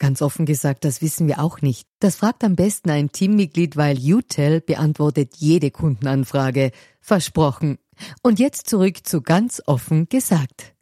Ganz 0.00 0.22
offen 0.22 0.46
gesagt, 0.46 0.86
das 0.86 1.02
wissen 1.02 1.28
wir 1.28 1.40
auch 1.40 1.60
nicht. 1.60 1.86
Das 1.98 2.16
fragt 2.16 2.42
am 2.42 2.56
besten 2.56 2.88
ein 2.88 3.12
Teammitglied, 3.12 3.76
weil 3.76 3.98
UTEL 3.98 4.62
beantwortet 4.62 5.34
jede 5.36 5.70
Kundenanfrage. 5.70 6.72
Versprochen. 7.02 7.78
Und 8.22 8.38
jetzt 8.38 8.66
zurück 8.70 9.06
zu 9.06 9.20
ganz 9.20 9.62
offen 9.66 10.08
gesagt. 10.08 10.74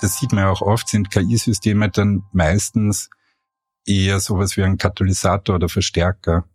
Das 0.00 0.18
sieht 0.18 0.32
man 0.32 0.44
ja 0.44 0.50
auch 0.50 0.62
oft, 0.62 0.88
sind 0.88 1.10
KI-Systeme 1.10 1.90
dann 1.90 2.22
meistens 2.32 3.10
eher 3.84 4.20
sowas 4.20 4.56
wie 4.56 4.62
ein 4.62 4.78
Katalysator 4.78 5.56
oder 5.56 5.68
Verstärker, 5.68 6.48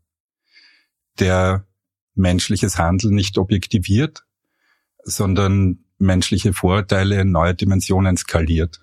der 1.19 1.67
menschliches 2.15 2.79
Handeln 2.79 3.13
nicht 3.13 3.37
objektiviert, 3.37 4.25
sondern 5.03 5.85
menschliche 5.99 6.53
Vorurteile 6.53 7.21
in 7.21 7.31
neue 7.31 7.53
Dimensionen 7.53 8.17
skaliert. 8.17 8.79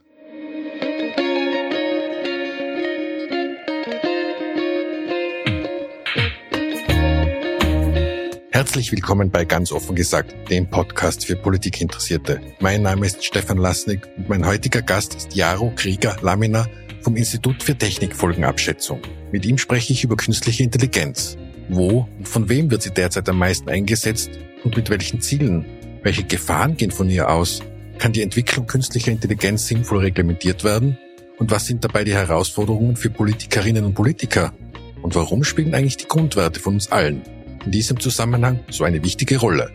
Herzlich 8.51 8.91
willkommen 8.91 9.31
bei 9.31 9.45
Ganz 9.45 9.71
offen 9.71 9.95
gesagt, 9.95 10.35
dem 10.51 10.71
Podcast 10.71 11.27
für 11.27 11.37
Politikinteressierte. 11.37 12.41
Mein 12.61 12.83
Name 12.83 13.05
ist 13.05 13.23
Stefan 13.25 13.59
Lasnik 13.59 14.09
und 14.17 14.31
mein 14.31 14.47
heutiger 14.47 14.81
Gast 14.81 15.15
ist 15.15 15.37
Jaro 15.37 15.73
Krieger-Lamina 15.77 16.67
vom 17.03 17.17
Institut 17.17 17.63
für 17.63 17.77
Technikfolgenabschätzung. 17.77 19.03
Mit 19.31 19.45
ihm 19.45 19.59
spreche 19.59 19.93
ich 19.93 20.05
über 20.05 20.17
künstliche 20.17 20.63
Intelligenz. 20.63 21.37
Wo 21.69 22.09
und 22.19 22.27
von 22.27 22.49
wem 22.49 22.71
wird 22.71 22.83
sie 22.83 22.95
derzeit 22.95 23.29
am 23.29 23.39
meisten 23.39 23.69
eingesetzt 23.69 24.31
und 24.65 24.75
mit 24.77 24.89
welchen 24.89 25.21
Zielen? 25.21 25.67
Welche 26.07 26.23
Gefahren 26.23 26.77
gehen 26.77 26.93
von 26.93 27.11
ihr 27.11 27.29
aus? 27.29 27.63
Kann 27.99 28.13
die 28.13 28.23
Entwicklung 28.23 28.69
künstlicher 28.69 29.11
Intelligenz 29.11 29.67
sinnvoll 29.67 29.99
reglementiert 29.99 30.63
werden? 30.63 30.97
Und 31.37 31.51
was 31.51 31.67
sind 31.67 31.83
dabei 31.83 32.05
die 32.05 32.15
Herausforderungen 32.15 32.95
für 32.95 33.11
Politikerinnen 33.11 33.85
und 33.85 33.95
Politiker? 33.95 34.55
Und 35.03 35.17
warum 35.17 35.43
spielen 35.43 35.75
eigentlich 35.75 35.97
die 35.97 36.07
Grundwerte 36.07 36.61
von 36.61 36.75
uns 36.75 36.93
allen 36.93 37.23
in 37.65 37.73
diesem 37.73 37.99
Zusammenhang 37.99 38.61
so 38.71 38.85
eine 38.85 39.03
wichtige 39.03 39.39
Rolle? 39.39 39.73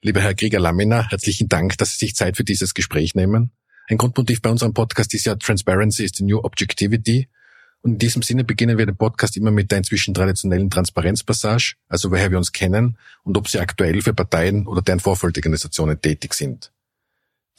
Lieber 0.00 0.22
Herr 0.22 0.32
Krieger-Lamina, 0.32 1.10
herzlichen 1.10 1.50
Dank, 1.50 1.76
dass 1.76 1.90
Sie 1.90 2.06
sich 2.06 2.14
Zeit 2.14 2.38
für 2.38 2.44
dieses 2.44 2.72
Gespräch 2.72 3.14
nehmen. 3.14 3.52
Ein 3.88 3.98
Grundmotiv 3.98 4.40
bei 4.40 4.48
unserem 4.48 4.72
Podcast 4.72 5.12
ist 5.12 5.26
ja 5.26 5.34
Transparency 5.34 6.04
is 6.04 6.12
the 6.14 6.24
new 6.24 6.38
Objectivity. 6.38 7.28
Und 7.86 7.92
in 7.92 7.98
diesem 7.98 8.22
Sinne 8.22 8.42
beginnen 8.42 8.78
wir 8.78 8.86
den 8.86 8.96
Podcast 8.96 9.36
immer 9.36 9.52
mit 9.52 9.70
der 9.70 9.78
inzwischen 9.78 10.12
traditionellen 10.12 10.70
Transparenzpassage, 10.70 11.74
also 11.88 12.10
woher 12.10 12.32
wir 12.32 12.36
uns 12.36 12.50
kennen 12.50 12.98
und 13.22 13.36
ob 13.36 13.46
sie 13.46 13.60
aktuell 13.60 14.02
für 14.02 14.12
Parteien 14.12 14.66
oder 14.66 14.82
deren 14.82 14.98
Vorfeldorganisationen 14.98 16.00
tätig 16.00 16.34
sind. 16.34 16.72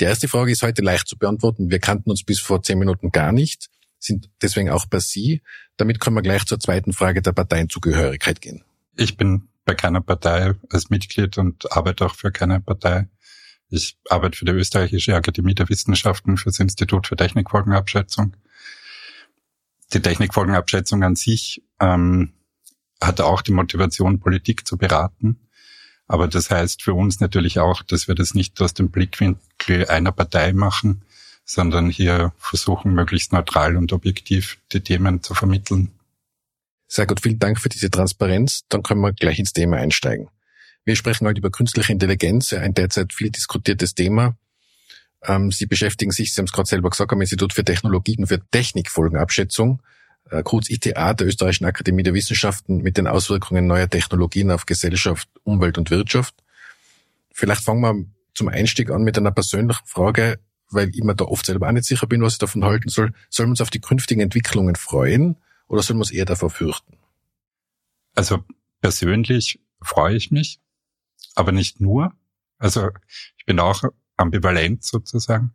Die 0.01 0.03
erste 0.03 0.27
Frage 0.27 0.51
ist 0.51 0.63
heute 0.63 0.81
leicht 0.81 1.07
zu 1.07 1.17
beantworten. 1.17 1.71
Wir 1.71 1.79
kannten 1.79 2.09
uns 2.09 2.25
bis 2.25 2.41
vor 2.41 2.61
zehn 2.61 2.77
Minuten 2.77 3.11
gar 3.11 3.31
nicht, 3.31 3.69
sind 3.99 4.29
deswegen 4.41 4.69
auch 4.69 4.85
bei 4.85 4.99
Sie. 4.99 5.43
Damit 5.77 6.01
können 6.01 6.17
wir 6.17 6.23
gleich 6.23 6.45
zur 6.45 6.59
zweiten 6.59 6.91
Frage 6.91 7.21
der 7.21 7.31
Parteienzugehörigkeit 7.31 8.41
gehen. 8.41 8.65
Ich 8.97 9.15
bin 9.15 9.47
bei 9.63 9.75
keiner 9.75 10.01
Partei 10.01 10.55
als 10.69 10.89
Mitglied 10.89 11.37
und 11.37 11.71
arbeite 11.71 12.05
auch 12.05 12.15
für 12.15 12.33
keine 12.33 12.59
Partei. 12.59 13.07
Ich 13.69 13.97
arbeite 14.09 14.37
für 14.37 14.43
die 14.43 14.51
Österreichische 14.51 15.15
Akademie 15.15 15.55
der 15.55 15.69
Wissenschaften, 15.69 16.35
für 16.35 16.49
das 16.49 16.59
Institut 16.59 17.07
für 17.07 17.15
Technikfolgenabschätzung 17.15 18.35
die 19.93 20.01
Technikfolgenabschätzung 20.01 21.03
an 21.03 21.15
sich 21.15 21.63
ähm, 21.79 22.33
hatte 23.01 23.25
auch 23.25 23.41
die 23.41 23.51
Motivation, 23.51 24.19
Politik 24.19 24.67
zu 24.67 24.77
beraten. 24.77 25.39
Aber 26.07 26.27
das 26.27 26.49
heißt 26.49 26.83
für 26.83 26.93
uns 26.93 27.19
natürlich 27.19 27.59
auch, 27.59 27.83
dass 27.83 28.07
wir 28.07 28.15
das 28.15 28.33
nicht 28.33 28.61
aus 28.61 28.73
dem 28.73 28.89
Blickwinkel 28.89 29.87
einer 29.87 30.11
Partei 30.11 30.53
machen, 30.53 31.03
sondern 31.45 31.89
hier 31.89 32.33
versuchen, 32.37 32.93
möglichst 32.93 33.33
neutral 33.33 33.77
und 33.77 33.93
objektiv 33.93 34.57
die 34.71 34.81
Themen 34.81 35.21
zu 35.21 35.33
vermitteln. 35.33 35.91
Sehr 36.87 37.05
gut, 37.05 37.21
vielen 37.21 37.39
Dank 37.39 37.59
für 37.59 37.69
diese 37.69 37.89
Transparenz. 37.89 38.63
Dann 38.69 38.83
können 38.83 39.01
wir 39.01 39.13
gleich 39.13 39.39
ins 39.39 39.53
Thema 39.53 39.77
einsteigen. 39.77 40.29
Wir 40.85 40.95
sprechen 40.95 41.27
heute 41.27 41.39
über 41.39 41.51
künstliche 41.51 41.91
Intelligenz, 41.91 42.53
ein 42.53 42.73
derzeit 42.73 43.13
viel 43.13 43.29
diskutiertes 43.29 43.93
Thema. 43.93 44.37
Ähm, 45.23 45.51
Sie 45.51 45.65
beschäftigen 45.65 46.11
sich, 46.11 46.33
Sie 46.33 46.39
haben 46.39 46.45
es 46.45 46.51
gerade 46.51 46.67
selber 46.67 46.89
gesagt, 46.89 47.11
am 47.11 47.21
Institut 47.21 47.53
für 47.53 47.63
Technologien 47.63 48.27
für 48.27 48.39
Technikfolgenabschätzung, 48.51 49.81
äh, 50.29 50.43
kurz 50.43 50.69
ITA 50.69 51.13
der 51.13 51.27
Österreichischen 51.27 51.65
Akademie 51.65 52.03
der 52.03 52.13
Wissenschaften 52.13 52.77
mit 52.77 52.97
den 52.97 53.07
Auswirkungen 53.07 53.67
neuer 53.67 53.89
Technologien 53.89 54.51
auf 54.51 54.65
Gesellschaft, 54.65 55.29
Umwelt 55.43 55.77
und 55.77 55.89
Wirtschaft. 55.89 56.35
Vielleicht 57.31 57.63
fangen 57.63 57.81
wir 57.81 58.05
zum 58.33 58.47
Einstieg 58.47 58.89
an 58.91 59.03
mit 59.03 59.17
einer 59.17 59.31
persönlichen 59.31 59.85
Frage, 59.85 60.39
weil 60.69 60.89
ich 60.89 61.03
mir 61.03 61.15
da 61.15 61.25
oft 61.25 61.45
selber 61.45 61.67
auch 61.67 61.71
nicht 61.71 61.85
sicher 61.85 62.07
bin, 62.07 62.21
was 62.21 62.33
ich 62.33 62.39
davon 62.39 62.63
halten 62.63 62.89
soll. 62.89 63.13
Sollen 63.29 63.49
wir 63.49 63.51
uns 63.51 63.61
auf 63.61 63.69
die 63.69 63.81
künftigen 63.81 64.21
Entwicklungen 64.21 64.75
freuen 64.75 65.37
oder 65.67 65.81
sollen 65.81 65.97
wir 65.97 66.01
uns 66.01 66.11
eher 66.11 66.25
davor 66.25 66.49
fürchten? 66.49 66.97
Also 68.15 68.43
persönlich 68.81 69.59
freue 69.81 70.15
ich 70.15 70.31
mich, 70.31 70.59
aber 71.35 71.51
nicht 71.51 71.79
nur. 71.79 72.13
Also 72.57 72.89
ich 73.37 73.45
bin 73.45 73.59
auch 73.59 73.83
ambivalent 74.17 74.83
sozusagen. 74.83 75.53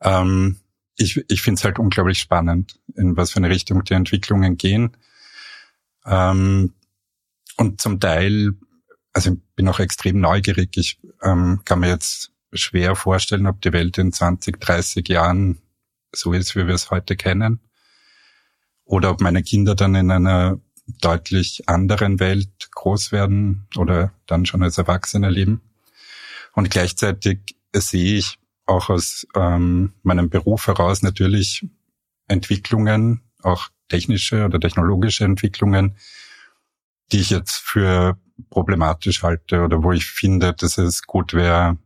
Ähm, 0.00 0.60
ich 0.96 1.24
ich 1.28 1.42
finde 1.42 1.58
es 1.58 1.64
halt 1.64 1.78
unglaublich 1.78 2.18
spannend, 2.18 2.78
in 2.94 3.16
was 3.16 3.32
für 3.32 3.38
eine 3.38 3.50
Richtung 3.50 3.82
die 3.84 3.94
Entwicklungen 3.94 4.56
gehen. 4.56 4.96
Ähm, 6.06 6.74
und 7.56 7.80
zum 7.80 8.00
Teil, 8.00 8.52
also 9.12 9.32
ich 9.32 9.38
bin 9.56 9.68
auch 9.68 9.80
extrem 9.80 10.20
neugierig. 10.20 10.76
Ich 10.76 11.00
ähm, 11.22 11.62
kann 11.64 11.80
mir 11.80 11.88
jetzt 11.88 12.32
schwer 12.52 12.94
vorstellen, 12.94 13.46
ob 13.46 13.60
die 13.60 13.72
Welt 13.72 13.98
in 13.98 14.12
20, 14.12 14.60
30 14.60 15.08
Jahren 15.08 15.60
so 16.12 16.32
ist, 16.32 16.54
wie 16.54 16.66
wir 16.66 16.74
es 16.74 16.90
heute 16.90 17.16
kennen. 17.16 17.60
Oder 18.84 19.10
ob 19.10 19.20
meine 19.20 19.42
Kinder 19.42 19.74
dann 19.74 19.94
in 19.94 20.10
einer 20.10 20.60
deutlich 21.00 21.68
anderen 21.68 22.20
Welt 22.20 22.70
groß 22.72 23.12
werden 23.12 23.66
oder 23.76 24.12
dann 24.26 24.46
schon 24.46 24.62
als 24.62 24.78
Erwachsene 24.78 25.30
leben. 25.30 25.62
Und 26.54 26.70
gleichzeitig 26.70 27.56
sehe 27.72 28.18
ich 28.18 28.38
auch 28.66 28.88
aus 28.88 29.26
ähm, 29.34 29.92
meinem 30.02 30.30
Beruf 30.30 30.66
heraus 30.66 31.02
natürlich 31.02 31.66
Entwicklungen, 32.28 33.20
auch 33.42 33.68
technische 33.88 34.44
oder 34.44 34.58
technologische 34.58 35.24
Entwicklungen, 35.24 35.96
die 37.12 37.20
ich 37.20 37.30
jetzt 37.30 37.56
für 37.56 38.18
problematisch 38.50 39.22
halte 39.22 39.62
oder 39.62 39.82
wo 39.82 39.92
ich 39.92 40.06
finde, 40.06 40.54
dass 40.54 40.78
es 40.78 41.02
gut 41.02 41.34
wäre, 41.34 41.76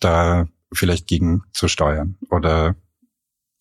da 0.00 0.46
vielleicht 0.72 1.06
gegen 1.06 1.42
zu 1.52 1.68
steuern 1.68 2.16
oder, 2.30 2.76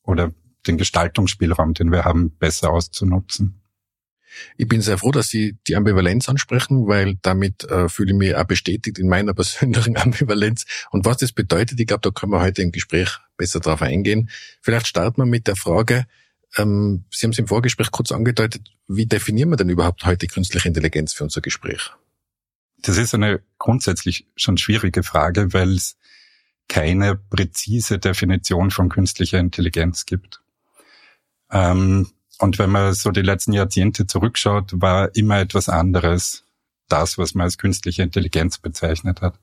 oder 0.03 0.31
den 0.67 0.77
Gestaltungsspielraum, 0.77 1.73
den 1.73 1.91
wir 1.91 2.05
haben, 2.05 2.37
besser 2.37 2.69
auszunutzen. 2.69 3.62
Ich 4.57 4.67
bin 4.67 4.81
sehr 4.81 4.97
froh, 4.97 5.11
dass 5.11 5.27
Sie 5.27 5.57
die 5.67 5.75
Ambivalenz 5.75 6.29
ansprechen, 6.29 6.87
weil 6.87 7.15
damit 7.21 7.63
äh, 7.65 7.89
fühle 7.89 8.11
ich 8.11 8.17
mich 8.17 8.35
auch 8.35 8.45
bestätigt 8.45 8.99
in 8.99 9.07
meiner 9.07 9.33
persönlichen 9.35 9.97
Ambivalenz. 9.97 10.65
Und 10.91 11.05
was 11.05 11.17
das 11.17 11.31
bedeutet, 11.31 11.79
ich 11.79 11.87
glaube, 11.87 12.01
da 12.01 12.11
können 12.11 12.31
wir 12.31 12.41
heute 12.41 12.61
im 12.61 12.71
Gespräch 12.71 13.19
besser 13.37 13.59
drauf 13.59 13.81
eingehen. 13.81 14.29
Vielleicht 14.61 14.87
starten 14.87 15.21
wir 15.21 15.25
mit 15.25 15.47
der 15.47 15.55
Frage, 15.55 16.05
ähm, 16.57 17.05
Sie 17.11 17.25
haben 17.25 17.31
es 17.31 17.39
im 17.39 17.47
Vorgespräch 17.47 17.91
kurz 17.91 18.11
angedeutet, 18.11 18.69
wie 18.87 19.05
definieren 19.05 19.49
wir 19.49 19.57
denn 19.57 19.69
überhaupt 19.69 20.05
heute 20.05 20.27
künstliche 20.27 20.67
Intelligenz 20.67 21.13
für 21.13 21.23
unser 21.23 21.41
Gespräch? 21.41 21.91
Das 22.81 22.97
ist 22.97 23.13
eine 23.13 23.41
grundsätzlich 23.57 24.27
schon 24.35 24.57
schwierige 24.57 25.03
Frage, 25.03 25.53
weil 25.53 25.73
es 25.73 25.95
keine 26.67 27.15
präzise 27.15 27.99
Definition 27.99 28.71
von 28.71 28.89
künstlicher 28.89 29.39
Intelligenz 29.39 30.05
gibt. 30.05 30.41
Ähm, 31.51 32.09
und 32.43 32.59
wenn 32.59 32.71
man 32.71 32.93
so 32.93 33.11
die 33.11 33.21
letzten 33.21 33.53
Jahrzehnte 33.53 34.05
zurückschaut, 34.05 34.81
war 34.81 35.15
immer 35.15 35.39
etwas 35.39 35.69
anderes 35.69 36.43
das, 36.89 37.17
was 37.17 37.35
man 37.35 37.45
als 37.45 37.57
künstliche 37.57 38.03
Intelligenz 38.03 38.57
bezeichnet 38.57 39.21
hat. 39.21 39.39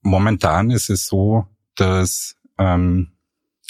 Momentan 0.00 0.70
ist 0.70 0.90
es 0.90 1.06
so, 1.06 1.48
dass 1.74 2.36
ähm, 2.56 3.10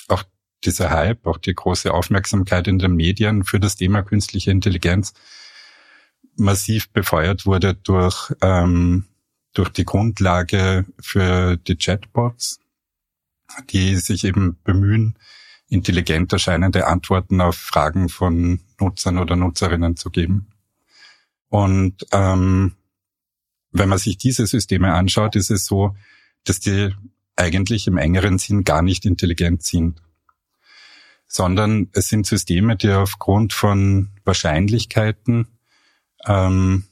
auch 0.09 0.25
dieser 0.63 0.91
Hype, 0.91 1.27
auch 1.27 1.39
die 1.39 1.55
große 1.55 1.91
Aufmerksamkeit 1.91 2.69
in 2.69 2.79
den 2.79 2.95
Medien 2.95 3.45
für 3.45 3.59
das 3.59 3.77
Thema 3.77 4.03
künstliche 4.03 4.51
Intelligenz 4.51 5.15
massiv 6.37 6.91
befeuert 6.91 7.47
wurde 7.47 7.73
durch, 7.73 8.31
ähm, 8.43 9.07
durch 9.55 9.71
die 9.71 9.87
Grundlage 9.87 10.85
für 11.01 11.57
die 11.57 11.77
Chatbots, 11.77 12.61
die 13.71 13.97
sich 13.97 14.25
eben 14.25 14.59
bemühen, 14.65 15.17
intelligent 15.75 16.33
erscheinende 16.33 16.87
Antworten 16.87 17.41
auf 17.41 17.57
Fragen 17.57 18.09
von 18.09 18.61
Nutzern 18.81 19.19
oder 19.19 19.37
Nutzerinnen 19.37 19.97
zu 19.97 20.11
geben. 20.11 20.47
Und 21.49 22.07
ähm, 22.13 22.77
wenn 23.73 23.89
man 23.89 23.99
sich 23.99 24.17
diese 24.17 24.47
Systeme 24.47 24.95
anschaut, 24.95 25.37
ist 25.37 25.51
es 25.51 25.67
so, 25.67 25.97
dass 26.45 26.61
die 26.61 26.95
eigentlich 27.37 27.87
im 27.87 27.99
engeren 27.99 28.39
Sinn 28.39 28.65
gar 28.65 28.83
nicht 28.83 29.05
intelligent 29.05 29.63
sind, 29.65 30.01
sondern 31.27 31.89
es 31.93 32.09
sind 32.09 32.27
Systeme, 32.27 32.77
die 32.77 32.91
aufgrund 32.91 33.53
von 33.53 34.11
Wahrscheinlichkeiten 34.25 35.49
ähm, 36.25 36.85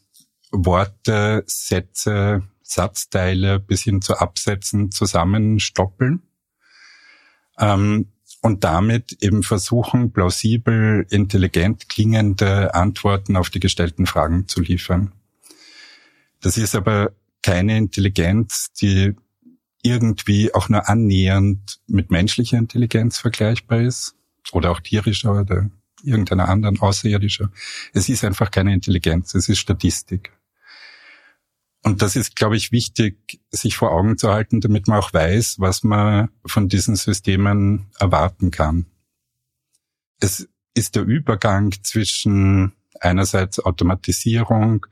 Worte, 0.50 1.44
Sätze, 1.46 2.42
Satzteile 2.62 3.60
bis 3.60 3.82
hin 3.82 4.02
zu 4.02 4.16
Absätzen 4.16 4.90
zusammenstoppeln 4.90 6.22
ähm, 7.58 8.08
und 8.42 8.64
damit 8.64 9.16
eben 9.22 9.42
versuchen, 9.42 10.12
plausibel, 10.12 11.06
intelligent 11.08 11.88
klingende 11.88 12.74
Antworten 12.74 13.36
auf 13.36 13.48
die 13.48 13.60
gestellten 13.60 14.04
Fragen 14.04 14.48
zu 14.48 14.60
liefern. 14.60 15.12
Das 16.40 16.58
ist 16.58 16.74
aber 16.74 17.12
keine 17.40 17.78
Intelligenz, 17.78 18.72
die 18.72 19.14
irgendwie 19.82 20.52
auch 20.54 20.68
nur 20.68 20.88
annähernd 20.88 21.80
mit 21.86 22.10
menschlicher 22.10 22.58
Intelligenz 22.58 23.18
vergleichbar 23.18 23.80
ist 23.80 24.16
oder 24.50 24.72
auch 24.72 24.80
tierischer 24.80 25.40
oder 25.40 25.70
irgendeiner 26.02 26.48
anderen 26.48 26.80
außerirdischer. 26.80 27.50
Es 27.92 28.08
ist 28.08 28.24
einfach 28.24 28.50
keine 28.50 28.74
Intelligenz, 28.74 29.34
es 29.34 29.48
ist 29.48 29.58
Statistik. 29.58 30.32
Und 31.82 32.00
das 32.00 32.14
ist, 32.14 32.36
glaube 32.36 32.56
ich, 32.56 32.70
wichtig, 32.70 33.40
sich 33.50 33.76
vor 33.76 33.90
Augen 33.90 34.16
zu 34.16 34.30
halten, 34.30 34.60
damit 34.60 34.86
man 34.86 34.98
auch 34.98 35.12
weiß, 35.12 35.56
was 35.58 35.82
man 35.82 36.28
von 36.46 36.68
diesen 36.68 36.94
Systemen 36.94 37.86
erwarten 37.98 38.52
kann. 38.52 38.86
Es 40.20 40.48
ist 40.74 40.94
der 40.94 41.02
Übergang 41.02 41.72
zwischen 41.82 42.72
einerseits 43.00 43.58
Automatisierung, 43.58 44.86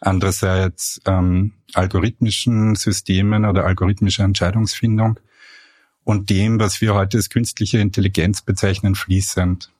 andererseits 0.00 1.00
ähm, 1.06 1.54
algorithmischen 1.72 2.74
Systemen 2.74 3.46
oder 3.46 3.64
algorithmischer 3.64 4.24
Entscheidungsfindung 4.24 5.18
und 6.04 6.30
dem, 6.30 6.60
was 6.60 6.80
wir 6.80 6.94
heute 6.94 7.16
als 7.16 7.30
künstliche 7.30 7.78
Intelligenz 7.78 8.42
bezeichnen, 8.42 8.94
fließend. 8.94 9.72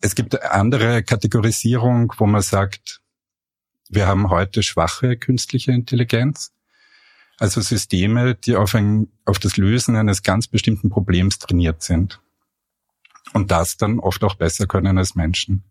Es 0.00 0.14
gibt 0.14 0.34
eine 0.40 0.50
andere 0.50 1.02
Kategorisierung, 1.02 2.12
wo 2.18 2.26
man 2.26 2.42
sagt, 2.42 3.00
wir 3.88 4.06
haben 4.06 4.30
heute 4.30 4.62
schwache 4.62 5.16
künstliche 5.16 5.72
Intelligenz, 5.72 6.52
also 7.38 7.60
Systeme, 7.60 8.34
die 8.34 8.56
auf, 8.56 8.74
ein, 8.74 9.08
auf 9.24 9.38
das 9.38 9.56
Lösen 9.56 9.96
eines 9.96 10.22
ganz 10.22 10.48
bestimmten 10.48 10.88
Problems 10.88 11.38
trainiert 11.38 11.82
sind 11.82 12.20
und 13.32 13.50
das 13.50 13.76
dann 13.76 13.98
oft 13.98 14.24
auch 14.24 14.34
besser 14.34 14.66
können 14.66 14.98
als 14.98 15.14
Menschen. 15.14 15.64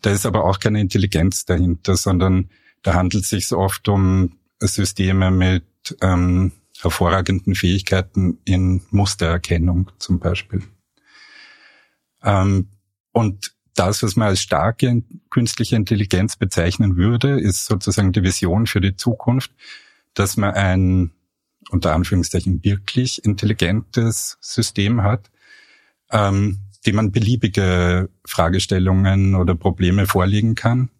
Da 0.00 0.10
ist 0.10 0.26
aber 0.26 0.44
auch 0.44 0.58
keine 0.58 0.80
Intelligenz 0.80 1.44
dahinter, 1.44 1.96
sondern 1.96 2.50
da 2.82 2.94
handelt 2.94 3.24
es 3.24 3.30
sich 3.30 3.52
oft 3.52 3.88
um 3.88 4.38
Systeme 4.60 5.30
mit 5.30 5.64
ähm, 6.00 6.52
hervorragenden 6.80 7.54
Fähigkeiten 7.54 8.38
in 8.44 8.82
Mustererkennung 8.90 9.90
zum 9.98 10.18
Beispiel. 10.18 10.62
Ähm, 12.22 12.68
und 13.12 13.53
das, 13.74 14.02
was 14.02 14.16
man 14.16 14.28
als 14.28 14.40
starke 14.40 15.02
künstliche 15.30 15.76
Intelligenz 15.76 16.36
bezeichnen 16.36 16.96
würde, 16.96 17.40
ist 17.40 17.66
sozusagen 17.66 18.12
die 18.12 18.22
Vision 18.22 18.66
für 18.66 18.80
die 18.80 18.96
Zukunft, 18.96 19.52
dass 20.14 20.36
man 20.36 20.54
ein 20.54 21.10
unter 21.70 21.94
Anführungszeichen 21.94 22.62
wirklich 22.62 23.24
intelligentes 23.24 24.36
System 24.40 25.02
hat, 25.02 25.30
ähm, 26.10 26.60
dem 26.86 26.96
man 26.96 27.12
beliebige 27.12 28.10
Fragestellungen 28.26 29.34
oder 29.34 29.54
Probleme 29.54 30.06
vorlegen 30.06 30.54
kann 30.54 30.90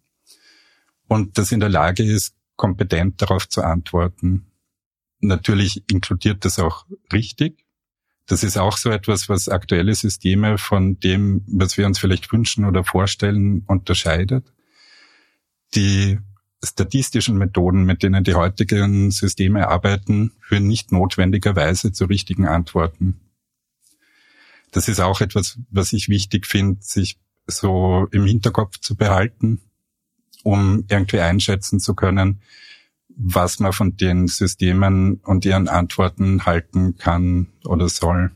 und 1.07 1.37
das 1.37 1.51
in 1.51 1.59
der 1.59 1.69
Lage 1.69 2.03
ist, 2.03 2.35
kompetent 2.55 3.21
darauf 3.21 3.47
zu 3.47 3.61
antworten. 3.61 4.47
Natürlich 5.19 5.83
inkludiert 5.89 6.45
das 6.45 6.59
auch 6.59 6.85
richtig. 7.11 7.64
Das 8.27 8.43
ist 8.43 8.57
auch 8.57 8.77
so 8.77 8.89
etwas, 8.89 9.29
was 9.29 9.49
aktuelle 9.49 9.93
Systeme 9.93 10.57
von 10.57 10.99
dem, 10.99 11.43
was 11.47 11.77
wir 11.77 11.85
uns 11.85 11.99
vielleicht 11.99 12.31
wünschen 12.31 12.65
oder 12.65 12.83
vorstellen, 12.83 13.63
unterscheidet. 13.67 14.51
Die 15.75 16.19
statistischen 16.63 17.37
Methoden, 17.37 17.83
mit 17.83 18.01
denen 18.01 18.23
die 18.23 18.33
heutigen 18.33 19.11
Systeme 19.11 19.67
arbeiten, 19.67 20.31
führen 20.41 20.67
nicht 20.67 20.91
notwendigerweise 20.91 21.91
zu 21.91 22.05
richtigen 22.05 22.47
Antworten 22.47 23.19
das 24.75 24.89
ist 24.89 24.99
auch 24.99 25.21
etwas, 25.21 25.57
was 25.71 25.93
ich 25.93 26.09
wichtig 26.09 26.45
finde, 26.45 26.81
sich 26.81 27.17
so 27.47 28.07
im 28.11 28.25
Hinterkopf 28.25 28.77
zu 28.79 28.97
behalten, 28.97 29.61
um 30.43 30.83
irgendwie 30.89 31.21
einschätzen 31.21 31.79
zu 31.79 31.95
können, 31.95 32.41
was 33.17 33.59
man 33.59 33.73
von 33.73 33.97
den 33.97 34.27
Systemen 34.27 35.15
und 35.23 35.45
ihren 35.45 35.67
Antworten 35.67 36.45
halten 36.45 36.97
kann 36.97 37.47
oder 37.63 37.89
soll. 37.89 38.31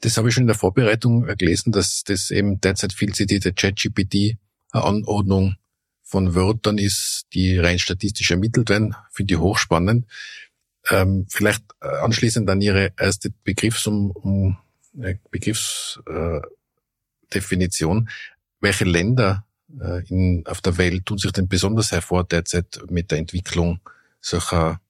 Das 0.00 0.16
habe 0.18 0.28
ich 0.28 0.34
schon 0.34 0.42
in 0.42 0.48
der 0.48 0.56
Vorbereitung 0.56 1.24
gelesen, 1.38 1.72
dass 1.72 2.04
das 2.04 2.30
eben 2.30 2.60
derzeit 2.60 2.92
viel 2.92 3.14
zitierte 3.14 3.54
ChatGPT 3.54 4.36
Anordnung 4.70 5.56
von 6.02 6.34
Wörtern 6.34 6.76
ist, 6.78 7.26
die 7.32 7.58
rein 7.58 7.78
statistisch 7.78 8.30
ermittelt 8.30 8.68
werden. 8.68 8.94
Finde 9.10 9.32
ich 9.34 9.40
hochspannend. 9.40 10.06
Ähm, 10.90 11.24
vielleicht 11.30 11.64
äh, 11.80 11.88
anschließend 11.88 12.50
an 12.50 12.60
Ihre 12.60 12.92
erste 12.98 13.30
Begriffsum 13.44 14.58
Begriffsdefinition. 15.30 18.10
Welche 18.60 18.84
Länder 18.84 19.46
äh, 19.80 20.06
in, 20.08 20.44
auf 20.46 20.60
der 20.60 20.76
Welt 20.76 21.06
tun 21.06 21.16
sich 21.18 21.32
denn 21.32 21.48
besonders 21.48 21.90
hervor 21.90 22.24
derzeit 22.24 22.82
mit 22.90 23.10
der 23.10 23.18
Entwicklung 23.18 23.80
solcher 24.24 24.80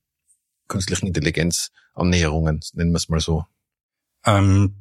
künstlichen 0.69 1.09
Intelligenzannäherungen, 1.09 2.61
nennen 2.73 2.93
wir 2.93 2.97
es 2.97 3.09
mal 3.09 3.21
so? 3.21 3.45
Ähm, 4.25 4.77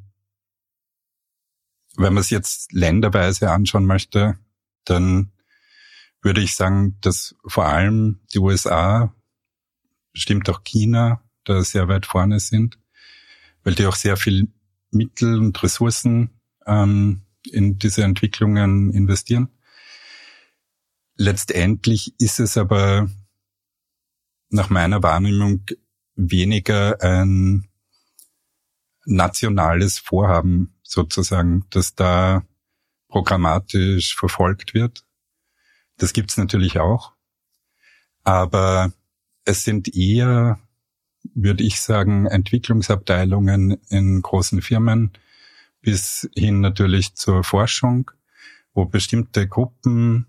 wenn 1.96 2.14
man 2.14 2.22
es 2.22 2.30
jetzt 2.30 2.72
länderweise 2.72 3.52
anschauen 3.52 3.86
möchte, 3.86 4.38
dann 4.86 5.32
würde 6.22 6.42
ich 6.42 6.56
sagen, 6.56 6.98
dass 7.02 7.36
vor 7.46 7.66
allem 7.66 8.22
die 8.34 8.40
USA, 8.40 9.14
bestimmt 10.14 10.50
auch 10.50 10.64
China, 10.64 11.24
da 11.44 11.62
sehr 11.64 11.88
weit 11.88 12.06
vorne 12.06 12.40
sind, 12.40 12.80
weil 13.64 13.76
die 13.76 13.86
auch 13.86 13.96
sehr 13.96 14.18
viel 14.18 14.48
Mittel 14.92 15.38
und 15.40 15.62
Ressourcen 15.64 16.30
ähm, 16.66 17.24
in 17.44 17.78
diese 17.78 18.04
Entwicklungen 18.04 18.92
investieren. 18.92 19.50
Letztendlich 21.16 22.14
ist 22.20 22.40
es 22.40 22.58
aber 22.58 23.10
nach 24.54 24.70
meiner 24.70 25.04
Wahrnehmung 25.04 25.64
weniger 26.16 27.02
ein 27.02 27.68
nationales 29.06 29.98
Vorhaben 29.98 30.76
sozusagen, 30.84 31.66
das 31.70 31.96
da 31.96 32.44
programmatisch 33.08 34.16
verfolgt 34.16 34.74
wird. 34.74 35.04
Das 35.98 36.14
gibt's 36.14 36.38
natürlich 36.38 36.80
auch. 36.80 37.14
Aber 38.24 38.94
es 39.46 39.64
sind 39.64 39.94
eher 39.94 40.60
würde 41.34 41.64
ich 41.64 41.82
sagen, 41.82 42.26
Entwicklungsabteilungen 42.26 43.78
in 43.90 44.22
großen 44.22 44.62
Firmen 44.62 45.12
bis 45.82 46.30
hin 46.36 46.62
natürlich 46.62 47.16
zur 47.16 47.44
Forschung, 47.44 48.12
wo 48.74 48.86
bestimmte 48.86 49.48
Gruppen 49.48 50.28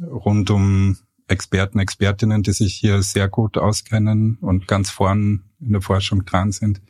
rund 0.00 0.50
um 0.50 0.98
Experten, 1.26 1.78
Expertinnen, 1.78 2.42
die 2.42 2.52
sich 2.52 2.74
hier 2.74 3.02
sehr 3.02 3.28
gut 3.28 3.56
auskennen 3.56 4.38
und 4.40 4.68
ganz 4.68 4.90
vorn 4.90 5.44
in 5.60 5.72
der 5.72 5.82
Forschung 5.82 6.24
dran 6.24 6.52
sind, 6.52 6.82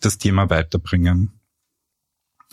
das 0.00 0.18
Thema 0.18 0.48
weiterbringen. 0.50 1.40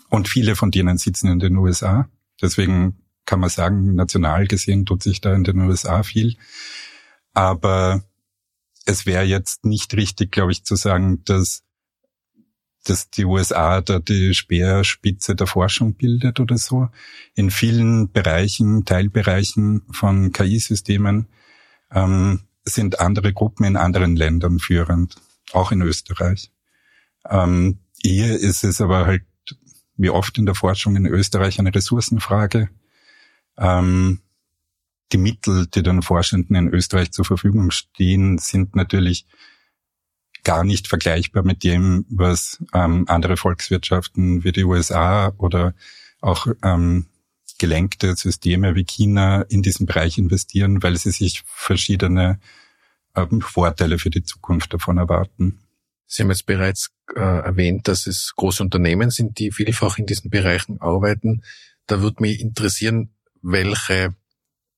Und 0.10 0.28
viele 0.28 0.56
von 0.56 0.72
denen 0.72 0.98
sitzen 0.98 1.30
in 1.30 1.40
den 1.40 1.58
USA. 1.58 2.10
Deswegen 2.42 3.02
kann 3.26 3.40
man 3.40 3.50
sagen, 3.50 3.96
national 3.96 4.48
gesehen 4.48 4.86
tut 4.86 5.04
sich 5.04 5.22
da 5.22 5.34
in 5.34 5.44
den 5.44 5.60
USA 5.60 6.04
viel. 6.04 6.38
Aber 7.34 8.04
es 8.86 9.06
wäre 9.06 9.24
jetzt 9.24 9.66
nicht 9.66 9.94
richtig, 9.96 10.32
glaube 10.32 10.52
ich, 10.52 10.64
zu 10.64 10.76
sagen, 10.76 11.24
dass 11.26 11.65
dass 12.86 13.10
die 13.10 13.26
USA 13.26 13.82
da 13.82 14.00
die 14.00 14.34
Speerspitze 14.34 15.36
der 15.36 15.48
Forschung 15.48 15.96
bildet 15.96 16.40
oder 16.40 16.58
so. 16.58 16.90
In 17.34 17.52
vielen 17.52 18.12
Bereichen, 18.12 18.86
Teilbereichen 18.86 19.82
von 19.92 20.32
KI-Systemen 20.32 21.28
ähm, 21.92 22.42
sind 22.64 23.00
andere 23.00 23.34
Gruppen 23.34 23.66
in 23.66 23.76
anderen 23.76 24.16
Ländern 24.16 24.60
führend, 24.60 25.16
auch 25.52 25.72
in 25.72 25.82
Österreich. 25.82 26.52
Ähm, 27.28 27.80
hier 28.02 28.40
ist 28.40 28.64
es 28.64 28.82
aber 28.82 29.06
halt, 29.06 29.24
wie 29.98 30.10
oft 30.10 30.38
in 30.38 30.46
der 30.46 30.56
Forschung 30.56 30.96
in 30.96 31.08
Österreich, 31.08 31.60
eine 31.60 31.74
Ressourcenfrage. 31.74 32.70
Ähm, 33.58 34.22
die 35.12 35.18
Mittel, 35.18 35.68
die 35.68 35.84
den 35.84 36.02
Forschenden 36.02 36.56
in 36.56 36.68
Österreich 36.68 37.12
zur 37.12 37.26
Verfügung 37.26 37.72
stehen, 37.72 38.38
sind 38.38 38.76
natürlich 38.76 39.26
gar 40.46 40.64
nicht 40.64 40.88
vergleichbar 40.88 41.44
mit 41.44 41.66
dem, 41.66 42.06
was 42.08 42.64
ähm, 42.74 43.06
andere 43.10 43.36
Volkswirtschaften 43.36 44.46
wie 44.46 44.54
die 44.54 44.64
USA 44.64 45.34
oder 45.38 45.74
auch 46.22 46.48
ähm, 46.64 47.08
gelenkte 47.58 48.16
Systeme 48.16 48.76
wie 48.76 48.86
China 48.86 49.42
in 49.42 49.62
diesen 49.62 49.86
Bereich 49.86 50.18
investieren, 50.18 50.82
weil 50.84 50.96
sie 50.98 51.12
sich 51.12 51.44
verschiedene 51.46 52.40
ähm, 53.16 53.42
Vorteile 53.42 53.98
für 53.98 54.10
die 54.10 54.24
Zukunft 54.24 54.74
davon 54.74 54.98
erwarten. 54.98 55.60
Sie 56.06 56.22
haben 56.22 56.30
jetzt 56.30 56.46
bereits 56.46 56.92
äh, 57.16 57.20
erwähnt, 57.20 57.88
dass 57.88 58.08
es 58.08 58.34
große 58.36 58.62
Unternehmen 58.62 59.10
sind, 59.10 59.40
die 59.40 59.52
vielfach 59.52 59.98
in 59.98 60.06
diesen 60.06 60.30
Bereichen 60.30 60.80
arbeiten. 60.80 61.42
Da 61.88 62.02
würde 62.02 62.22
mich 62.22 62.40
interessieren, 62.40 63.10
welche 63.42 64.14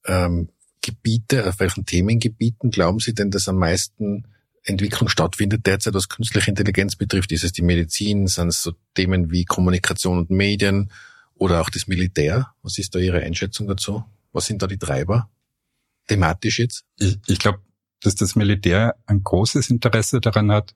ähm, 0.06 0.50
Gebiete, 0.82 1.48
auf 1.48 1.60
welchen 1.60 1.86
Themengebieten 1.86 2.72
glauben 2.72 3.00
Sie 3.00 3.14
denn, 3.14 3.32
dass 3.32 3.50
am 3.50 3.58
meisten 3.58 4.26
Entwicklung 4.68 5.10
stattfindet 5.10 5.66
derzeit, 5.66 5.94
was 5.94 6.10
künstliche 6.10 6.52
Intelligenz 6.52 6.96
betrifft? 6.96 7.32
Ist 7.32 7.44
es 7.44 7.54
die 7.54 7.62
Medizin? 7.62 8.28
Sind 8.28 8.50
es 8.50 8.62
so 8.62 8.74
Themen 8.94 9.32
wie 9.32 9.46
Kommunikation 9.46 10.18
und 10.18 10.30
Medien 10.30 10.92
oder 11.36 11.62
auch 11.62 11.70
das 11.70 11.88
Militär? 11.88 12.54
Was 12.62 12.78
ist 12.78 12.94
da 12.94 13.00
Ihre 13.00 13.22
Einschätzung 13.22 13.68
dazu? 13.68 14.04
Was 14.34 14.46
sind 14.46 14.62
da 14.62 14.68
die 14.68 14.78
Treiber? 14.78 15.30
Thematisch 16.08 16.60
jetzt? 16.60 16.86
Ich, 17.00 17.18
ich 17.28 17.40
glaube, 17.40 17.62
dass 18.02 18.16
das 18.16 18.36
Militär 18.36 18.96
ein 19.06 19.24
großes 19.24 19.70
Interesse 19.70 20.20
daran 20.22 20.52
hat, 20.52 20.76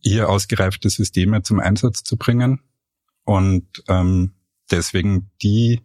hier 0.00 0.28
ausgereifte 0.28 0.90
Systeme 0.90 1.42
zum 1.42 1.58
Einsatz 1.60 2.04
zu 2.04 2.16
bringen 2.16 2.60
und 3.24 3.82
ähm, 3.88 4.34
deswegen 4.70 5.30
die 5.42 5.80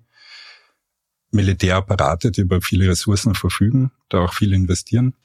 Militärapparate, 1.32 2.32
die 2.32 2.42
über 2.42 2.62
viele 2.62 2.90
Ressourcen 2.90 3.34
verfügen, 3.36 3.92
da 4.10 4.20
auch 4.20 4.34
viel 4.34 4.54
investieren. 4.54 5.16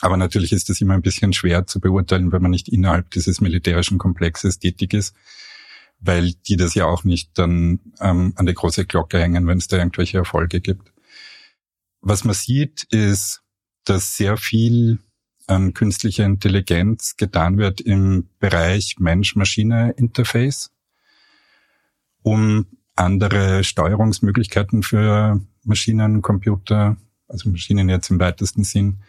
Aber 0.00 0.16
natürlich 0.16 0.52
ist 0.52 0.68
es 0.70 0.80
immer 0.80 0.94
ein 0.94 1.02
bisschen 1.02 1.32
schwer 1.32 1.66
zu 1.66 1.80
beurteilen, 1.80 2.32
wenn 2.32 2.42
man 2.42 2.50
nicht 2.50 2.68
innerhalb 2.68 3.10
dieses 3.10 3.40
militärischen 3.40 3.98
Komplexes 3.98 4.58
tätig 4.58 4.92
ist, 4.92 5.14
weil 6.00 6.32
die 6.46 6.56
das 6.56 6.74
ja 6.74 6.84
auch 6.84 7.04
nicht 7.04 7.38
dann 7.38 7.80
ähm, 8.00 8.32
an 8.36 8.46
die 8.46 8.54
große 8.54 8.84
Glocke 8.84 9.18
hängen, 9.18 9.46
wenn 9.46 9.58
es 9.58 9.68
da 9.68 9.78
irgendwelche 9.78 10.18
Erfolge 10.18 10.60
gibt. 10.60 10.92
Was 12.00 12.24
man 12.24 12.34
sieht, 12.34 12.84
ist, 12.84 13.42
dass 13.84 14.16
sehr 14.16 14.36
viel 14.36 14.98
an 15.46 15.74
künstlicher 15.74 16.24
Intelligenz 16.24 17.16
getan 17.16 17.56
wird 17.56 17.80
im 17.80 18.28
Bereich 18.38 18.96
Mensch-Maschine-Interface, 18.98 20.72
um 22.22 22.66
andere 22.96 23.62
Steuerungsmöglichkeiten 23.62 24.82
für 24.82 25.40
Maschinen, 25.62 26.22
Computer, 26.22 26.96
also 27.28 27.48
Maschinen 27.50 27.88
jetzt 27.88 28.10
im 28.10 28.18
weitesten 28.18 28.64
Sinn, 28.64 29.02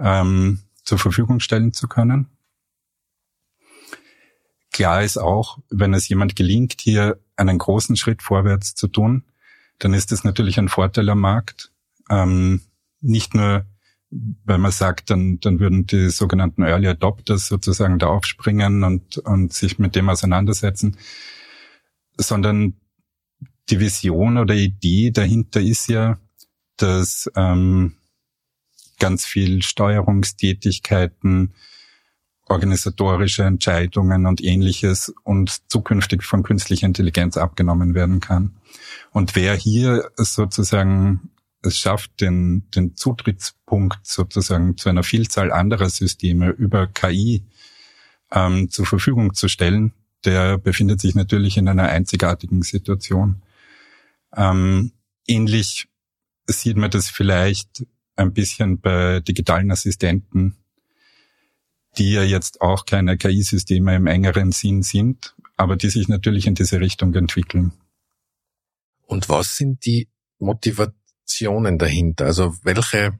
ähm, 0.00 0.60
zur 0.84 0.98
Verfügung 0.98 1.40
stellen 1.40 1.72
zu 1.72 1.88
können. 1.88 2.26
Klar 4.72 5.02
ist 5.02 5.18
auch, 5.18 5.58
wenn 5.68 5.94
es 5.94 6.08
jemand 6.08 6.36
gelingt, 6.36 6.80
hier 6.80 7.18
einen 7.36 7.58
großen 7.58 7.96
Schritt 7.96 8.22
vorwärts 8.22 8.74
zu 8.74 8.88
tun, 8.88 9.24
dann 9.78 9.94
ist 9.94 10.12
das 10.12 10.24
natürlich 10.24 10.58
ein 10.58 10.68
Vorteil 10.68 11.08
am 11.08 11.20
Markt. 11.20 11.72
Ähm, 12.08 12.62
nicht 13.00 13.34
nur, 13.34 13.66
weil 14.10 14.58
man 14.58 14.70
sagt, 14.70 15.10
dann, 15.10 15.40
dann 15.40 15.58
würden 15.58 15.86
die 15.86 16.10
sogenannten 16.10 16.62
Early 16.62 16.88
Adopters 16.88 17.46
sozusagen 17.46 17.98
da 17.98 18.08
aufspringen 18.08 18.84
und, 18.84 19.18
und 19.18 19.52
sich 19.52 19.78
mit 19.78 19.96
dem 19.96 20.08
auseinandersetzen, 20.08 20.96
sondern 22.16 22.74
die 23.70 23.80
Vision 23.80 24.38
oder 24.38 24.54
Idee 24.54 25.10
dahinter 25.10 25.60
ist 25.60 25.88
ja, 25.88 26.18
dass 26.76 27.30
ähm, 27.36 27.94
ganz 29.00 29.24
viel 29.26 29.62
Steuerungstätigkeiten, 29.62 31.54
organisatorische 32.46 33.42
Entscheidungen 33.42 34.26
und 34.26 34.42
ähnliches 34.42 35.12
und 35.24 35.70
zukünftig 35.70 36.22
von 36.22 36.44
künstlicher 36.44 36.86
Intelligenz 36.86 37.36
abgenommen 37.36 37.94
werden 37.94 38.20
kann. 38.20 38.56
Und 39.10 39.34
wer 39.34 39.54
hier 39.54 40.10
sozusagen 40.16 41.30
es 41.62 41.78
schafft, 41.78 42.20
den, 42.20 42.70
den 42.70 42.96
Zutrittspunkt 42.96 44.06
sozusagen 44.06 44.76
zu 44.76 44.88
einer 44.88 45.02
Vielzahl 45.02 45.52
anderer 45.52 45.90
Systeme 45.90 46.50
über 46.50 46.86
KI 46.86 47.44
ähm, 48.32 48.70
zur 48.70 48.86
Verfügung 48.86 49.34
zu 49.34 49.48
stellen, 49.48 49.92
der 50.24 50.58
befindet 50.58 51.00
sich 51.00 51.14
natürlich 51.14 51.56
in 51.56 51.68
einer 51.68 51.88
einzigartigen 51.88 52.62
Situation. 52.62 53.42
Ähm, 54.34 54.92
ähnlich 55.26 55.88
sieht 56.46 56.76
man 56.76 56.90
das 56.90 57.08
vielleicht 57.08 57.84
ein 58.20 58.32
bisschen 58.32 58.80
bei 58.80 59.20
digitalen 59.20 59.70
Assistenten, 59.70 60.56
die 61.98 62.12
ja 62.12 62.22
jetzt 62.22 62.60
auch 62.60 62.86
keine 62.86 63.16
KI-Systeme 63.16 63.96
im 63.96 64.06
engeren 64.06 64.52
Sinn 64.52 64.82
sind, 64.82 65.34
aber 65.56 65.76
die 65.76 65.90
sich 65.90 66.08
natürlich 66.08 66.46
in 66.46 66.54
diese 66.54 66.80
Richtung 66.80 67.14
entwickeln. 67.14 67.72
Und 69.06 69.28
was 69.28 69.56
sind 69.56 69.84
die 69.84 70.08
Motivationen 70.38 71.78
dahinter? 71.78 72.26
Also 72.26 72.54
welche, 72.62 73.18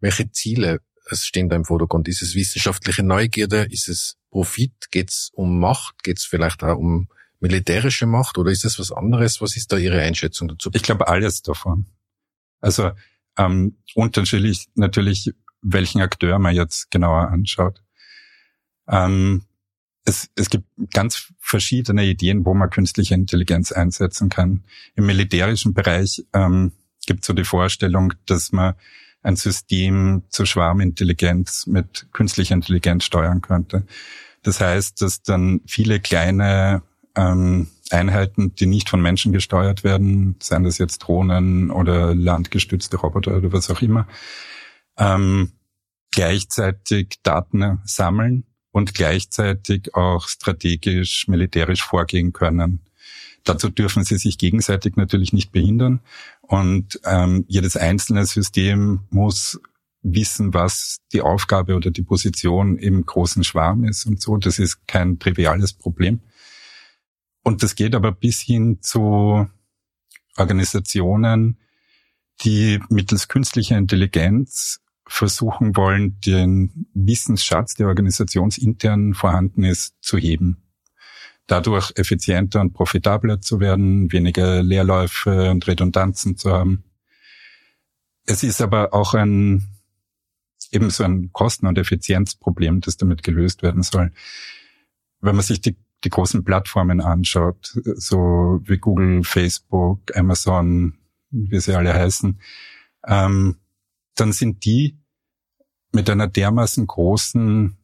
welche 0.00 0.30
Ziele 0.30 0.80
stehen 1.12 1.48
da 1.48 1.56
im 1.56 1.64
Vordergrund? 1.64 2.08
Ist 2.08 2.22
es 2.22 2.34
wissenschaftliche 2.34 3.02
Neugierde? 3.02 3.66
Ist 3.70 3.88
es 3.88 4.16
Profit? 4.30 4.90
Geht 4.90 5.10
es 5.10 5.30
um 5.32 5.58
Macht? 5.58 6.02
Geht 6.02 6.18
es 6.18 6.24
vielleicht 6.24 6.62
auch 6.62 6.76
um 6.76 7.08
militärische 7.40 8.06
Macht 8.06 8.38
oder 8.38 8.50
ist 8.50 8.64
es 8.64 8.78
was 8.78 8.92
anderes? 8.92 9.40
Was 9.40 9.56
ist 9.56 9.72
da 9.72 9.76
Ihre 9.76 10.00
Einschätzung 10.00 10.48
dazu? 10.48 10.70
Ich 10.72 10.82
glaube 10.82 11.08
alles 11.08 11.42
davon. 11.42 11.86
Also 12.60 12.92
ähm, 13.36 13.76
unterschiedlich 13.94 14.68
natürlich, 14.74 15.32
welchen 15.62 16.00
Akteur 16.00 16.38
man 16.38 16.54
jetzt 16.54 16.90
genauer 16.90 17.28
anschaut. 17.28 17.82
Ähm, 18.88 19.44
es, 20.04 20.28
es 20.36 20.50
gibt 20.50 20.66
ganz 20.92 21.32
verschiedene 21.38 22.04
Ideen, 22.04 22.44
wo 22.44 22.54
man 22.54 22.70
künstliche 22.70 23.14
Intelligenz 23.14 23.72
einsetzen 23.72 24.28
kann. 24.28 24.64
Im 24.96 25.06
militärischen 25.06 25.72
Bereich 25.72 26.24
ähm, 26.34 26.72
gibt 27.06 27.20
es 27.20 27.26
so 27.26 27.32
die 27.32 27.44
Vorstellung, 27.44 28.12
dass 28.26 28.52
man 28.52 28.74
ein 29.22 29.36
System 29.36 30.22
zur 30.28 30.44
Schwarmintelligenz 30.44 31.66
mit 31.66 32.06
künstlicher 32.12 32.54
Intelligenz 32.54 33.04
steuern 33.04 33.40
könnte. 33.40 33.86
Das 34.42 34.60
heißt, 34.60 35.00
dass 35.00 35.22
dann 35.22 35.62
viele 35.66 36.00
kleine 36.00 36.82
ähm, 37.16 37.68
Einheiten, 37.90 38.54
die 38.54 38.66
nicht 38.66 38.88
von 38.88 39.02
Menschen 39.02 39.32
gesteuert 39.32 39.84
werden, 39.84 40.36
seien 40.40 40.64
das 40.64 40.78
jetzt 40.78 40.98
Drohnen 40.98 41.70
oder 41.70 42.14
landgestützte 42.14 42.96
Roboter 42.96 43.36
oder 43.36 43.52
was 43.52 43.70
auch 43.70 43.82
immer, 43.82 44.06
ähm, 44.96 45.52
gleichzeitig 46.10 47.18
Daten 47.22 47.80
sammeln 47.84 48.44
und 48.70 48.94
gleichzeitig 48.94 49.94
auch 49.94 50.28
strategisch, 50.28 51.28
militärisch 51.28 51.82
vorgehen 51.82 52.32
können. 52.32 52.80
Dazu 53.44 53.68
dürfen 53.68 54.04
sie 54.04 54.16
sich 54.16 54.38
gegenseitig 54.38 54.96
natürlich 54.96 55.32
nicht 55.32 55.52
behindern 55.52 56.00
und 56.40 57.00
ähm, 57.04 57.44
jedes 57.46 57.76
einzelne 57.76 58.24
System 58.24 59.00
muss 59.10 59.60
wissen, 60.02 60.54
was 60.54 60.98
die 61.12 61.22
Aufgabe 61.22 61.74
oder 61.74 61.90
die 61.90 62.02
Position 62.02 62.78
im 62.78 63.04
großen 63.04 63.42
Schwarm 63.44 63.84
ist 63.84 64.06
und 64.06 64.20
so. 64.20 64.36
Das 64.36 64.58
ist 64.58 64.86
kein 64.86 65.18
triviales 65.18 65.72
Problem. 65.72 66.20
Und 67.44 67.62
das 67.62 67.76
geht 67.76 67.94
aber 67.94 68.10
bis 68.10 68.40
hin 68.40 68.78
zu 68.80 69.46
Organisationen, 70.36 71.58
die 72.40 72.80
mittels 72.88 73.28
künstlicher 73.28 73.76
Intelligenz 73.78 74.80
versuchen 75.06 75.76
wollen, 75.76 76.18
den 76.20 76.86
Wissensschatz, 76.94 77.74
der 77.74 77.88
organisationsintern 77.88 79.12
vorhanden 79.14 79.62
ist, 79.62 79.94
zu 80.00 80.16
heben. 80.16 80.62
Dadurch 81.46 81.92
effizienter 81.96 82.62
und 82.62 82.72
profitabler 82.72 83.42
zu 83.42 83.60
werden, 83.60 84.10
weniger 84.10 84.62
Leerläufe 84.62 85.50
und 85.50 85.66
Redundanzen 85.66 86.38
zu 86.38 86.50
haben. 86.50 86.84
Es 88.24 88.42
ist 88.42 88.62
aber 88.62 88.94
auch 88.94 89.12
ein, 89.12 89.68
eben 90.70 90.88
so 90.88 91.04
ein 91.04 91.30
Kosten- 91.32 91.66
und 91.66 91.76
Effizienzproblem, 91.76 92.80
das 92.80 92.96
damit 92.96 93.22
gelöst 93.22 93.62
werden 93.62 93.82
soll. 93.82 94.12
Wenn 95.20 95.36
man 95.36 95.44
sich 95.44 95.60
die 95.60 95.76
die 96.04 96.10
großen 96.10 96.44
Plattformen 96.44 97.00
anschaut, 97.00 97.78
so 97.96 98.60
wie 98.64 98.78
Google, 98.78 99.24
Facebook, 99.24 100.16
Amazon, 100.16 100.98
wie 101.30 101.60
sie 101.60 101.74
alle 101.74 101.94
heißen, 101.94 102.40
ähm, 103.06 103.56
dann 104.14 104.32
sind 104.32 104.64
die 104.64 104.98
mit 105.92 106.10
einer 106.10 106.28
dermaßen 106.28 106.86
großen 106.86 107.76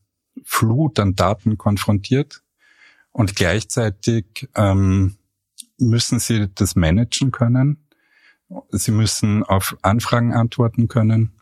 Flut 0.45 0.99
an 0.99 1.15
Daten 1.15 1.59
konfrontiert 1.59 2.43
Und 3.13 3.35
gleichzeitig 3.37 4.49
ähm, 4.55 5.17
müssen 5.79 6.19
sie 6.19 6.49
das 6.55 6.77
managen 6.77 7.31
können. 7.33 7.89
Sie 8.71 8.91
müssen 8.91 9.43
auf 9.43 9.77
Anfragen 9.83 10.33
antworten 10.33 10.89
können. 10.89 11.33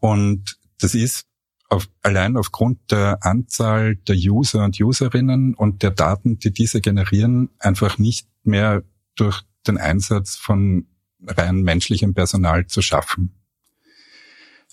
Und 0.00 0.58
das 0.80 0.94
ist 0.94 1.27
auf, 1.68 1.88
allein 2.02 2.36
aufgrund 2.36 2.90
der 2.90 3.18
Anzahl 3.20 3.96
der 3.96 4.16
User 4.16 4.64
und 4.64 4.80
Userinnen 4.80 5.54
und 5.54 5.82
der 5.82 5.90
Daten, 5.90 6.38
die 6.38 6.50
diese 6.50 6.80
generieren, 6.80 7.50
einfach 7.58 7.98
nicht 7.98 8.26
mehr 8.42 8.82
durch 9.16 9.42
den 9.66 9.78
Einsatz 9.78 10.36
von 10.36 10.86
rein 11.26 11.62
menschlichem 11.62 12.14
Personal 12.14 12.66
zu 12.66 12.80
schaffen. 12.80 13.34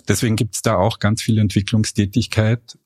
Deswegen 0.08 0.36
gibt 0.36 0.56
es 0.56 0.62
da 0.62 0.76
auch 0.76 1.00
ganz 1.00 1.22
viel 1.22 1.40
Entwicklungstätigkeit, 1.40 2.78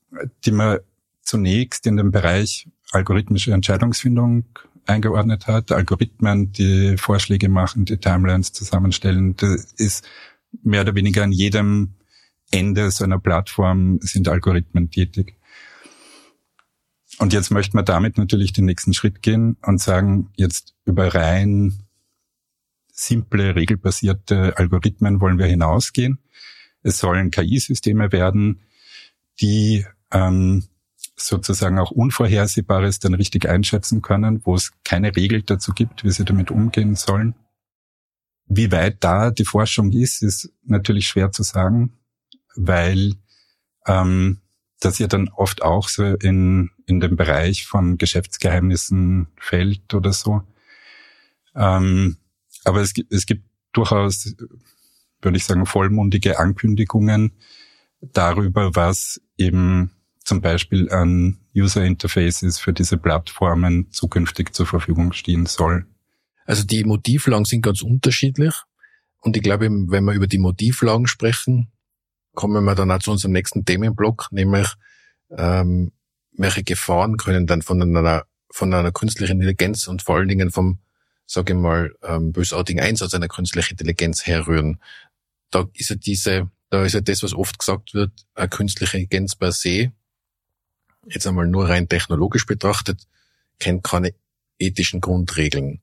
die 0.44 0.52
man 0.52 0.78
zunächst 1.22 1.86
in 1.86 1.96
den 1.96 2.10
Bereich 2.10 2.68
algorithmische 2.90 3.52
Entscheidungsfindung 3.52 4.44
eingeordnet 4.86 5.46
hat. 5.46 5.70
Algorithmen, 5.70 6.52
die 6.52 6.96
Vorschläge 6.96 7.48
machen, 7.48 7.84
die 7.84 7.98
Timelines 7.98 8.52
zusammenstellen. 8.52 9.36
Das 9.36 9.72
ist 9.76 10.08
mehr 10.62 10.80
oder 10.80 10.94
weniger 10.94 11.22
an 11.22 11.30
jedem 11.30 11.94
Ende 12.50 12.90
so 12.90 13.04
einer 13.04 13.18
Plattform 13.18 13.98
sind 14.00 14.28
Algorithmen 14.28 14.90
tätig. 14.90 15.36
Und 17.18 17.32
jetzt 17.32 17.50
möchte 17.50 17.76
man 17.76 17.84
damit 17.84 18.18
natürlich 18.18 18.52
den 18.52 18.64
nächsten 18.64 18.94
Schritt 18.94 19.22
gehen 19.22 19.56
und 19.62 19.80
sagen, 19.80 20.30
jetzt 20.36 20.74
über 20.84 21.14
rein 21.14 21.78
simple, 22.90 23.54
regelbasierte 23.54 24.56
Algorithmen 24.56 25.20
wollen 25.20 25.38
wir 25.38 25.46
hinausgehen. 25.46 26.18
Es 26.82 26.98
sollen 26.98 27.30
KI-Systeme 27.30 28.12
werden, 28.12 28.60
die 29.40 29.86
ähm, 30.12 30.64
sozusagen 31.16 31.78
auch 31.78 31.90
Unvorhersehbares 31.90 32.98
dann 32.98 33.14
richtig 33.14 33.48
einschätzen 33.48 34.02
können, 34.02 34.40
wo 34.44 34.54
es 34.54 34.72
keine 34.84 35.14
Regel 35.14 35.42
dazu 35.42 35.72
gibt, 35.72 36.04
wie 36.04 36.10
sie 36.10 36.24
damit 36.24 36.50
umgehen 36.50 36.94
sollen. 36.94 37.34
Wie 38.46 38.72
weit 38.72 38.96
da 39.00 39.30
die 39.30 39.44
Forschung 39.44 39.92
ist, 39.92 40.22
ist 40.22 40.50
natürlich 40.64 41.06
schwer 41.06 41.30
zu 41.32 41.42
sagen, 41.42 41.99
weil 42.56 43.14
ähm, 43.86 44.40
das 44.80 44.98
ja 44.98 45.06
dann 45.06 45.28
oft 45.28 45.62
auch 45.62 45.88
so 45.88 46.04
in, 46.04 46.70
in 46.86 47.00
den 47.00 47.16
Bereich 47.16 47.66
von 47.66 47.98
Geschäftsgeheimnissen 47.98 49.28
fällt 49.38 49.92
oder 49.94 50.12
so. 50.12 50.42
Ähm, 51.54 52.16
aber 52.64 52.80
es 52.80 52.94
gibt, 52.94 53.12
es 53.12 53.26
gibt 53.26 53.44
durchaus, 53.72 54.34
würde 55.20 55.36
ich 55.36 55.44
sagen, 55.44 55.66
vollmundige 55.66 56.38
Ankündigungen 56.38 57.32
darüber, 58.00 58.74
was 58.74 59.20
eben 59.36 59.92
zum 60.24 60.40
Beispiel 60.40 60.90
an 60.90 61.38
User 61.54 61.84
Interfaces 61.84 62.58
für 62.58 62.72
diese 62.72 62.96
Plattformen 62.96 63.90
zukünftig 63.90 64.54
zur 64.54 64.66
Verfügung 64.66 65.12
stehen 65.12 65.46
soll. 65.46 65.86
Also 66.46 66.64
die 66.64 66.84
Motivlagen 66.84 67.44
sind 67.44 67.62
ganz 67.62 67.82
unterschiedlich. 67.82 68.54
Und 69.20 69.36
ich 69.36 69.42
glaube, 69.42 69.68
wenn 69.70 70.04
wir 70.04 70.12
über 70.14 70.26
die 70.26 70.38
Motivlagen 70.38 71.06
sprechen, 71.06 71.70
kommen 72.40 72.64
wir 72.64 72.74
dann 72.74 72.90
auch 72.90 73.00
zu 73.00 73.10
unserem 73.10 73.32
nächsten 73.32 73.66
Themenblock, 73.66 74.28
nämlich 74.30 74.66
ähm, 75.36 75.92
welche 76.32 76.64
Gefahren 76.64 77.18
können 77.18 77.46
dann 77.46 77.60
von 77.60 77.82
einer, 77.82 78.24
von 78.50 78.72
einer 78.72 78.92
künstlichen 78.92 79.32
Intelligenz 79.32 79.86
und 79.88 80.00
vor 80.00 80.16
allen 80.16 80.28
Dingen 80.28 80.50
vom, 80.50 80.78
sage 81.26 81.52
ich 81.52 81.58
mal, 81.58 81.92
ähm, 82.02 82.32
bösartigen 82.32 82.82
Einsatz 82.82 83.12
einer 83.12 83.28
künstlichen 83.28 83.72
Intelligenz 83.72 84.26
herrühren. 84.26 84.80
Da 85.50 85.66
ist 85.74 85.90
ja 85.90 85.96
diese, 85.96 86.50
da 86.70 86.82
ist 86.82 86.94
ja 86.94 87.02
das, 87.02 87.22
was 87.22 87.34
oft 87.34 87.58
gesagt 87.58 87.92
wird, 87.92 88.12
eine 88.34 88.48
künstliche 88.48 88.96
Intelligenz 88.96 89.36
per 89.36 89.52
se 89.52 89.92
jetzt 91.06 91.26
einmal 91.26 91.46
nur 91.46 91.68
rein 91.68 91.90
technologisch 91.90 92.46
betrachtet, 92.46 93.06
kennt 93.58 93.84
keine 93.84 94.14
ethischen 94.58 95.02
Grundregeln. 95.02 95.82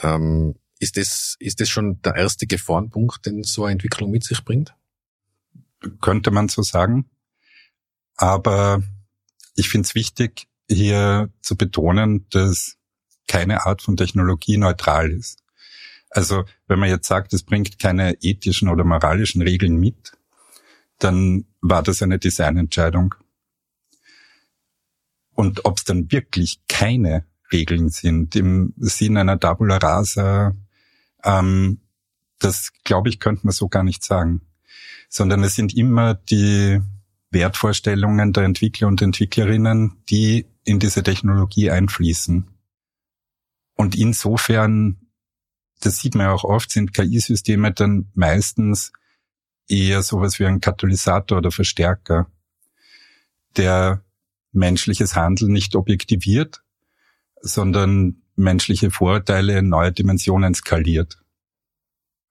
Ähm, 0.00 0.54
ist 0.78 0.96
das, 0.96 1.34
ist 1.40 1.60
das 1.60 1.68
schon 1.68 2.00
der 2.02 2.14
erste 2.14 2.46
Gefahrenpunkt, 2.46 3.26
den 3.26 3.42
so 3.42 3.64
eine 3.64 3.72
Entwicklung 3.72 4.12
mit 4.12 4.22
sich 4.22 4.44
bringt? 4.44 4.74
Könnte 6.00 6.30
man 6.30 6.48
so 6.48 6.62
sagen. 6.62 7.10
Aber 8.16 8.82
ich 9.54 9.68
finde 9.68 9.86
es 9.86 9.94
wichtig, 9.94 10.46
hier 10.68 11.30
zu 11.40 11.56
betonen, 11.56 12.26
dass 12.30 12.76
keine 13.26 13.66
Art 13.66 13.82
von 13.82 13.96
Technologie 13.96 14.56
neutral 14.56 15.10
ist. 15.10 15.42
Also 16.10 16.44
wenn 16.66 16.78
man 16.78 16.90
jetzt 16.90 17.08
sagt, 17.08 17.32
es 17.32 17.42
bringt 17.42 17.78
keine 17.78 18.14
ethischen 18.20 18.68
oder 18.68 18.84
moralischen 18.84 19.42
Regeln 19.42 19.76
mit, 19.76 20.12
dann 20.98 21.46
war 21.60 21.82
das 21.82 22.02
eine 22.02 22.18
Designentscheidung. 22.18 23.14
Und 25.34 25.64
ob 25.64 25.78
es 25.78 25.84
dann 25.84 26.12
wirklich 26.12 26.60
keine 26.68 27.24
Regeln 27.50 27.88
sind 27.88 28.36
im 28.36 28.74
Sinn 28.76 29.16
einer 29.16 29.40
Tabula 29.40 29.78
Rasa, 29.78 30.54
ähm, 31.24 31.80
das 32.38 32.72
glaube 32.84 33.08
ich, 33.08 33.18
könnte 33.18 33.46
man 33.46 33.52
so 33.52 33.68
gar 33.68 33.82
nicht 33.82 34.04
sagen. 34.04 34.42
Sondern 35.14 35.44
es 35.44 35.54
sind 35.54 35.76
immer 35.76 36.14
die 36.14 36.80
Wertvorstellungen 37.30 38.32
der 38.32 38.44
Entwickler 38.44 38.88
und 38.88 39.02
Entwicklerinnen, 39.02 40.02
die 40.08 40.46
in 40.64 40.78
diese 40.78 41.02
Technologie 41.02 41.70
einfließen. 41.70 42.48
Und 43.74 43.94
insofern, 43.94 44.96
das 45.80 45.98
sieht 45.98 46.14
man 46.14 46.26
ja 46.26 46.32
auch 46.32 46.44
oft, 46.44 46.70
sind 46.70 46.94
KI-Systeme 46.94 47.72
dann 47.72 48.10
meistens 48.14 48.92
eher 49.68 50.02
sowas 50.02 50.38
wie 50.38 50.46
ein 50.46 50.62
Katalysator 50.62 51.38
oder 51.38 51.50
Verstärker, 51.50 52.30
der 53.58 54.02
menschliches 54.52 55.14
Handeln 55.14 55.52
nicht 55.52 55.76
objektiviert, 55.76 56.62
sondern 57.42 58.22
menschliche 58.34 58.90
Vorurteile 58.90 59.58
in 59.58 59.68
neue 59.68 59.92
Dimensionen 59.92 60.54
skaliert. 60.54 61.21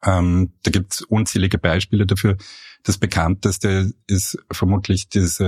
Ähm, 0.04 0.54
da 0.64 0.72
gibt 0.72 0.94
es 0.94 1.02
unzählige 1.02 1.58
Beispiele 1.58 2.06
dafür. 2.06 2.38
Das 2.84 2.98
bekannteste 2.98 3.94
ist 4.08 4.38
vermutlich 4.52 5.10
dieses 5.10 5.40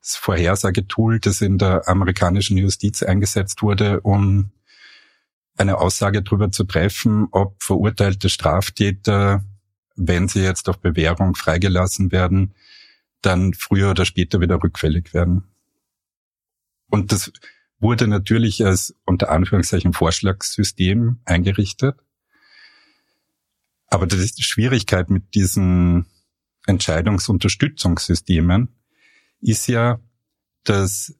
Vorhersagetool, 0.00 1.20
das 1.20 1.40
in 1.40 1.58
der 1.58 1.88
amerikanischen 1.88 2.56
Justiz 2.56 3.02
eingesetzt 3.02 3.62
wurde, 3.62 4.00
um 4.00 4.50
eine 5.56 5.78
Aussage 5.78 6.22
darüber 6.22 6.50
zu 6.50 6.64
treffen, 6.64 7.28
ob 7.30 7.62
verurteilte 7.62 8.28
Straftäter, 8.28 9.44
wenn 9.96 10.28
sie 10.28 10.42
jetzt 10.42 10.68
auf 10.68 10.80
Bewährung 10.80 11.34
freigelassen 11.34 12.10
werden, 12.10 12.54
dann 13.20 13.52
früher 13.54 13.90
oder 13.90 14.04
später 14.04 14.40
wieder 14.40 14.62
rückfällig 14.62 15.12
werden. 15.14 15.44
Und 16.88 17.12
das 17.12 17.32
wurde 17.78 18.06
natürlich 18.06 18.64
als 18.64 18.94
unter 19.04 19.30
Anführungszeichen 19.30 19.92
Vorschlagssystem 19.92 21.20
eingerichtet. 21.24 21.96
Aber 23.92 24.06
das 24.06 24.20
ist 24.20 24.38
die 24.38 24.42
Schwierigkeit 24.42 25.10
mit 25.10 25.34
diesen 25.34 26.06
Entscheidungsunterstützungssystemen 26.66 28.68
ist 29.42 29.66
ja, 29.66 30.00
dass 30.64 31.14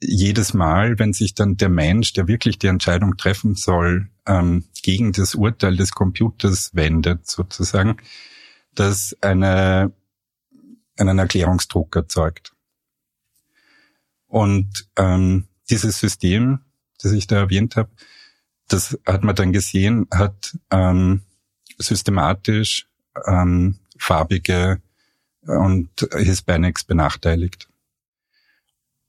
jedes 0.00 0.54
Mal, 0.54 0.98
wenn 0.98 1.12
sich 1.12 1.34
dann 1.34 1.58
der 1.58 1.68
Mensch, 1.68 2.14
der 2.14 2.26
wirklich 2.26 2.58
die 2.58 2.68
Entscheidung 2.68 3.18
treffen 3.18 3.56
soll, 3.56 4.08
ähm, 4.24 4.64
gegen 4.82 5.12
das 5.12 5.34
Urteil 5.34 5.76
des 5.76 5.90
Computers 5.90 6.70
wendet, 6.72 7.28
sozusagen, 7.28 7.98
das 8.74 9.14
eine, 9.20 9.92
einen 10.96 11.18
Erklärungsdruck 11.18 11.94
erzeugt. 11.94 12.54
Und 14.28 14.88
ähm, 14.96 15.46
dieses 15.68 15.98
System, 15.98 16.60
das 17.02 17.12
ich 17.12 17.26
da 17.26 17.36
erwähnt 17.36 17.76
habe, 17.76 17.90
das 18.66 18.98
hat 19.04 19.24
man 19.24 19.36
dann 19.36 19.52
gesehen, 19.52 20.06
hat 20.10 20.56
ähm, 20.70 21.20
systematisch 21.78 22.88
ähm, 23.26 23.78
farbige 23.98 24.80
und 25.42 25.88
Hispanics 26.12 26.84
benachteiligt. 26.84 27.68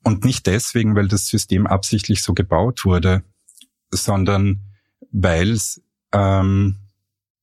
Und 0.03 0.23
nicht 0.23 0.47
deswegen, 0.47 0.95
weil 0.95 1.07
das 1.07 1.27
System 1.27 1.67
absichtlich 1.67 2.23
so 2.23 2.33
gebaut 2.33 2.85
wurde, 2.85 3.23
sondern 3.91 4.61
weil 5.11 5.51
es 5.51 5.81
ähm, 6.13 6.77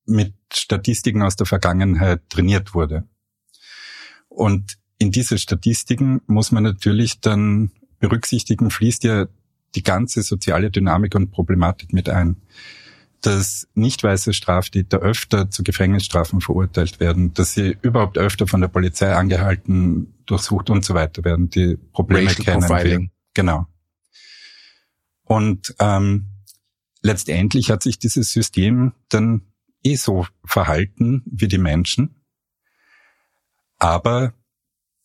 mit 0.05 0.33
Statistiken 0.51 1.21
aus 1.21 1.35
der 1.35 1.45
Vergangenheit 1.45 2.21
trainiert 2.29 2.73
wurde. 2.73 3.03
Und 4.29 4.77
in 4.97 5.11
diese 5.11 5.37
Statistiken 5.37 6.21
muss 6.27 6.51
man 6.51 6.63
natürlich 6.63 7.19
dann 7.19 7.71
berücksichtigen, 7.99 8.71
fließt 8.71 9.03
ja 9.03 9.27
die 9.75 9.83
ganze 9.83 10.23
soziale 10.23 10.71
Dynamik 10.71 11.13
und 11.15 11.31
Problematik 11.31 11.93
mit 11.93 12.09
ein. 12.09 12.37
Dass 13.21 13.67
nicht 13.73 14.03
weiße 14.03 14.33
Straftäter 14.33 14.99
öfter 14.99 15.49
zu 15.49 15.63
Gefängnisstrafen 15.63 16.39
verurteilt 16.39 16.99
werden, 16.99 17.33
dass 17.33 17.53
sie 17.53 17.77
überhaupt 17.81 18.17
öfter 18.17 18.47
von 18.47 18.61
der 18.61 18.67
Polizei 18.67 19.13
angehalten, 19.13 20.13
durchsucht 20.25 20.69
und 20.69 20.85
so 20.85 20.93
weiter 20.93 21.23
werden, 21.23 21.49
die 21.49 21.77
Probleme 21.93 22.29
Racial 22.29 22.45
kennen 22.45 22.67
Profiling. 22.67 23.11
Genau. 23.33 23.65
Und 25.23 25.75
ähm, 25.79 26.27
letztendlich 27.01 27.71
hat 27.71 27.83
sich 27.83 27.99
dieses 27.99 28.31
System 28.31 28.93
dann 29.09 29.41
eh 29.83 29.95
so 29.95 30.25
verhalten 30.45 31.23
wie 31.25 31.47
die 31.47 31.57
Menschen. 31.57 32.15
Aber 33.77 34.33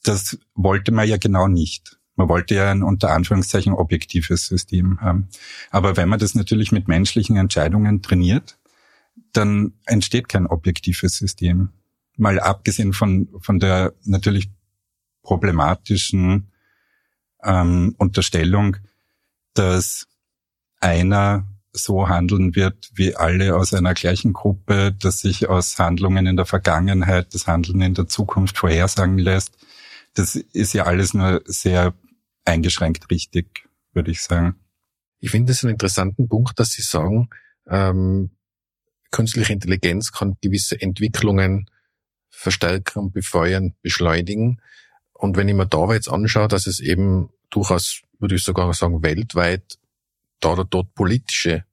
das 0.03 0.39
wollte 0.55 0.93
man 0.93 1.09
ja 1.09 1.17
genau 1.17 1.49
nicht. 1.49 1.99
Man 2.15 2.29
wollte 2.29 2.55
ja 2.55 2.71
ein 2.71 2.83
unter 2.83 3.11
Anführungszeichen 3.11 3.73
objektives 3.73 4.47
System 4.47 5.01
haben. 5.01 5.29
Aber 5.71 5.97
wenn 5.97 6.09
man 6.09 6.19
das 6.19 6.35
natürlich 6.35 6.73
mit 6.73 6.89
menschlichen 6.89 7.37
Entscheidungen 7.37 8.03
trainiert, 8.03 8.59
dann 9.33 9.75
entsteht 9.87 10.29
kein 10.29 10.47
objektives 10.47 11.17
System. 11.17 11.71
Mal 12.17 12.39
abgesehen 12.39 12.93
von, 12.93 13.29
von 13.41 13.59
der 13.59 13.95
natürlich 14.05 14.51
problematischen 15.23 16.53
ähm, 17.43 17.95
Unterstellung, 17.99 18.77
dass 19.55 20.07
einer 20.81 21.47
so 21.73 22.09
handeln 22.09 22.55
wird 22.55 22.91
wie 22.95 23.17
alle 23.17 23.57
aus 23.57 23.73
einer 23.73 23.95
gleichen 23.95 24.35
Gruppe, 24.35 24.93
dass 24.93 25.21
sich 25.21 25.49
aus 25.49 25.79
Handlungen 25.79 26.27
in 26.27 26.37
der 26.37 26.45
Vergangenheit 26.45 27.35
das 27.35 27.47
Handeln 27.47 27.81
in 27.81 27.95
der 27.95 28.09
Zukunft 28.09 28.59
vorhersagen 28.59 29.19
lässt. 29.19 29.57
Das 30.15 30.37
ist 30.37 30.75
ja 30.75 30.85
alles 30.85 31.15
nur 31.15 31.41
sehr 31.47 31.95
eingeschränkt 32.45 33.11
richtig, 33.11 33.69
würde 33.93 34.11
ich 34.11 34.23
sagen. 34.23 34.57
Ich 35.21 35.31
finde 35.31 35.53
es 35.53 35.63
einen 35.63 35.73
interessanten 35.73 36.29
Punkt, 36.29 36.59
dass 36.59 36.73
Sie 36.73 36.83
sagen, 36.83 37.29
ähm, 37.69 38.31
künstliche 39.11 39.53
Intelligenz 39.53 40.11
kann 40.11 40.37
gewisse 40.41 40.81
Entwicklungen 40.81 41.71
verstärken, 42.31 43.13
befeuern, 43.13 43.75
beschleunigen. 43.83 44.61
Und 45.13 45.37
wenn 45.37 45.49
ich 45.49 45.55
mir 45.55 45.67
da 45.67 45.93
jetzt 45.93 46.09
anschaue, 46.09 46.49
dass 46.49 46.67
es 46.67 46.81
eben 46.81 47.31
durchaus, 47.51 48.03
würde 48.19 48.35
ich 48.35 48.43
sogar 48.43 48.73
sagen, 48.75 49.03
weltweit 49.03 49.79
da 50.41 50.53
oder 50.53 50.65
dort 50.65 50.95
politische 50.95 51.65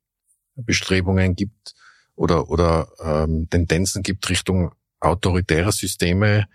Bestrebungen 0.55 1.35
gibt 1.35 1.73
oder, 2.15 2.49
oder 2.49 2.89
ähm, 3.01 3.49
Tendenzen 3.49 4.03
gibt 4.03 4.29
Richtung 4.29 4.71
autoritärer 4.99 5.71
Systeme, 5.71 6.47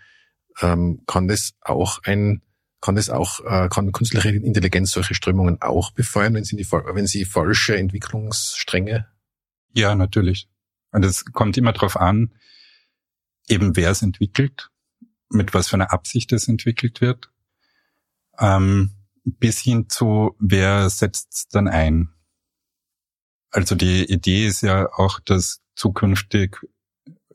ähm, 0.60 1.02
kann 1.06 1.26
das 1.26 1.54
auch 1.60 2.00
ein 2.04 2.42
kann 2.84 2.96
das 2.96 3.08
auch, 3.08 3.40
äh, 3.46 3.70
kann 3.70 3.92
künstliche 3.92 4.28
Intelligenz 4.28 4.90
solche 4.90 5.14
Strömungen 5.14 5.62
auch 5.62 5.92
befeuern, 5.92 6.34
wenn 6.34 6.44
sie, 6.44 6.56
die, 6.56 6.70
wenn 6.70 7.06
sie 7.06 7.24
falsche 7.24 7.78
Entwicklungsstränge? 7.78 9.08
Ja, 9.72 9.94
natürlich. 9.94 10.50
Und 10.90 11.02
es 11.02 11.24
kommt 11.24 11.56
immer 11.56 11.72
darauf 11.72 11.96
an, 11.96 12.34
eben 13.48 13.74
wer 13.74 13.90
es 13.90 14.02
entwickelt, 14.02 14.68
mit 15.30 15.54
was 15.54 15.68
für 15.68 15.76
einer 15.76 15.94
Absicht 15.94 16.30
es 16.32 16.46
entwickelt 16.46 17.00
wird, 17.00 17.30
ähm, 18.38 18.90
bis 19.24 19.60
hin 19.60 19.88
zu 19.88 20.36
wer 20.38 20.90
setzt 20.90 21.32
es 21.32 21.48
dann 21.48 21.68
ein. 21.68 22.10
Also 23.50 23.76
die 23.76 24.04
Idee 24.04 24.46
ist 24.46 24.60
ja 24.60 24.92
auch, 24.92 25.20
dass 25.20 25.62
zukünftig 25.74 26.58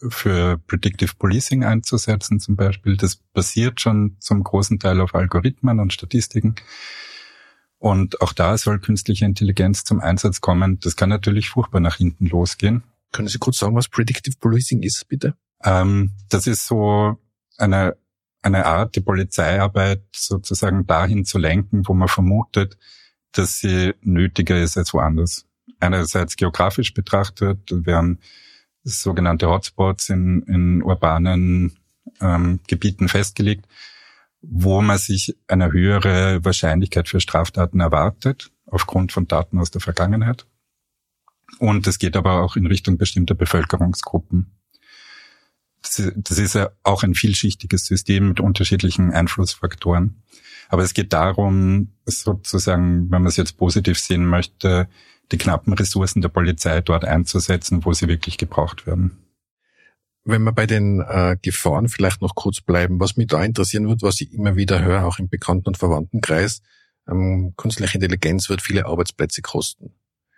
für 0.07 0.57
Predictive 0.67 1.15
Policing 1.17 1.63
einzusetzen 1.63 2.39
zum 2.39 2.55
Beispiel. 2.55 2.97
Das 2.97 3.15
basiert 3.15 3.81
schon 3.81 4.17
zum 4.19 4.43
großen 4.43 4.79
Teil 4.79 5.01
auf 5.01 5.15
Algorithmen 5.15 5.79
und 5.79 5.93
Statistiken. 5.93 6.55
Und 7.77 8.21
auch 8.21 8.33
da 8.33 8.57
soll 8.57 8.79
künstliche 8.79 9.25
Intelligenz 9.25 9.83
zum 9.83 9.99
Einsatz 10.01 10.41
kommen. 10.41 10.79
Das 10.79 10.95
kann 10.95 11.09
natürlich 11.09 11.49
furchtbar 11.49 11.79
nach 11.79 11.95
hinten 11.95 12.27
losgehen. 12.27 12.83
Können 13.11 13.27
Sie 13.27 13.39
kurz 13.39 13.57
sagen, 13.57 13.75
was 13.75 13.87
Predictive 13.87 14.37
Policing 14.37 14.83
ist, 14.83 15.07
bitte? 15.07 15.35
Ähm, 15.63 16.11
das 16.29 16.45
ist 16.45 16.67
so 16.67 17.17
eine, 17.57 17.95
eine 18.41 18.65
Art, 18.65 18.95
die 18.95 19.01
Polizeiarbeit 19.01 20.03
sozusagen 20.13 20.85
dahin 20.85 21.25
zu 21.25 21.37
lenken, 21.37 21.87
wo 21.87 21.93
man 21.93 22.07
vermutet, 22.07 22.77
dass 23.31 23.59
sie 23.59 23.93
nötiger 24.01 24.61
ist 24.61 24.77
als 24.77 24.93
woanders. 24.93 25.45
Einerseits 25.79 26.35
geografisch 26.35 26.93
betrachtet 26.93 27.59
werden 27.85 28.19
sogenannte 28.83 29.47
Hotspots 29.47 30.09
in, 30.09 30.43
in 30.43 30.83
urbanen 30.83 31.77
ähm, 32.21 32.59
Gebieten 32.67 33.07
festgelegt, 33.09 33.65
wo 34.41 34.81
man 34.81 34.97
sich 34.97 35.35
eine 35.47 35.71
höhere 35.71 36.43
Wahrscheinlichkeit 36.43 37.09
für 37.09 37.19
Straftaten 37.19 37.79
erwartet, 37.79 38.51
aufgrund 38.65 39.11
von 39.11 39.27
Daten 39.27 39.59
aus 39.59 39.71
der 39.71 39.81
Vergangenheit. 39.81 40.45
Und 41.57 41.87
es 41.87 41.99
geht 41.99 42.15
aber 42.15 42.41
auch 42.41 42.55
in 42.55 42.67
Richtung 42.67 42.97
bestimmter 42.97 43.35
Bevölkerungsgruppen. 43.35 44.51
Das 45.81 46.37
ist 46.37 46.55
ja 46.55 46.69
auch 46.83 47.03
ein 47.03 47.15
vielschichtiges 47.15 47.85
System 47.85 48.29
mit 48.29 48.39
unterschiedlichen 48.39 49.11
Einflussfaktoren. 49.11 50.21
Aber 50.67 50.83
es 50.83 50.93
geht 50.93 51.13
darum, 51.13 51.93
sozusagen, 52.05 53.09
wenn 53.09 53.23
man 53.23 53.27
es 53.27 53.37
jetzt 53.37 53.57
positiv 53.57 53.97
sehen 53.97 54.25
möchte, 54.25 54.87
die 55.31 55.37
knappen 55.37 55.73
Ressourcen 55.73 56.21
der 56.21 56.29
Polizei 56.29 56.81
dort 56.81 57.05
einzusetzen, 57.05 57.85
wo 57.85 57.93
sie 57.93 58.07
wirklich 58.07 58.37
gebraucht 58.37 58.87
werden. 58.87 59.17
Wenn 60.23 60.43
wir 60.43 60.51
bei 60.51 60.65
den 60.65 61.01
äh, 61.01 61.37
Gefahren 61.41 61.87
vielleicht 61.87 62.21
noch 62.21 62.35
kurz 62.35 62.61
bleiben, 62.61 62.99
was 62.99 63.17
mich 63.17 63.27
da 63.27 63.43
interessieren 63.43 63.87
wird, 63.87 64.01
was 64.01 64.21
ich 64.21 64.33
immer 64.33 64.55
wieder 64.55 64.83
höre, 64.83 65.05
auch 65.05 65.19
im 65.19 65.29
Bekannten- 65.29 65.69
und 65.69 65.77
Verwandtenkreis, 65.77 66.61
ähm, 67.07 67.53
künstliche 67.57 67.95
Intelligenz 67.95 68.49
wird 68.49 68.61
viele 68.61 68.85
Arbeitsplätze 68.85 69.41
kosten. 69.41 69.93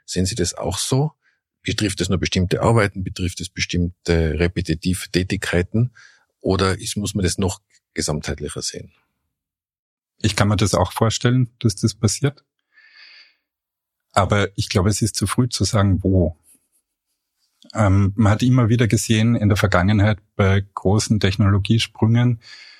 Sehen 0.06 0.26
Sie 0.26 0.36
das 0.36 0.54
auch 0.54 0.78
so? 0.78 1.12
Betrifft 1.64 2.02
es 2.02 2.10
nur 2.10 2.20
bestimmte 2.20 2.62
Arbeiten? 2.62 3.04
Betrifft 3.04 3.42
es 3.42 3.50
bestimmte 3.50 4.40
repetitive 4.40 5.10
Tätigkeiten? 5.12 5.92
Oder 6.40 6.80
ist, 6.80 6.98
muss 6.98 7.14
man 7.14 7.24
das 7.24 7.38
noch 7.38 7.62
gesamtheitlicher 7.94 8.62
sehen? 8.62 8.92
Ich 10.22 10.36
kann 10.36 10.48
mir 10.48 10.58
das 10.58 10.74
auch 10.74 10.92
vorstellen, 10.92 11.50
dass 11.60 11.76
das 11.76 11.94
passiert. 11.96 12.44
Aber 14.14 14.50
ich 14.58 14.70
glaube, 14.70 14.90
es 14.90 15.02
ist 15.02 15.16
zu 15.16 15.28
früh 15.28 15.50
zu 15.50 15.64
sagen, 15.64 16.04
wo. 16.04 16.38
Ähm, 17.74 18.14
man 18.16 18.34
hat 18.34 18.44
immer 18.44 18.70
wieder 18.70 18.88
gesehen 18.88 19.36
in 19.36 19.48
der 19.48 19.58
Vergangenheit 19.58 20.20
bei 20.36 20.66
großen 20.74 21.20
Technologiesprüngen, 21.20 22.40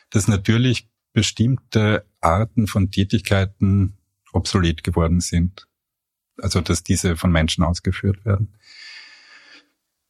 dass 0.10 0.28
natürlich 0.28 0.90
bestimmte 1.14 2.06
Arten 2.20 2.68
von 2.68 2.92
Tätigkeiten 2.92 3.98
obsolet 4.34 4.84
geworden 4.84 5.22
sind. 5.22 5.68
Also 6.38 6.62
dass 6.62 6.84
diese 6.84 7.16
von 7.16 7.32
Menschen 7.32 7.64
ausgeführt 7.64 8.26
werden. 8.26 8.56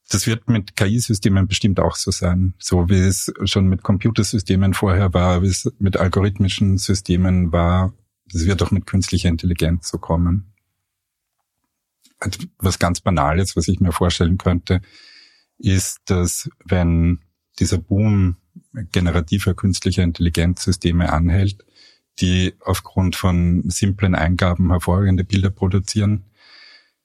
Das 0.10 0.27
wird 0.27 0.49
mit 0.49 0.75
KI-Systemen 0.75 1.47
bestimmt 1.47 1.79
auch 1.79 1.95
so 1.95 2.12
sein, 2.12 2.53
so 2.60 2.89
wie 2.89 2.99
es 2.99 3.31
schon 3.45 3.67
mit 3.67 3.81
Computersystemen 3.81 4.73
vorher 4.73 5.13
war, 5.13 5.41
wie 5.41 5.47
es 5.47 5.71
mit 5.79 5.97
algorithmischen 5.97 6.77
Systemen 6.77 7.51
war. 7.51 7.93
Das 8.25 8.45
wird 8.45 8.62
auch 8.62 8.71
mit 8.71 8.86
künstlicher 8.86 9.29
Intelligenz 9.29 9.89
so 9.89 9.97
kommen 9.97 10.50
was 12.57 12.79
ganz 12.79 13.01
Banales, 13.01 13.55
was 13.55 13.67
ich 13.67 13.79
mir 13.79 13.91
vorstellen 13.91 14.38
könnte, 14.38 14.81
ist, 15.57 15.99
dass 16.05 16.49
wenn 16.65 17.19
dieser 17.60 17.77
Boom 17.77 18.38
generativer 18.91 19.53
künstlicher 19.53 20.03
Intelligenzsysteme 20.03 21.12
anhält, 21.12 21.63
die 22.19 22.53
aufgrund 22.60 23.15
von 23.15 23.69
simplen 23.69 24.15
Eingaben 24.15 24.69
hervorragende 24.69 25.23
Bilder 25.23 25.49
produzieren, 25.49 26.25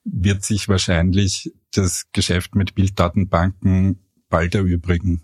wird 0.05 0.45
sich 0.45 0.69
wahrscheinlich 0.69 1.53
das 1.73 2.07
Geschäft 2.13 2.55
mit 2.55 2.75
Bilddatenbanken 2.75 4.01
bald 4.29 4.55
erübrigen. 4.55 5.23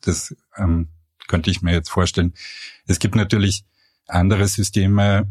Das 0.00 0.34
ähm, 0.56 0.88
könnte 1.26 1.50
ich 1.50 1.62
mir 1.62 1.72
jetzt 1.72 1.90
vorstellen. 1.90 2.34
Es 2.86 2.98
gibt 2.98 3.14
natürlich 3.14 3.64
andere 4.06 4.46
Systeme, 4.46 5.28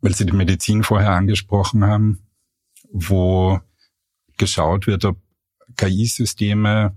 weil 0.00 0.14
Sie 0.14 0.26
die 0.26 0.32
Medizin 0.32 0.84
vorher 0.84 1.12
angesprochen 1.12 1.84
haben, 1.84 2.27
wo 2.92 3.60
geschaut 4.36 4.86
wird, 4.86 5.04
ob 5.04 5.18
KI-Systeme 5.76 6.96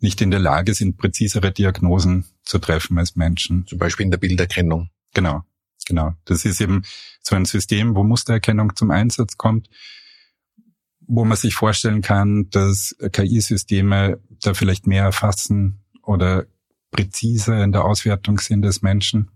nicht 0.00 0.20
in 0.20 0.30
der 0.30 0.40
Lage 0.40 0.74
sind, 0.74 0.98
präzisere 0.98 1.52
Diagnosen 1.52 2.26
zu 2.44 2.58
treffen 2.58 2.98
als 2.98 3.16
Menschen. 3.16 3.66
Zum 3.66 3.78
Beispiel 3.78 4.04
in 4.04 4.10
der 4.10 4.18
Bilderkennung. 4.18 4.90
Genau, 5.14 5.42
genau. 5.86 6.14
Das 6.24 6.44
ist 6.44 6.60
eben 6.60 6.82
so 7.22 7.34
ein 7.34 7.44
System, 7.44 7.94
wo 7.94 8.04
Mustererkennung 8.04 8.76
zum 8.76 8.90
Einsatz 8.90 9.36
kommt, 9.36 9.68
wo 11.06 11.24
man 11.24 11.36
sich 11.36 11.54
vorstellen 11.54 12.02
kann, 12.02 12.50
dass 12.50 12.94
KI-Systeme 13.12 14.20
da 14.42 14.54
vielleicht 14.54 14.86
mehr 14.86 15.04
erfassen 15.04 15.84
oder 16.02 16.46
präziser 16.90 17.64
in 17.64 17.72
der 17.72 17.84
Auswertung 17.84 18.38
sind 18.38 18.64
als 18.64 18.82
Menschen. 18.82 19.30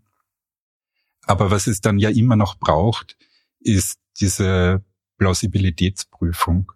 Aber 1.26 1.50
was 1.50 1.66
es 1.66 1.80
dann 1.80 1.98
ja 1.98 2.10
immer 2.10 2.36
noch 2.36 2.58
braucht, 2.58 3.16
ist 3.60 3.98
diese 4.20 4.84
Plausibilitätsprüfung. 5.18 6.72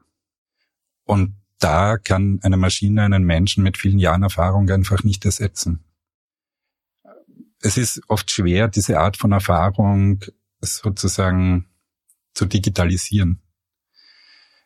Und 1.05 1.37
da 1.59 1.96
kann 1.96 2.40
eine 2.42 2.57
Maschine 2.57 3.02
einen 3.02 3.24
Menschen 3.24 3.62
mit 3.62 3.78
vielen 3.78 3.98
Jahren 3.98 4.22
Erfahrung 4.22 4.68
einfach 4.70 5.05
nicht 5.05 5.24
ersetzen. 5.24 5.85
Es 7.61 7.76
ist 7.76 8.02
oft 8.09 8.31
schwer, 8.31 8.68
diese 8.68 8.98
Art 8.98 9.16
von 9.16 9.31
Erfahrung 9.31 10.24
sozusagen 10.61 11.66
zu 12.35 12.46
digitalisieren, 12.46 13.40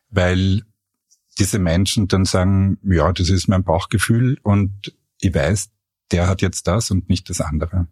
weil 0.09 0.63
diese 1.39 1.59
Menschen 1.59 2.09
dann 2.09 2.25
sagen, 2.25 2.79
ja, 2.83 3.13
das 3.13 3.29
ist 3.29 3.49
mein 3.49 3.65
Bauchgefühl 3.65 4.39
und 4.43 4.97
ich 5.21 5.35
weiß, 5.35 5.71
der 6.11 6.29
hat 6.29 6.41
jetzt 6.41 6.67
das 6.67 6.91
und 6.91 7.09
nicht 7.09 7.29
das 7.29 7.41
andere. 7.41 7.89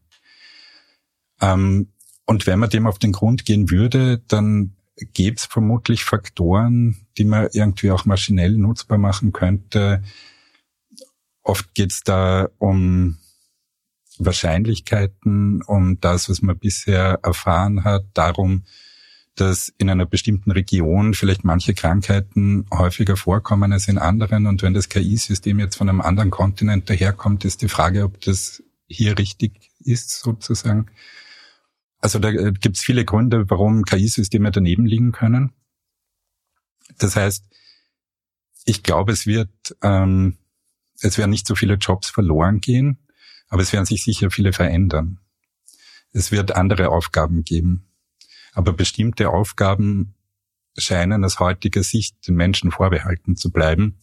Ähm, 1.40 1.92
und 2.25 2.47
wenn 2.47 2.59
man 2.59 2.70
dem 2.70 2.87
auf 2.87 2.99
den 2.99 3.12
Grund 3.12 3.44
gehen 3.44 3.70
würde, 3.70 4.18
dann 4.29 4.77
gäbe 4.96 5.37
es 5.37 5.44
vermutlich 5.44 6.04
Faktoren, 6.04 7.07
die 7.18 7.24
man 7.24 7.48
irgendwie 7.52 7.90
auch 7.90 8.04
maschinell 8.04 8.57
nutzbar 8.57 8.98
machen 8.98 9.33
könnte. 9.33 10.02
Oft 11.42 11.74
geht 11.74 11.92
es 11.92 12.02
da 12.02 12.48
um 12.59 13.18
Wahrscheinlichkeiten, 14.18 15.62
um 15.62 16.00
das, 16.00 16.28
was 16.28 16.42
man 16.42 16.59
bisher 16.59 17.18
erfahren 17.22 17.85
hat, 17.85 18.04
darum, 18.14 18.64
dass 19.35 19.72
in 19.78 19.90
einer 19.90 20.07
bestimmten 20.07 20.52
Region 20.52 21.14
vielleicht 21.14 21.44
manche 21.44 21.74
Krankheiten 21.74 22.66
häufiger 22.72 23.16
vorkommen 23.16 23.72
als 23.72 23.88
in 23.88 23.98
anderen. 23.98 24.46
Und 24.46 24.62
wenn 24.62 24.74
das 24.74 24.88
KI-System 24.88 25.59
jetzt 25.59 25.76
von 25.76 25.88
einem 25.88 26.00
anderen 26.00 26.30
Kontinent 26.30 26.88
daherkommt, 26.88 27.44
ist 27.44 27.62
die 27.62 27.68
Frage, 27.68 28.04
ob 28.04 28.20
das 28.20 28.62
hier 28.87 29.18
richtig 29.18 29.72
ist, 29.80 30.20
sozusagen. 30.20 30.87
Also 32.05 32.19
da 32.19 32.29
äh, 32.29 32.53
gibt 32.53 32.77
es 32.77 32.83
viele 32.83 33.07
Gründe, 33.07 33.49
warum 33.49 33.85
KI-Systeme 33.85 34.51
daneben 34.51 34.85
liegen 34.85 35.11
können. 35.11 35.55
Das 36.99 37.17
heißt, 37.17 37.47
ich 38.67 38.83
glaube, 38.83 39.12
es 39.12 39.27
wird, 39.27 39.49
ähm, 39.81 40.37
es 41.01 41.17
werden 41.17 41.31
nicht 41.31 41.47
so 41.47 41.55
viele 41.55 41.77
Jobs 41.77 42.11
verloren 42.11 42.61
gehen, 42.61 42.99
aber 43.49 43.62
es 43.62 43.73
werden 43.73 43.87
sich 43.87 44.05
sicher 44.05 44.31
viele 44.31 44.53
verändern. 44.53 45.19
Es 46.12 46.31
wird 46.31 46.55
andere 46.55 46.90
Aufgaben 46.90 47.43
geben. 47.43 47.87
Aber 48.53 48.75
bestimmte 48.75 49.31
Aufgaben 49.31 50.14
scheinen 50.77 51.25
aus 51.25 51.40
heutiger 51.40 51.83
Sicht 51.83 52.29
den 52.29 52.35
Menschen 52.35 52.71
vorbehalten 52.71 53.35
zu 53.35 53.51
bleiben, 53.51 53.99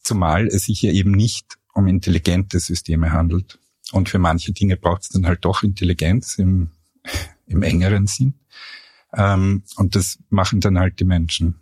zumal 0.00 0.48
es 0.48 0.64
sich 0.64 0.82
ja 0.82 0.90
eben 0.90 1.12
nicht 1.12 1.58
um 1.74 1.86
intelligente 1.86 2.58
Systeme 2.58 3.12
handelt. 3.12 3.60
Und 3.92 4.08
für 4.08 4.18
manche 4.18 4.52
Dinge 4.52 4.76
braucht 4.76 5.02
es 5.02 5.08
dann 5.10 5.26
halt 5.26 5.44
doch 5.44 5.62
Intelligenz 5.62 6.38
im, 6.38 6.70
im 7.46 7.62
engeren 7.62 8.06
Sinn. 8.06 8.34
Ähm, 9.14 9.62
und 9.76 9.94
das 9.94 10.18
machen 10.30 10.60
dann 10.60 10.78
halt 10.78 10.98
die 10.98 11.04
Menschen. 11.04 11.60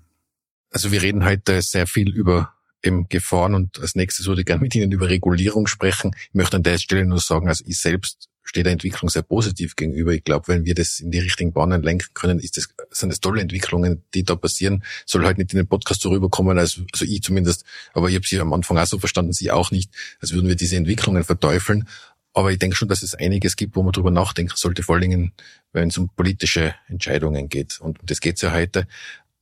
Also 0.70 0.92
wir 0.92 1.02
reden 1.02 1.24
heute 1.24 1.60
sehr 1.62 1.86
viel 1.86 2.10
über 2.14 2.54
im 2.82 3.08
Gefahren 3.08 3.54
und 3.54 3.78
als 3.78 3.94
nächstes 3.94 4.26
würde 4.26 4.40
ich 4.40 4.46
gerne 4.46 4.62
mit 4.62 4.74
Ihnen 4.74 4.90
über 4.90 5.08
Regulierung 5.08 5.66
sprechen. 5.66 6.12
Ich 6.28 6.34
möchte 6.34 6.56
an 6.56 6.62
der 6.62 6.78
Stelle 6.78 7.04
nur 7.04 7.18
sagen, 7.18 7.48
also 7.48 7.62
ich 7.66 7.78
selbst 7.78 8.30
stehe 8.42 8.64
der 8.64 8.72
Entwicklung 8.72 9.08
sehr 9.08 9.22
positiv 9.22 9.76
gegenüber. 9.76 10.12
Ich 10.12 10.24
glaube, 10.24 10.48
wenn 10.48 10.64
wir 10.64 10.74
das 10.74 10.98
in 10.98 11.10
die 11.10 11.20
richtigen 11.20 11.52
Bahnen 11.52 11.82
lenken 11.82 12.08
können, 12.14 12.40
ist 12.40 12.56
das, 12.56 12.68
sind 12.90 13.10
das 13.10 13.20
tolle 13.20 13.40
Entwicklungen, 13.40 14.02
die 14.14 14.24
da 14.24 14.34
passieren. 14.34 14.82
Soll 15.06 15.24
halt 15.24 15.38
nicht 15.38 15.52
in 15.52 15.58
den 15.58 15.68
Podcast 15.68 16.00
so 16.00 16.10
rüberkommen, 16.10 16.58
als, 16.58 16.80
also 16.92 17.04
ich 17.04 17.22
zumindest, 17.22 17.64
aber 17.92 18.08
ich 18.08 18.16
habe 18.16 18.26
sie 18.26 18.40
am 18.40 18.52
Anfang 18.52 18.78
auch 18.78 18.86
so 18.86 18.98
verstanden, 18.98 19.32
Sie 19.32 19.50
auch 19.50 19.70
nicht, 19.70 19.92
als 20.20 20.32
würden 20.32 20.48
wir 20.48 20.56
diese 20.56 20.76
Entwicklungen 20.76 21.22
verteufeln. 21.22 21.86
Aber 22.32 22.52
ich 22.52 22.58
denke 22.58 22.76
schon, 22.76 22.88
dass 22.88 23.02
es 23.02 23.14
einiges 23.14 23.56
gibt, 23.56 23.76
wo 23.76 23.82
man 23.82 23.92
drüber 23.92 24.10
nachdenken 24.10 24.52
sollte, 24.54 24.82
vor 24.82 24.94
allen 24.94 25.02
Dingen, 25.02 25.32
wenn 25.72 25.88
es 25.88 25.98
um 25.98 26.08
politische 26.08 26.74
Entscheidungen 26.88 27.48
geht. 27.48 27.80
Und 27.80 27.98
das 28.04 28.20
geht's 28.20 28.42
ja 28.42 28.52
heute. 28.52 28.86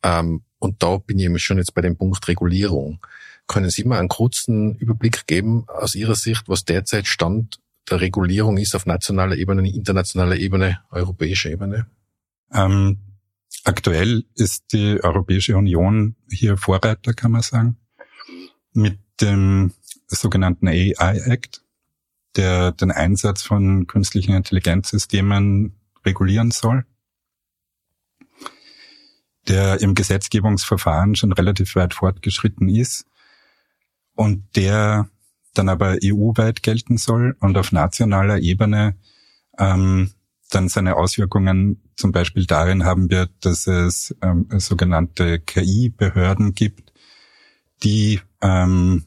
Ähm, 0.03 0.42
und 0.59 0.83
da 0.83 0.98
bin 0.98 1.18
ich 1.18 1.27
eben 1.27 1.38
schon 1.38 1.59
jetzt 1.59 1.74
bei 1.74 1.83
dem 1.83 1.96
Punkt 1.96 2.27
Regulierung. 2.29 3.01
Können 3.46 3.70
Sie 3.70 3.85
mal 3.85 3.98
einen 3.98 4.09
kurzen 4.09 4.77
Überblick 4.77 5.27
geben 5.27 5.64
aus 5.68 5.94
Ihrer 5.94 6.14
Sicht, 6.14 6.44
was 6.48 6.64
derzeit 6.64 7.07
Stand 7.07 7.61
der 7.90 8.01
Regulierung 8.01 8.59
ist 8.59 8.74
auf 8.74 8.87
nationaler 8.87 9.37
Ebene, 9.37 9.68
internationaler 9.68 10.37
Ebene, 10.37 10.81
europäischer 10.90 11.51
Ebene? 11.51 11.87
Ähm, 12.53 12.98
aktuell 13.64 14.24
ist 14.35 14.72
die 14.72 15.03
Europäische 15.03 15.57
Union 15.57 16.16
hier 16.31 16.57
Vorreiter, 16.57 17.14
kann 17.14 17.33
man 17.33 17.42
sagen, 17.42 17.77
mit 18.72 18.98
dem 19.20 19.72
sogenannten 20.07 20.68
AI 20.68 21.18
Act, 21.27 21.62
der 22.37 22.73
den 22.73 22.91
Einsatz 22.91 23.43
von 23.43 23.87
künstlichen 23.87 24.35
Intelligenzsystemen 24.35 25.75
regulieren 26.05 26.51
soll, 26.51 26.85
der 29.49 29.81
im 29.81 29.95
Gesetzgebungsverfahren 29.95 31.17
schon 31.17 31.33
relativ 31.33 31.75
weit 31.75 31.95
fortgeschritten 31.95 32.69
ist 32.69 33.07
und 34.14 34.45
der 34.57 35.09
dann 35.55 35.69
aber 35.69 35.97
EU-weit 36.03 36.62
gelten 36.62 36.99
soll 36.99 37.37
und 37.41 37.57
auf 37.57 37.73
nationaler 37.73 38.38
Ebene 38.38 38.97
ähm, 39.59 40.12
dann 40.51 40.69
seine 40.69 40.97
Auswirkungen 40.97 41.83
zum 41.97 42.12
Beispiel 42.12 42.47
darin 42.47 42.85
haben 42.85 43.11
wird, 43.11 43.31
dass 43.41 43.67
es 43.67 44.17
ähm, 44.23 44.47
sogenannte 44.57 45.41
KI-Behörden 45.41 46.55
gibt, 46.55 46.93
die 47.83 48.21
ähm, 48.41 49.05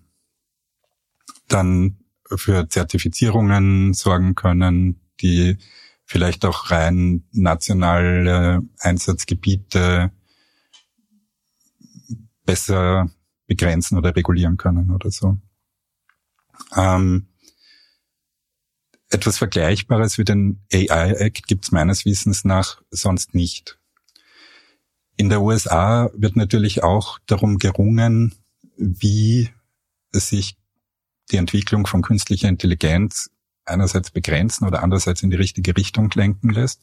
dann 1.47 1.97
für 2.37 2.67
Zertifizierungen 2.69 3.93
sorgen 3.93 4.35
können, 4.35 4.99
die 5.21 5.57
vielleicht 6.05 6.45
auch 6.45 6.71
rein 6.71 7.23
nationale 7.31 8.61
Einsatzgebiete 8.79 10.11
besser 12.45 13.09
begrenzen 13.47 13.97
oder 13.97 14.15
regulieren 14.15 14.57
können 14.57 14.91
oder 14.91 15.11
so. 15.11 15.37
Ähm, 16.75 17.27
etwas 19.09 19.37
Vergleichbares 19.37 20.17
wie 20.17 20.23
den 20.23 20.63
AI 20.71 21.11
Act 21.11 21.47
gibt 21.47 21.65
es 21.65 21.71
meines 21.71 22.05
Wissens 22.05 22.45
nach 22.45 22.81
sonst 22.91 23.33
nicht. 23.35 23.77
In 25.17 25.29
der 25.29 25.41
USA 25.41 26.09
wird 26.13 26.35
natürlich 26.35 26.83
auch 26.83 27.19
darum 27.25 27.57
gerungen, 27.57 28.33
wie 28.77 29.49
sich 30.11 30.57
die 31.31 31.37
Entwicklung 31.37 31.87
von 31.87 32.01
künstlicher 32.01 32.49
Intelligenz 32.49 33.29
einerseits 33.65 34.11
begrenzen 34.11 34.67
oder 34.67 34.83
andererseits 34.83 35.23
in 35.23 35.29
die 35.29 35.37
richtige 35.37 35.75
Richtung 35.77 36.09
lenken 36.13 36.49
lässt. 36.49 36.81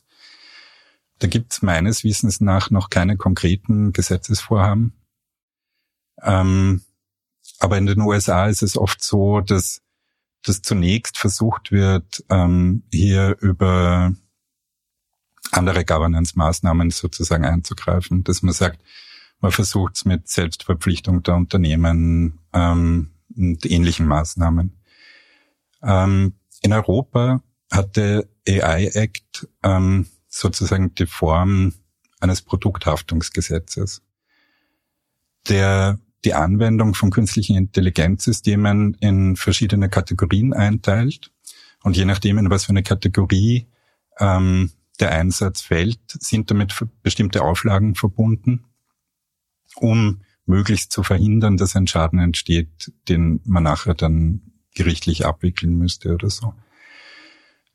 Da 1.19 1.27
gibt 1.27 1.53
es 1.53 1.63
meines 1.63 2.05
Wissens 2.05 2.41
nach 2.41 2.71
noch 2.71 2.91
keine 2.91 3.17
konkreten 3.17 3.93
Gesetzesvorhaben. 3.93 4.93
Ähm, 6.23 6.83
aber 7.59 7.77
in 7.79 7.87
den 7.87 8.01
USA 8.01 8.47
ist 8.47 8.63
es 8.63 8.77
oft 8.77 9.03
so, 9.03 9.41
dass 9.41 9.83
dass 10.43 10.63
zunächst 10.63 11.19
versucht 11.19 11.73
wird, 11.73 12.25
ähm, 12.31 12.85
hier 12.93 13.37
über 13.41 14.15
andere 15.51 15.85
Governance-Maßnahmen 15.85 16.91
sozusagen 16.91 17.45
einzugreifen, 17.45 18.25
dass 18.25 18.43
man 18.43 18.53
sagt, 18.55 18.81
man 19.41 19.53
versucht 19.53 19.97
es 19.97 20.05
mit 20.05 20.29
Selbstverpflichtung 20.29 21.23
der 21.23 21.37
Unternehmen 21.37 22.39
ähm, 22.53 23.11
und 23.37 23.65
ähnlichen 23.67 24.07
Maßnahmen. 24.07 24.81
Ähm, 25.83 26.35
in 26.63 26.73
Europa 26.73 27.43
hat 27.71 27.97
der 27.97 28.25
AI 28.47 28.87
Act 28.95 29.49
ähm, 29.63 30.07
sozusagen 30.29 30.95
die 30.95 31.07
Form 31.07 31.75
eines 32.21 32.43
Produkthaftungsgesetzes. 32.43 34.03
Der 35.49 35.99
die 36.25 36.35
Anwendung 36.35 36.95
von 36.95 37.11
künstlichen 37.11 37.57
Intelligenzsystemen 37.57 38.95
in 38.95 39.37
verschiedene 39.37 39.89
Kategorien 39.89 40.53
einteilt. 40.53 41.31
Und 41.83 41.97
je 41.97 42.05
nachdem, 42.05 42.39
in 42.39 42.51
was 42.51 42.65
für 42.65 42.71
eine 42.71 42.83
Kategorie 42.83 43.69
ähm, 44.19 44.73
der 44.99 45.13
Einsatz 45.13 45.63
fällt, 45.63 46.01
sind 46.09 46.51
damit 46.51 46.75
bestimmte 47.03 47.43
Auflagen 47.43 47.95
verbunden, 47.95 48.65
um 49.77 50.23
möglichst 50.49 50.93
zu 50.93 51.03
verhindern, 51.03 51.57
dass 51.57 51.77
ein 51.77 51.87
Schaden 51.87 52.19
entsteht, 52.19 52.93
den 53.09 53.41
man 53.45 53.63
nachher 53.63 53.95
dann 53.95 54.43
gerichtlich 54.75 55.27
abwickeln 55.27 55.77
müsste 55.77 56.15
oder 56.15 56.31
so. 56.31 56.55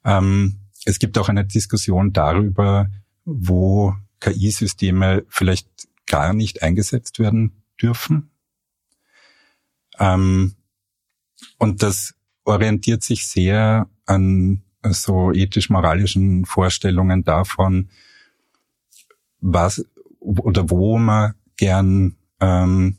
Ähm, 0.04 0.60
es 0.86 1.00
gibt 1.00 1.18
auch 1.18 1.30
eine 1.30 1.46
Diskussion 1.46 2.14
darüber, 2.14 2.88
wo 3.26 3.96
KI-Systeme 4.20 5.24
vielleicht 5.30 5.68
gar 6.08 6.34
nicht 6.34 6.64
eingesetzt 6.64 7.20
werden 7.20 7.64
dürfen. 7.82 8.32
Ähm, 10.00 10.56
und 11.58 11.84
das 11.84 12.16
orientiert 12.44 13.04
sich 13.04 13.28
sehr 13.28 13.90
an 14.06 14.64
so 14.84 15.32
ethisch-moralischen 15.32 16.46
Vorstellungen 16.46 17.24
davon, 17.24 17.90
was 19.40 19.86
oder 20.20 20.70
wo 20.70 20.98
man 20.98 21.34
gern 21.58 22.18
ähm, 22.44 22.98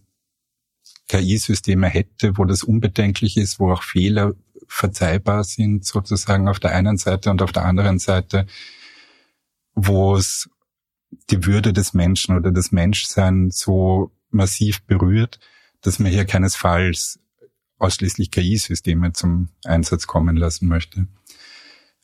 KI-Systeme 1.08 1.88
hätte, 1.88 2.38
wo 2.38 2.44
das 2.44 2.62
unbedenklich 2.62 3.36
ist, 3.36 3.60
wo 3.60 3.72
auch 3.72 3.82
Fehler 3.82 4.32
verzeihbar 4.66 5.44
sind, 5.44 5.84
sozusagen 5.84 6.48
auf 6.48 6.58
der 6.58 6.74
einen 6.74 6.96
Seite 6.96 7.30
und 7.30 7.42
auf 7.42 7.52
der 7.52 7.64
anderen 7.64 7.98
Seite, 7.98 8.46
wo 9.74 10.16
es 10.16 10.48
die 11.30 11.44
Würde 11.44 11.72
des 11.72 11.92
Menschen 11.92 12.36
oder 12.36 12.50
das 12.50 12.72
Menschsein 12.72 13.50
so 13.50 14.10
massiv 14.30 14.82
berührt, 14.84 15.38
dass 15.82 15.98
man 15.98 16.10
hier 16.10 16.24
keinesfalls 16.24 17.20
ausschließlich 17.78 18.30
KI-Systeme 18.30 19.12
zum 19.12 19.50
Einsatz 19.64 20.06
kommen 20.06 20.36
lassen 20.36 20.68
möchte. 20.68 21.06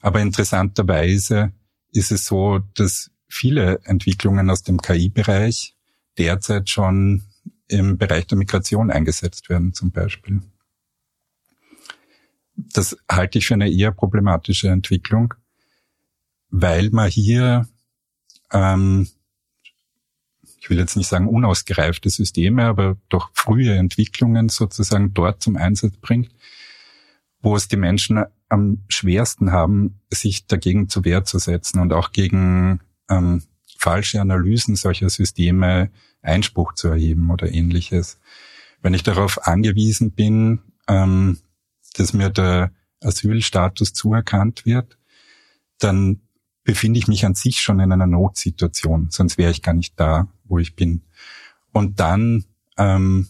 Aber 0.01 0.21
interessanterweise 0.21 1.53
ist 1.93 2.13
es 2.13 2.27
so, 2.27 2.61
dass 2.75 3.11
viele 3.29 3.81
Entwicklungen 3.85 4.51
aus 4.51 4.63
dem 4.63 4.81
KI-Bereich 4.83 5.75
derzeit 6.19 6.69
schon 6.69 7.30
im 7.71 7.99
Bereich 7.99 8.27
der 8.27 8.39
Migration 8.39 8.91
eingesetzt 8.91 9.49
werden, 9.49 9.73
zum 9.73 9.93
Beispiel. 9.93 10.43
Das 12.57 12.97
halte 13.11 13.39
ich 13.39 13.47
für 13.47 13.55
eine 13.55 13.71
eher 13.71 13.93
problematische 13.93 14.69
Entwicklung, 14.69 15.35
weil 16.51 16.91
man 16.91 17.09
hier 17.09 17.67
ähm, 18.53 19.09
ich 20.61 20.69
will 20.69 20.79
jetzt 20.79 20.97
nicht 20.97 21.09
sagen 21.09 21.27
unausgereifte 21.27 22.11
Systeme, 22.11 22.67
aber 22.67 22.97
doch 23.09 23.31
frühe 23.33 23.75
Entwicklungen 23.75 24.49
sozusagen 24.51 25.15
dort 25.15 25.43
zum 25.43 25.57
Einsatz 25.57 25.97
bringt, 25.97 26.31
wo 27.41 27.57
es 27.57 27.69
die 27.69 27.77
Menschen 27.77 28.25
am 28.49 28.85
schwersten 28.89 29.53
haben, 29.53 30.01
sich 30.11 30.47
dagegen 30.47 30.89
zu 30.89 31.05
Wehr 31.05 31.25
zu 31.25 31.39
setzen 31.39 31.81
und 31.81 31.93
auch 31.93 32.13
gegen 32.13 32.81
ähm, 33.09 33.43
falsche 33.79 34.21
Analysen 34.21 34.77
solcher 34.77 35.09
Systeme 35.09 35.91
Einspruch 36.23 36.75
zu 36.75 36.89
erheben 36.89 37.31
oder 37.31 37.53
ähnliches. 37.53 38.19
Wenn 38.83 38.95
ich 38.95 39.03
darauf 39.03 39.47
angewiesen 39.47 40.13
bin, 40.13 40.61
ähm, 40.89 41.39
dass 41.95 42.13
mir 42.13 42.31
der 42.31 42.73
Asylstatus 43.01 43.93
zuerkannt 43.93 44.65
wird, 44.67 44.99
dann 45.79 46.21
befinde 46.63 46.99
ich 46.99 47.09
mich 47.09 47.25
an 47.25 47.35
sich 47.35 47.61
schon 47.61 47.81
in 47.81 47.93
einer 47.93 48.07
Notsituation, 48.07 49.09
sonst 49.11 49.39
wäre 49.39 49.51
ich 49.51 49.63
gar 49.63 49.73
nicht 49.73 49.99
da, 49.99 50.29
wo 50.45 50.59
ich 50.59 50.77
bin. 50.77 51.03
Und 51.73 52.01
dann 52.01 52.45
ähm, 52.77 53.29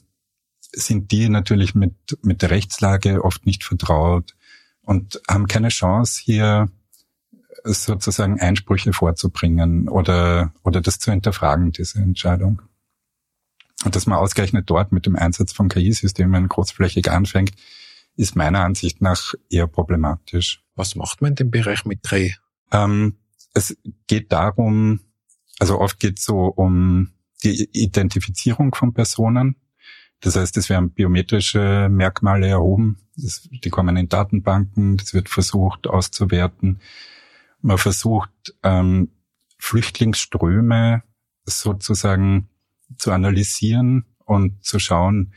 sind 0.72 1.10
die 1.12 1.28
natürlich 1.28 1.74
mit, 1.74 1.94
mit 2.22 2.42
der 2.42 2.50
Rechtslage 2.50 3.24
oft 3.24 3.46
nicht 3.46 3.64
vertraut 3.64 4.36
und 4.82 5.20
haben 5.28 5.46
keine 5.46 5.68
Chance, 5.68 6.20
hier 6.22 6.68
sozusagen 7.64 8.40
Einsprüche 8.40 8.92
vorzubringen 8.92 9.88
oder, 9.88 10.52
oder 10.62 10.80
das 10.80 10.98
zu 10.98 11.10
hinterfragen, 11.10 11.72
diese 11.72 11.98
Entscheidung. 11.98 12.62
Und 13.84 13.96
dass 13.96 14.06
man 14.06 14.18
ausgerechnet 14.18 14.68
dort 14.68 14.92
mit 14.92 15.06
dem 15.06 15.16
Einsatz 15.16 15.52
von 15.52 15.68
KI-Systemen 15.68 16.48
großflächig 16.48 17.10
anfängt, 17.10 17.52
ist 18.16 18.36
meiner 18.36 18.64
Ansicht 18.64 19.00
nach 19.00 19.34
eher 19.48 19.66
problematisch. 19.66 20.62
Was 20.74 20.96
macht 20.96 21.22
man 21.22 21.32
in 21.32 21.36
dem 21.36 21.50
Bereich 21.50 21.84
mit 21.84 22.02
KI? 22.02 22.34
Ähm, 22.72 23.16
es 23.54 23.76
geht 24.06 24.32
darum, 24.32 25.00
also 25.58 25.80
oft 25.80 25.98
geht 25.98 26.18
es 26.18 26.24
so 26.24 26.46
um 26.46 27.12
die 27.42 27.68
Identifizierung 27.72 28.74
von 28.74 28.92
Personen. 28.92 29.56
Das 30.20 30.36
heißt, 30.36 30.56
es 30.58 30.68
werden 30.68 30.90
biometrische 30.90 31.88
Merkmale 31.90 32.48
erhoben, 32.48 32.98
das, 33.16 33.48
die 33.50 33.70
kommen 33.70 33.96
in 33.96 34.08
Datenbanken, 34.08 34.98
das 34.98 35.14
wird 35.14 35.28
versucht 35.28 35.86
auszuwerten. 35.86 36.80
Man 37.62 37.78
versucht, 37.78 38.30
ähm, 38.62 39.10
Flüchtlingsströme 39.58 41.02
sozusagen 41.44 42.48
zu 42.96 43.12
analysieren 43.12 44.04
und 44.24 44.64
zu 44.64 44.78
schauen, 44.78 45.32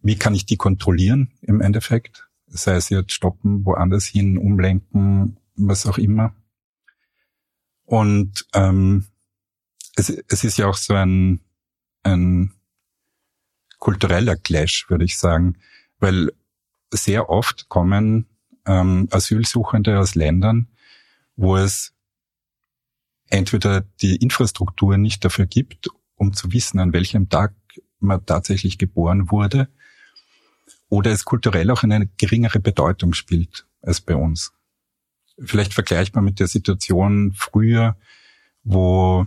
wie 0.00 0.16
kann 0.16 0.34
ich 0.34 0.44
die 0.44 0.56
kontrollieren 0.56 1.32
im 1.40 1.60
Endeffekt? 1.60 2.28
Sei 2.46 2.74
es 2.74 2.90
jetzt 2.90 3.12
stoppen, 3.12 3.64
woanders 3.64 4.04
hin, 4.04 4.36
umlenken, 4.36 5.38
was 5.56 5.86
auch 5.86 5.98
immer. 5.98 6.34
Und 7.86 8.46
ähm, 8.54 9.06
es, 9.96 10.10
es 10.10 10.44
ist 10.44 10.58
ja 10.58 10.66
auch 10.68 10.76
so 10.76 10.94
ein, 10.94 11.40
ein 12.02 12.52
kultureller 13.78 14.36
Clash, 14.36 14.88
würde 14.88 15.04
ich 15.04 15.18
sagen, 15.18 15.56
weil 15.98 16.32
sehr 16.90 17.30
oft 17.30 17.68
kommen 17.68 18.26
ähm, 18.66 19.08
Asylsuchende 19.10 19.98
aus 19.98 20.14
Ländern, 20.14 20.68
wo 21.36 21.56
es 21.56 21.93
entweder 23.34 23.82
die 24.00 24.16
Infrastruktur 24.16 24.96
nicht 24.96 25.24
dafür 25.24 25.46
gibt, 25.46 25.88
um 26.16 26.32
zu 26.32 26.52
wissen, 26.52 26.78
an 26.78 26.92
welchem 26.92 27.28
Tag 27.28 27.54
man 27.98 28.24
tatsächlich 28.24 28.78
geboren 28.78 29.30
wurde, 29.30 29.68
oder 30.88 31.10
es 31.10 31.24
kulturell 31.24 31.70
auch 31.70 31.82
eine 31.82 32.06
geringere 32.18 32.60
Bedeutung 32.60 33.14
spielt 33.14 33.66
als 33.82 34.00
bei 34.00 34.14
uns. 34.14 34.52
Vielleicht 35.38 35.74
vergleichbar 35.74 36.22
mit 36.22 36.38
der 36.38 36.46
Situation 36.46 37.32
früher, 37.34 37.96
wo, 38.62 39.26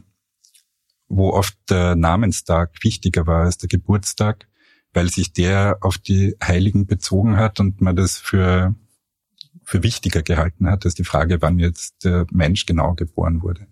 wo 1.10 1.32
oft 1.32 1.58
der 1.70 1.96
Namenstag 1.96 2.84
wichtiger 2.84 3.28
war 3.28 3.43
als 3.43 3.58
der 3.58 3.67
Geburtstag, 3.67 4.48
weil 4.93 5.10
sich 5.10 5.34
der 5.34 5.80
auf 5.82 5.98
die 5.98 6.36
Heiligen 6.41 6.88
bezogen 6.88 7.36
hat 7.36 7.60
und 7.60 7.82
man 7.82 7.96
das 7.96 8.17
für 8.17 8.74
für 9.63 9.84
wichtiger 9.84 10.22
gehalten 10.22 10.70
hat, 10.70 10.86
als 10.86 10.96
die 10.96 11.04
Frage, 11.04 11.41
wann 11.41 11.60
jetzt 11.60 12.04
der 12.04 12.26
Mensch 12.32 12.65
genau 12.65 12.93
geboren 12.93 13.41
wurde. 13.41 13.67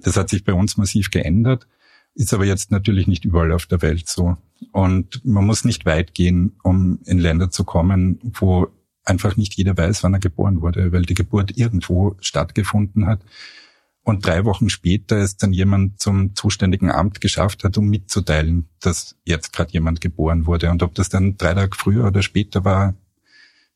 Das 0.00 0.16
hat 0.16 0.28
sich 0.28 0.44
bei 0.44 0.52
uns 0.52 0.76
massiv 0.76 1.10
geändert, 1.10 1.66
ist 2.14 2.34
aber 2.34 2.44
jetzt 2.44 2.70
natürlich 2.70 3.06
nicht 3.06 3.24
überall 3.24 3.52
auf 3.52 3.66
der 3.66 3.82
Welt 3.82 4.08
so. 4.08 4.36
Und 4.72 5.24
man 5.24 5.46
muss 5.46 5.64
nicht 5.64 5.86
weit 5.86 6.14
gehen, 6.14 6.56
um 6.62 6.98
in 7.04 7.18
Länder 7.18 7.50
zu 7.50 7.64
kommen, 7.64 8.18
wo 8.22 8.68
einfach 9.04 9.36
nicht 9.36 9.54
jeder 9.54 9.76
weiß, 9.76 10.02
wann 10.02 10.14
er 10.14 10.20
geboren 10.20 10.60
wurde, 10.60 10.92
weil 10.92 11.02
die 11.02 11.14
Geburt 11.14 11.56
irgendwo 11.56 12.16
stattgefunden 12.20 13.06
hat. 13.06 13.20
Und 14.02 14.24
drei 14.24 14.44
Wochen 14.44 14.70
später 14.70 15.18
ist 15.18 15.42
dann 15.42 15.52
jemand 15.52 16.00
zum 16.00 16.34
zuständigen 16.34 16.90
Amt 16.90 17.20
geschafft 17.20 17.62
hat, 17.64 17.76
um 17.76 17.88
mitzuteilen, 17.88 18.68
dass 18.80 19.16
jetzt 19.24 19.52
gerade 19.52 19.72
jemand 19.72 20.00
geboren 20.00 20.46
wurde. 20.46 20.70
Und 20.70 20.82
ob 20.82 20.94
das 20.94 21.08
dann 21.10 21.36
drei 21.36 21.54
Tage 21.54 21.76
früher 21.76 22.06
oder 22.06 22.22
später 22.22 22.64
war, 22.64 22.94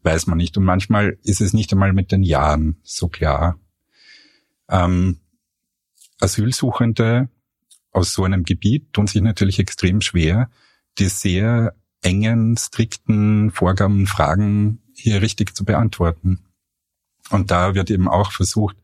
weiß 0.02 0.26
man 0.26 0.38
nicht. 0.38 0.56
Und 0.56 0.64
manchmal 0.64 1.18
ist 1.22 1.40
es 1.40 1.52
nicht 1.52 1.72
einmal 1.72 1.92
mit 1.92 2.12
den 2.12 2.22
Jahren 2.22 2.76
so 2.82 3.08
klar. 3.08 3.58
Ähm, 4.68 5.18
Asylsuchende 6.20 7.28
aus 7.90 8.12
so 8.12 8.24
einem 8.24 8.44
Gebiet 8.44 8.92
tun 8.92 9.06
sich 9.06 9.20
natürlich 9.20 9.58
extrem 9.58 10.00
schwer, 10.00 10.50
die 10.98 11.08
sehr 11.08 11.74
engen, 12.00 12.56
strikten 12.56 13.50
Vorgaben, 13.50 14.06
Fragen 14.06 14.82
hier 14.94 15.22
richtig 15.22 15.54
zu 15.54 15.64
beantworten. 15.64 16.40
Und 17.30 17.50
da 17.50 17.74
wird 17.74 17.90
eben 17.90 18.08
auch 18.08 18.32
versucht, 18.32 18.76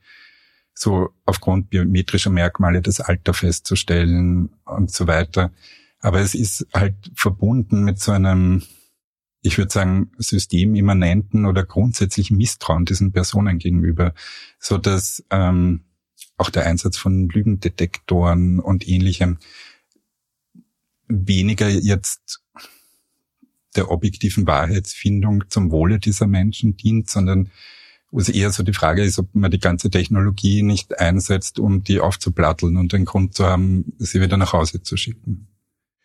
so 0.75 1.11
aufgrund 1.27 1.71
biometrischer 1.71 2.31
Merkmale 2.31 2.81
das 2.81 3.01
Alter 3.01 3.35
festzustellen 3.35 4.51
und 4.65 4.93
so 4.93 5.07
weiter. 5.07 5.51
Aber 6.01 6.21
es 6.21 6.35
ist 6.35 6.67
halt 6.73 6.95
verbunden 7.15 7.83
mit 7.83 7.99
so 7.99 8.13
einem 8.13 8.63
ich 9.43 9.59
würde 9.59 9.73
sagen, 9.73 10.11
systemimmanenten 10.19 11.47
oder 11.47 11.65
grundsätzlichen 11.65 12.37
Misstrauen 12.37 12.85
diesen 12.85 13.13
Personen 13.13 13.59
gegenüber, 13.59 14.15
so 14.59 14.79
dass 14.79 15.25
ähm, 15.31 15.85
auch 16.37 16.51
der 16.51 16.67
Einsatz 16.67 16.97
von 16.97 17.29
Lügendetektoren 17.29 18.61
und 18.61 18.89
ähnlichem 18.89 19.39
weniger 21.09 21.69
jetzt 21.69 22.43
der 23.77 23.91
objektiven 23.91 24.47
Wahrheitsfindung 24.47 25.45
zum 25.49 25.71
Wohle 25.71 25.99
dieser 25.99 26.27
Menschen 26.27 26.77
dient, 26.77 27.09
sondern 27.09 27.51
wo 28.11 28.19
es 28.21 28.29
eher 28.29 28.51
so 28.51 28.63
die 28.63 28.73
Frage 28.73 29.03
ist, 29.03 29.19
ob 29.19 29.35
man 29.35 29.51
die 29.51 29.59
ganze 29.59 29.91
Technologie 29.91 30.63
nicht 30.63 30.99
einsetzt, 30.99 31.59
um 31.59 31.85
die 31.85 32.01
aufzuplatteln 32.01 32.77
und 32.77 32.93
den 32.93 33.05
Grund 33.05 33.35
zu 33.35 33.45
haben, 33.45 33.93
sie 33.99 34.21
wieder 34.21 34.37
nach 34.37 34.53
Hause 34.53 34.83
zu 34.83 34.97
schicken. 34.97 35.49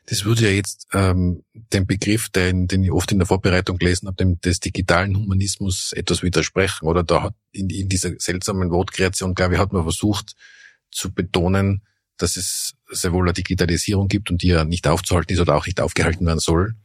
Das 0.05 0.25
würde 0.25 0.43
ja 0.43 0.49
jetzt 0.49 0.87
ähm, 0.93 1.43
den 1.53 1.87
Begriff, 1.87 2.29
den, 2.29 2.67
den 2.67 2.83
ich 2.83 2.91
oft 2.91 3.11
in 3.11 3.19
der 3.19 3.27
Vorbereitung 3.27 3.77
gelesen 3.77 4.07
habe, 4.07 4.17
dem, 4.17 4.39
des 4.41 4.59
digitalen 4.59 5.15
Humanismus 5.15 5.93
etwas 5.93 6.23
widersprechen. 6.23 6.85
Oder 6.85 7.03
da 7.03 7.23
hat 7.23 7.35
in, 7.51 7.69
in 7.69 7.87
dieser 7.87 8.11
seltsamen 8.17 8.69
Wortkreation, 8.69 9.33
glaube 9.33 9.53
ich, 9.53 9.59
hat 9.59 9.71
man 9.71 9.83
versucht 9.83 10.35
zu 10.91 11.13
betonen, 11.13 11.83
dass 12.17 12.35
es 12.35 12.75
sehr 12.89 13.13
wohl 13.13 13.23
eine 13.23 13.33
Digitalisierung 13.33 14.07
gibt 14.07 14.29
und 14.29 14.41
die 14.41 14.47
ja 14.47 14.65
nicht 14.65 14.87
aufzuhalten 14.87 15.33
ist 15.33 15.39
oder 15.39 15.55
auch 15.55 15.65
nicht 15.65 15.79
aufgehalten 15.79 16.25
werden 16.25 16.39
soll. 16.39 16.75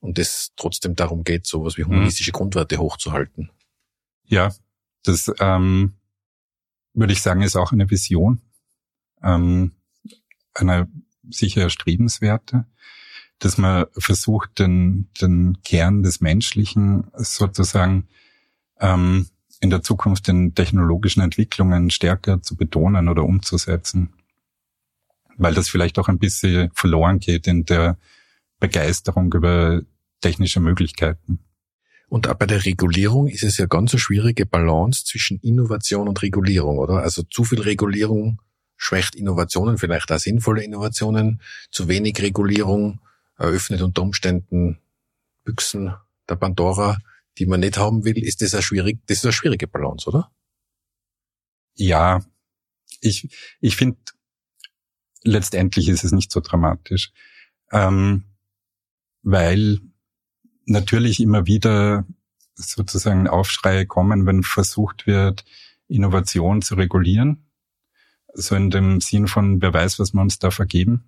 Und 0.00 0.18
es 0.18 0.50
trotzdem 0.56 0.96
darum 0.96 1.24
geht, 1.24 1.46
sowas 1.46 1.78
wie 1.78 1.84
humanistische 1.84 2.30
mhm. 2.30 2.36
Grundwerte 2.36 2.78
hochzuhalten. 2.78 3.50
Ja, 4.26 4.52
das 5.04 5.30
ähm, 5.38 5.94
würde 6.92 7.12
ich 7.12 7.22
sagen, 7.22 7.42
ist 7.42 7.56
auch 7.56 7.72
eine 7.72 7.90
Vision. 7.90 8.42
Ähm, 9.22 9.72
eine 10.54 10.88
sicher 11.30 11.62
erstrebenswerte, 11.62 12.66
dass 13.38 13.58
man 13.58 13.86
versucht, 13.96 14.58
den, 14.58 15.08
den 15.20 15.58
Kern 15.64 16.02
des 16.02 16.20
Menschlichen 16.20 17.08
sozusagen 17.14 18.08
ähm, 18.80 19.26
in 19.60 19.70
der 19.70 19.82
Zukunft 19.82 20.28
den 20.28 20.54
technologischen 20.54 21.20
Entwicklungen 21.22 21.90
stärker 21.90 22.42
zu 22.42 22.56
betonen 22.56 23.08
oder 23.08 23.24
umzusetzen. 23.24 24.12
Weil 25.36 25.54
das 25.54 25.68
vielleicht 25.68 25.98
auch 25.98 26.08
ein 26.08 26.18
bisschen 26.18 26.70
verloren 26.74 27.18
geht 27.18 27.46
in 27.46 27.64
der 27.64 27.98
Begeisterung 28.60 29.32
über 29.32 29.82
technische 30.20 30.60
Möglichkeiten. 30.60 31.40
Und 32.08 32.28
auch 32.28 32.34
bei 32.34 32.46
der 32.46 32.64
Regulierung 32.64 33.26
ist 33.26 33.42
es 33.42 33.56
ja 33.56 33.66
ganz 33.66 33.92
eine 33.92 33.98
schwierige 33.98 34.46
Balance 34.46 35.04
zwischen 35.04 35.38
Innovation 35.40 36.08
und 36.08 36.22
Regulierung, 36.22 36.78
oder? 36.78 36.98
Also 37.00 37.22
zu 37.22 37.44
viel 37.44 37.60
Regulierung 37.60 38.40
schwächt 38.76 39.14
Innovationen, 39.14 39.78
vielleicht 39.78 40.10
auch 40.12 40.18
sinnvolle 40.18 40.62
Innovationen. 40.62 41.40
Zu 41.70 41.88
wenig 41.88 42.20
Regulierung 42.20 43.00
eröffnet 43.36 43.82
unter 43.82 44.02
Umständen 44.02 44.78
Büchsen 45.44 45.94
der 46.28 46.36
Pandora, 46.36 46.98
die 47.38 47.46
man 47.46 47.60
nicht 47.60 47.78
haben 47.78 48.04
will. 48.04 48.22
Ist 48.22 48.42
das 48.42 48.54
eine 48.54 48.62
schwierig, 48.62 48.98
das 49.06 49.18
ist 49.18 49.24
eine 49.24 49.32
schwierige 49.32 49.68
Balance, 49.68 50.08
oder? 50.08 50.30
Ja, 51.74 52.24
ich, 53.00 53.28
ich 53.60 53.76
finde, 53.76 53.98
letztendlich 55.22 55.88
ist 55.88 56.04
es 56.04 56.12
nicht 56.12 56.30
so 56.30 56.40
dramatisch, 56.40 57.12
ähm, 57.72 58.24
weil 59.22 59.80
natürlich 60.66 61.20
immer 61.20 61.46
wieder 61.46 62.06
sozusagen 62.54 63.26
Aufschreie 63.26 63.86
kommen, 63.86 64.26
wenn 64.26 64.42
versucht 64.42 65.06
wird, 65.06 65.44
Innovation 65.88 66.62
zu 66.62 66.76
regulieren 66.76 67.44
so 68.34 68.54
in 68.54 68.70
dem 68.70 69.00
Sinn 69.00 69.26
von, 69.26 69.62
wer 69.62 69.72
weiß, 69.72 69.98
was 69.98 70.12
wir 70.12 70.20
uns 70.20 70.38
da 70.38 70.50
vergeben. 70.50 71.04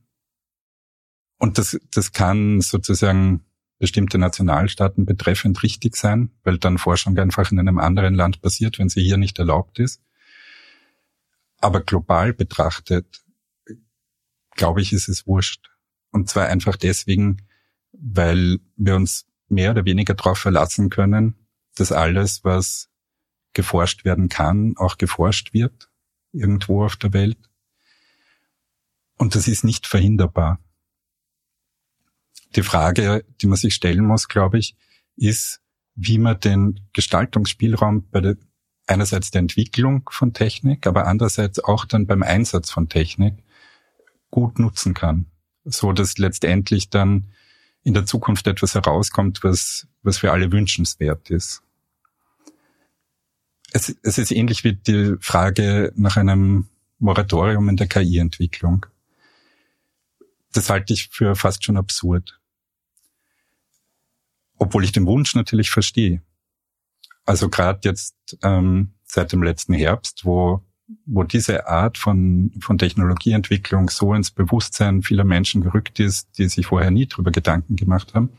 Und 1.39 1.59
das, 1.59 1.79
das 1.91 2.13
kann 2.13 2.61
sozusagen 2.61 3.45
bestimmte 3.79 4.17
Nationalstaaten 4.17 5.05
betreffend 5.05 5.63
richtig 5.63 5.97
sein, 5.97 6.31
weil 6.45 6.59
dann 6.59 6.79
Forschung 6.79 7.19
einfach 7.19 7.53
in 7.53 7.59
einem 7.59 7.79
anderen 7.79 8.15
Land 8.15 8.41
passiert, 8.41 8.79
wenn 8.79 8.89
sie 8.89 9.03
hier 9.03 9.19
nicht 9.19 9.39
erlaubt 9.39 9.79
ist. 9.79 10.01
Aber 11.61 11.81
global 11.81 12.33
betrachtet, 12.33 13.23
glaube 14.53 14.81
ich, 14.81 14.93
ist 14.93 15.09
es 15.09 15.27
wurscht. 15.27 15.71
Und 16.11 16.31
zwar 16.31 16.47
einfach 16.47 16.77
deswegen, 16.77 17.43
weil 17.93 18.59
wir 18.77 18.97
uns 18.97 19.27
mehr 19.49 19.73
oder 19.73 19.85
weniger 19.85 20.15
darauf 20.15 20.39
verlassen 20.39 20.89
können, 20.89 21.35
dass 21.75 21.93
alles, 21.93 22.45
was 22.45 22.89
geforscht 23.53 24.05
werden 24.05 24.29
kann, 24.29 24.75
auch 24.77 24.97
geforscht 24.97 25.53
wird, 25.53 25.91
irgendwo 26.37 26.85
auf 26.85 26.97
der 26.97 27.13
Welt. 27.13 27.39
Und 29.17 29.35
das 29.35 29.49
ist 29.49 29.65
nicht 29.65 29.87
verhinderbar. 29.87 30.61
Die 32.55 32.63
Frage, 32.63 33.25
die 33.41 33.47
man 33.47 33.57
sich 33.57 33.75
stellen 33.75 34.05
muss, 34.05 34.29
glaube 34.29 34.59
ich, 34.59 34.77
ist, 35.17 35.61
wie 35.95 36.19
man 36.19 36.39
den 36.39 36.81
Gestaltungsspielraum 36.93 38.09
bei 38.11 38.21
der, 38.21 38.37
einerseits 38.87 39.31
der 39.31 39.41
Entwicklung 39.41 40.09
von 40.11 40.33
Technik, 40.33 40.87
aber 40.87 41.07
andererseits 41.07 41.63
auch 41.63 41.87
dann 41.87 42.07
beim 42.07 42.23
Einsatz 42.23 42.71
von 42.71 42.89
Technik 42.89 43.43
gut 44.31 44.59
nutzen 44.59 44.95
kann, 44.95 45.27
so 45.65 45.93
dass 45.93 46.19
letztendlich 46.19 46.91
dann 46.91 47.33
in 47.83 47.95
der 47.95 48.05
Zukunft 48.05 48.47
etwas 48.47 48.75
herauskommt, 48.75 49.43
was, 49.43 49.87
was 50.03 50.19
für 50.19 50.33
alle 50.33 50.53
wünschenswert 50.53 51.31
ist. 51.31 51.63
Es, 53.77 53.95
es 54.03 54.17
ist 54.17 54.31
ähnlich 54.31 54.65
wie 54.65 54.73
die 54.73 55.17
Frage 55.21 55.93
nach 55.97 56.17
einem 56.17 56.67
Moratorium 56.99 57.69
in 57.69 57.77
der 57.77 57.87
KI-Entwicklung. 57.87 58.87
Das 60.55 60.71
halte 60.71 60.95
ich 60.95 61.11
für 61.11 61.37
fast 61.37 61.63
schon 61.63 61.77
absurd. 61.77 62.41
Obwohl 64.57 64.83
ich 64.83 64.93
den 64.93 65.05
Wunsch 65.05 65.35
natürlich 65.35 65.69
verstehe. 65.69 66.23
Also 67.27 67.51
gerade 67.51 67.81
jetzt 67.83 68.39
ähm, 68.43 68.95
seit 69.05 69.33
dem 69.33 69.43
letzten 69.43 69.75
Herbst, 69.75 70.25
wo 70.25 70.63
wo 71.05 71.25
diese 71.25 71.67
Art 71.67 71.99
von, 71.99 72.53
von 72.61 72.79
Technologieentwicklung 72.79 73.91
so 73.91 74.15
ins 74.15 74.31
Bewusstsein 74.31 75.03
vieler 75.03 75.25
Menschen 75.25 75.61
gerückt 75.61 76.01
ist, 76.01 76.39
die 76.39 76.49
sich 76.49 76.67
vorher 76.67 76.91
nie 76.91 77.09
drüber 77.09 77.31
Gedanken 77.31 77.77
gemacht 77.77 78.15
haben, 78.15 78.31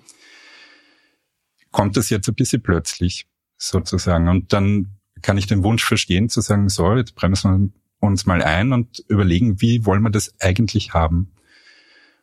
kommt 1.69 1.95
es 1.95 2.09
jetzt 2.09 2.27
ein 2.27 2.35
bisschen 2.35 2.63
plötzlich 2.63 3.27
sozusagen. 3.57 4.29
Und 4.29 4.53
dann 4.53 4.96
kann 5.27 5.37
ich 5.37 5.45
den 5.45 5.65
Wunsch 5.65 5.83
verstehen 5.83 6.29
zu 6.29 6.39
sagen, 6.39 6.69
so, 6.69 6.95
jetzt 6.95 7.13
bremsen 7.13 7.73
wir 7.99 8.07
uns 8.07 8.25
mal 8.25 8.41
ein 8.41 8.71
und 8.71 9.03
überlegen, 9.09 9.59
wie 9.59 9.85
wollen 9.85 10.01
wir 10.01 10.09
das 10.09 10.33
eigentlich 10.39 10.93
haben. 10.93 11.33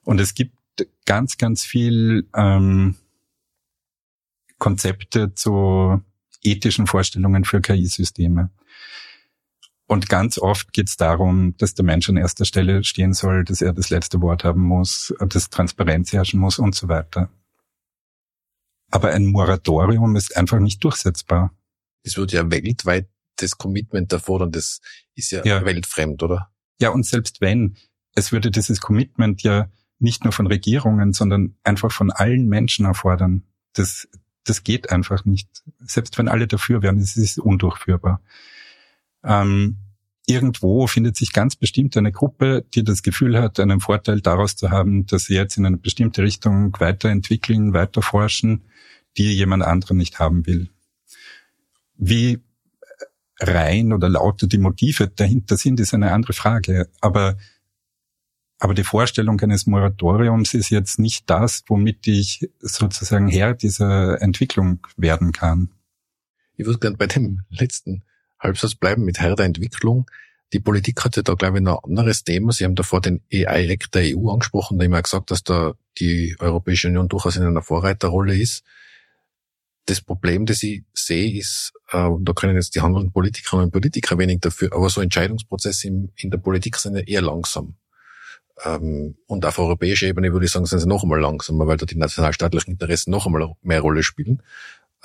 Und 0.05 0.23
es 0.23 0.33
gibt 0.33 0.57
ganz, 1.05 1.37
ganz 1.37 1.65
viel 1.65 2.27
ähm, 2.35 2.95
Konzepte 4.57 5.35
zu 5.35 6.01
ethischen 6.43 6.87
Vorstellungen 6.87 7.45
für 7.45 7.61
KI-Systeme. 7.61 8.49
Und 9.87 10.09
ganz 10.09 10.39
oft 10.39 10.73
geht 10.73 10.89
es 10.89 10.97
darum, 10.97 11.59
dass 11.59 11.75
der 11.75 11.85
Mensch 11.85 12.09
an 12.09 12.17
erster 12.17 12.47
Stelle 12.47 12.85
stehen 12.85 13.13
soll, 13.13 13.45
dass 13.45 13.61
er 13.61 13.75
das 13.75 13.91
letzte 13.91 14.23
Wort 14.23 14.45
haben 14.45 14.63
muss, 14.63 15.15
dass 15.21 15.51
Transparenz 15.51 16.11
herrschen 16.15 16.41
muss 16.41 16.59
und 16.59 16.75
so 16.75 16.89
weiter. 16.89 17.29
Aber 18.91 19.11
ein 19.11 19.27
Moratorium 19.27 20.17
ist 20.17 20.35
einfach 20.39 20.59
nicht 20.59 20.83
durchsetzbar. 20.83 21.53
Es 22.05 22.17
wird 22.17 22.31
ja 22.33 22.49
weltweit 22.51 23.09
das 23.37 23.59
Commitment 23.59 24.13
erfordern, 24.13 24.53
das 24.53 24.81
ist 25.17 25.33
ja, 25.33 25.45
ja 25.45 25.65
weltfremd, 25.65 26.23
oder? 26.23 26.53
Ja, 26.81 26.91
und 26.91 27.05
selbst 27.05 27.41
wenn, 27.41 27.77
es 28.15 28.31
würde 28.31 28.53
dieses 28.53 28.81
Commitment 28.81 29.43
ja 29.43 29.69
nicht 29.99 30.25
nur 30.25 30.33
von 30.33 30.47
Regierungen, 30.47 31.13
sondern 31.13 31.57
einfach 31.65 31.91
von 31.91 32.11
allen 32.13 32.49
Menschen 32.49 32.85
erfordern. 32.85 33.45
Das, 33.73 34.09
das 34.45 34.63
geht 34.63 34.91
einfach 34.91 35.25
nicht. 35.25 35.49
Selbst 35.81 36.19
wenn 36.19 36.29
alle 36.29 36.47
dafür 36.47 36.83
wären, 36.83 36.99
es 36.99 37.17
ist 37.17 37.39
undurchführbar. 37.39 38.21
Ähm, 39.25 39.79
irgendwo 40.27 40.87
findet 40.87 41.17
sich 41.17 41.33
ganz 41.33 41.57
bestimmt 41.57 41.97
eine 41.97 42.13
Gruppe, 42.13 42.65
die 42.75 42.85
das 42.85 43.03
Gefühl 43.03 43.41
hat, 43.41 43.59
einen 43.61 43.81
Vorteil 43.81 44.21
daraus 44.21 44.57
zu 44.57 44.71
haben, 44.71 45.07
dass 45.07 45.25
sie 45.25 45.35
jetzt 45.35 45.57
in 45.57 45.67
eine 45.67 45.77
bestimmte 45.77 46.23
Richtung 46.23 46.75
weiterentwickeln, 46.79 47.73
weiterforschen, 47.73 48.65
die 49.17 49.33
jemand 49.33 49.63
anderen 49.63 49.97
nicht 49.97 50.19
haben 50.19 50.47
will. 50.47 50.71
Wie 51.97 52.40
rein 53.40 53.92
oder 53.92 54.09
lauter 54.09 54.47
die 54.47 54.59
Motive 54.59 55.09
dahinter 55.09 55.57
sind, 55.57 55.80
ist 55.80 55.95
eine 55.95 56.12
andere 56.12 56.32
Frage. 56.32 56.88
Aber, 57.01 57.36
aber 58.59 58.74
die 58.74 58.84
Vorstellung 58.84 59.40
eines 59.40 59.66
Moratoriums 59.66 60.55
ist 60.55 60.70
jetzt 60.70 60.99
nicht 60.99 61.28
das, 61.28 61.64
womit 61.66 62.07
ich 62.07 62.49
sozusagen 62.61 63.28
Herr 63.28 63.55
dieser 63.55 64.20
Entwicklung 64.22 64.86
werden 64.97 65.32
kann. 65.32 65.70
Ich 66.57 66.66
würde 66.66 66.78
gerne 66.78 66.97
bei 66.97 67.07
dem 67.07 67.42
letzten 67.49 68.05
Halbsatz 68.38 68.74
bleiben 68.74 69.05
mit 69.05 69.20
Herr 69.20 69.34
der 69.34 69.47
Entwicklung. 69.47 70.09
Die 70.53 70.61
Politik 70.61 71.05
hatte 71.05 71.24
da, 71.24 71.34
glaube 71.34 71.59
ich, 71.59 71.64
noch 71.64 71.82
ein 71.82 71.99
anderes 71.99 72.22
Thema. 72.22 72.53
Sie 72.53 72.64
haben 72.64 72.76
davor 72.76 73.01
den 73.01 73.22
AI-Act 73.32 73.95
der 73.95 74.16
EU 74.16 74.30
angesprochen, 74.30 74.78
da 74.78 74.84
immer 74.84 75.03
gesagt, 75.03 75.30
dass 75.30 75.42
da 75.42 75.74
die 75.99 76.36
Europäische 76.38 76.88
Union 76.88 77.09
durchaus 77.09 77.36
in 77.36 77.42
einer 77.42 77.62
Vorreiterrolle 77.62 78.36
ist. 78.36 78.62
Das 79.86 80.01
Problem, 80.01 80.47
das 80.47 80.62
ich 80.62 80.84
sehe, 80.95 81.36
ist, 81.38 81.72
und 82.03 82.24
da 82.24 82.32
können 82.32 82.55
jetzt 82.55 82.74
die 82.74 82.80
handelnden 82.80 83.12
Politikerinnen 83.12 83.66
und 83.66 83.70
Politiker 83.70 84.18
wenig 84.18 84.40
dafür, 84.40 84.72
aber 84.72 84.88
so 84.88 85.01
Entscheidungsprozesse 85.01 85.88
in, 85.88 86.30
der 86.30 86.38
Politik 86.38 86.76
sind 86.76 86.97
ja 86.97 87.03
eher 87.03 87.22
langsam. 87.22 87.76
Ähm, 88.64 89.16
und 89.26 89.45
auf 89.45 89.59
europäischer 89.59 90.07
Ebene 90.07 90.32
würde 90.32 90.47
ich 90.47 90.53
sagen, 90.53 90.66
sind 90.66 90.80
sie 90.80 90.88
noch 90.88 91.03
einmal 91.03 91.20
langsamer, 91.20 91.66
weil 91.66 91.76
da 91.76 91.86
die 91.86 91.97
nationalstaatlichen 91.97 92.72
Interessen 92.72 93.11
noch 93.11 93.26
einmal 93.26 93.55
mehr 93.62 93.80
Rolle 93.80 94.03
spielen. 94.03 94.42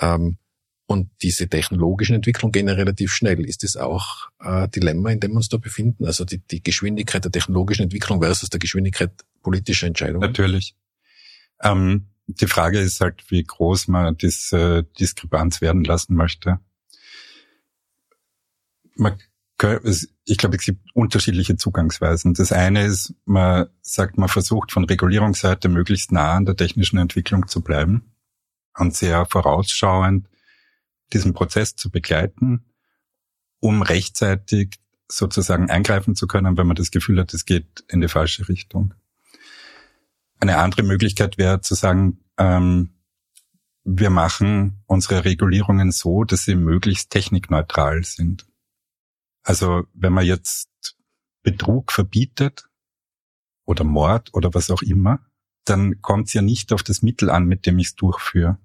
Ähm, 0.00 0.38
und 0.86 1.08
diese 1.22 1.48
technologischen 1.48 2.16
Entwicklungen 2.16 2.50
gehen 2.50 2.66
ja 2.66 2.74
relativ 2.74 3.12
schnell. 3.12 3.44
Ist 3.44 3.62
das 3.62 3.76
auch 3.76 4.28
ein 4.38 4.68
Dilemma, 4.72 5.10
in 5.10 5.20
dem 5.20 5.32
wir 5.32 5.36
uns 5.36 5.48
da 5.48 5.56
befinden? 5.56 6.04
Also 6.04 6.24
die, 6.24 6.38
die 6.38 6.62
Geschwindigkeit 6.62 7.22
der 7.22 7.30
technologischen 7.30 7.84
Entwicklung 7.84 8.20
versus 8.20 8.50
der 8.50 8.58
Geschwindigkeit 8.58 9.12
politischer 9.42 9.86
Entscheidungen? 9.86 10.26
Natürlich. 10.26 10.74
Ähm, 11.62 12.06
die 12.26 12.48
Frage 12.48 12.80
ist 12.80 13.00
halt, 13.00 13.22
wie 13.30 13.44
groß 13.44 13.86
man 13.86 14.16
diese 14.16 14.84
Diskrepanz 14.98 15.60
werden 15.60 15.84
lassen 15.84 16.14
möchte. 16.16 16.58
Man, 18.96 19.18
ich 20.24 20.38
glaube, 20.38 20.56
es 20.56 20.64
gibt 20.64 20.80
unterschiedliche 20.94 21.56
Zugangsweisen. 21.56 22.34
Das 22.34 22.52
eine 22.52 22.84
ist, 22.84 23.14
man 23.24 23.68
sagt, 23.82 24.16
man 24.16 24.28
versucht 24.28 24.72
von 24.72 24.84
Regulierungsseite 24.84 25.68
möglichst 25.68 26.12
nah 26.12 26.34
an 26.34 26.46
der 26.46 26.56
technischen 26.56 26.98
Entwicklung 26.98 27.46
zu 27.48 27.62
bleiben 27.62 28.12
und 28.76 28.94
sehr 28.94 29.26
vorausschauend 29.26 30.26
diesen 31.12 31.34
Prozess 31.34 31.76
zu 31.76 31.90
begleiten, 31.90 32.64
um 33.60 33.82
rechtzeitig 33.82 34.78
sozusagen 35.08 35.70
eingreifen 35.70 36.14
zu 36.14 36.26
können, 36.26 36.56
wenn 36.56 36.66
man 36.66 36.76
das 36.76 36.90
Gefühl 36.90 37.20
hat, 37.20 37.34
es 37.34 37.44
geht 37.44 37.84
in 37.88 38.00
die 38.00 38.08
falsche 38.08 38.48
Richtung. 38.48 38.94
Eine 40.38 40.58
andere 40.58 40.84
Möglichkeit 40.84 41.36
wäre 41.36 41.60
zu 41.60 41.74
sagen, 41.74 42.20
ähm, 42.38 42.90
wir 43.84 44.10
machen 44.10 44.82
unsere 44.86 45.24
Regulierungen 45.24 45.90
so, 45.90 46.24
dass 46.24 46.44
sie 46.44 46.54
möglichst 46.54 47.10
technikneutral 47.10 48.04
sind. 48.04 48.46
Also 49.42 49.84
wenn 49.94 50.12
man 50.12 50.26
jetzt 50.26 50.96
Betrug 51.42 51.92
verbietet 51.92 52.68
oder 53.64 53.84
Mord 53.84 54.34
oder 54.34 54.52
was 54.54 54.70
auch 54.70 54.82
immer, 54.82 55.20
dann 55.64 56.02
kommt 56.02 56.28
es 56.28 56.34
ja 56.34 56.42
nicht 56.42 56.72
auf 56.72 56.82
das 56.82 57.02
Mittel 57.02 57.30
an, 57.30 57.46
mit 57.46 57.66
dem 57.66 57.78
ich 57.78 57.88
es 57.88 57.94
durchführe 57.96 58.58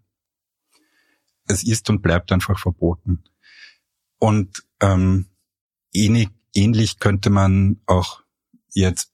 es 1.47 1.63
ist 1.63 1.89
und 1.89 2.01
bleibt 2.01 2.31
einfach 2.31 2.59
verboten. 2.59 3.23
Und 4.17 4.63
ähm, 4.81 5.27
ähnlich, 5.93 6.29
ähnlich 6.53 6.99
könnte 6.99 7.29
man 7.29 7.81
auch 7.85 8.23
jetzt 8.73 9.11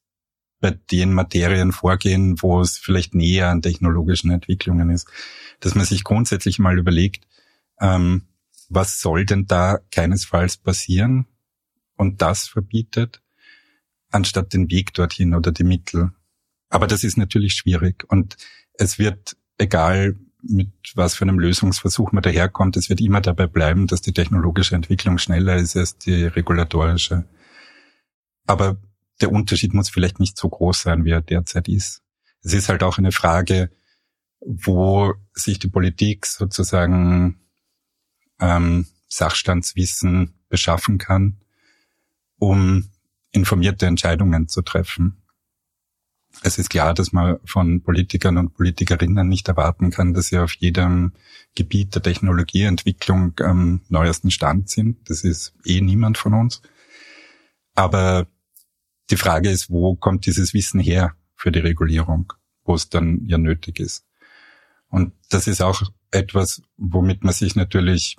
bei 0.60 0.72
den 0.72 1.14
Materien 1.14 1.72
vorgehen, 1.72 2.42
wo 2.42 2.62
es 2.62 2.78
vielleicht 2.78 3.16
näher 3.16 3.50
an 3.50 3.62
technologischen 3.62 4.30
Entwicklungen 4.30 4.90
ist, 4.90 5.08
dass 5.60 5.76
man 5.76 5.86
sich 5.86 6.04
grundsätzlich 6.04 6.60
mal 6.60 6.78
überlegt, 6.78 7.28
ähm, 7.80 8.28
was 8.70 9.02
soll 9.02 9.26
denn 9.26 9.48
da 9.48 9.80
keinesfalls 9.92 10.58
passieren 10.58 11.26
und 12.02 12.24
das 12.24 12.48
verbietet, 12.48 13.22
anstatt 14.10 14.54
den 14.54 14.72
Weg 14.72 14.92
dorthin 14.96 15.36
oder 15.36 15.52
die 15.52 15.64
Mittel. 15.64 16.10
Aber 16.68 16.88
das 16.88 17.04
ist 17.04 17.16
natürlich 17.16 17.54
schwierig 17.54 18.06
und 18.10 18.38
es 18.74 18.98
wird, 18.98 19.38
egal 19.60 20.16
mit 20.42 20.72
was 20.96 21.14
für 21.14 21.26
einem 21.26 21.38
Lösungsversuch 21.38 22.12
man 22.12 22.24
daherkommt, 22.24 22.76
es 22.76 22.90
wird 22.90 23.02
immer 23.02 23.22
dabei 23.22 23.46
bleiben, 23.46 23.86
dass 23.86 24.02
die 24.02 24.14
technologische 24.14 24.74
Entwicklung 24.74 25.20
schneller 25.20 25.58
ist 25.58 25.78
als 25.78 26.00
die 26.00 26.24
regulatorische. 26.24 27.26
Aber 28.48 28.82
der 29.22 29.32
Unterschied 29.32 29.76
muss 29.76 29.92
vielleicht 29.92 30.20
nicht 30.20 30.40
so 30.40 30.50
groß 30.50 30.82
sein, 30.82 31.06
wie 31.06 31.12
er 31.12 31.22
derzeit 31.22 31.68
ist. 31.68 32.02
Es 32.42 32.56
ist 32.56 32.68
halt 32.68 32.82
auch 32.82 32.98
eine 32.98 33.12
Frage, 33.12 33.70
wo 34.40 35.14
sich 35.34 35.60
die 35.60 35.70
Politik 35.70 36.26
sozusagen 36.26 37.40
ähm, 38.40 38.88
Sachstandswissen 39.08 40.34
beschaffen 40.50 40.98
kann, 40.98 41.41
um 42.42 42.90
informierte 43.32 43.86
Entscheidungen 43.86 44.48
zu 44.48 44.64
treffen. 44.64 45.18
es 46.44 46.58
ist 46.58 46.70
klar, 46.70 46.96
dass 46.96 47.12
man 47.12 47.38
von 47.46 47.84
Politikern 47.84 48.38
und 48.38 48.56
Politikerinnen 48.56 49.28
nicht 49.28 49.48
erwarten 49.48 49.92
kann, 49.92 50.14
dass 50.14 50.28
sie 50.28 50.40
auf 50.40 50.54
jedem 50.56 51.12
Gebiet 51.54 51.94
der 51.94 52.02
Technologieentwicklung 52.02 53.40
am 53.42 53.82
neuesten 53.90 54.32
Stand 54.32 54.70
sind. 54.70 55.08
Das 55.08 55.24
ist 55.24 55.54
eh 55.66 55.82
niemand 55.82 56.18
von 56.18 56.34
uns. 56.34 56.64
Aber 57.76 58.26
die 59.12 59.18
Frage 59.18 59.52
ist, 59.52 59.70
wo 59.70 59.96
kommt 59.96 60.26
dieses 60.26 60.54
Wissen 60.56 60.80
her 60.80 61.16
für 61.36 61.52
die 61.52 61.60
Regulierung, 61.60 62.34
wo 62.64 62.74
es 62.74 62.90
dann 62.90 63.24
ja 63.26 63.38
nötig 63.38 63.80
ist. 63.80 64.06
Und 64.88 65.14
das 65.30 65.46
ist 65.48 65.62
auch 65.62 65.84
etwas, 66.10 66.64
womit 66.78 67.24
man 67.24 67.34
sich 67.34 67.56
natürlich 67.56 68.18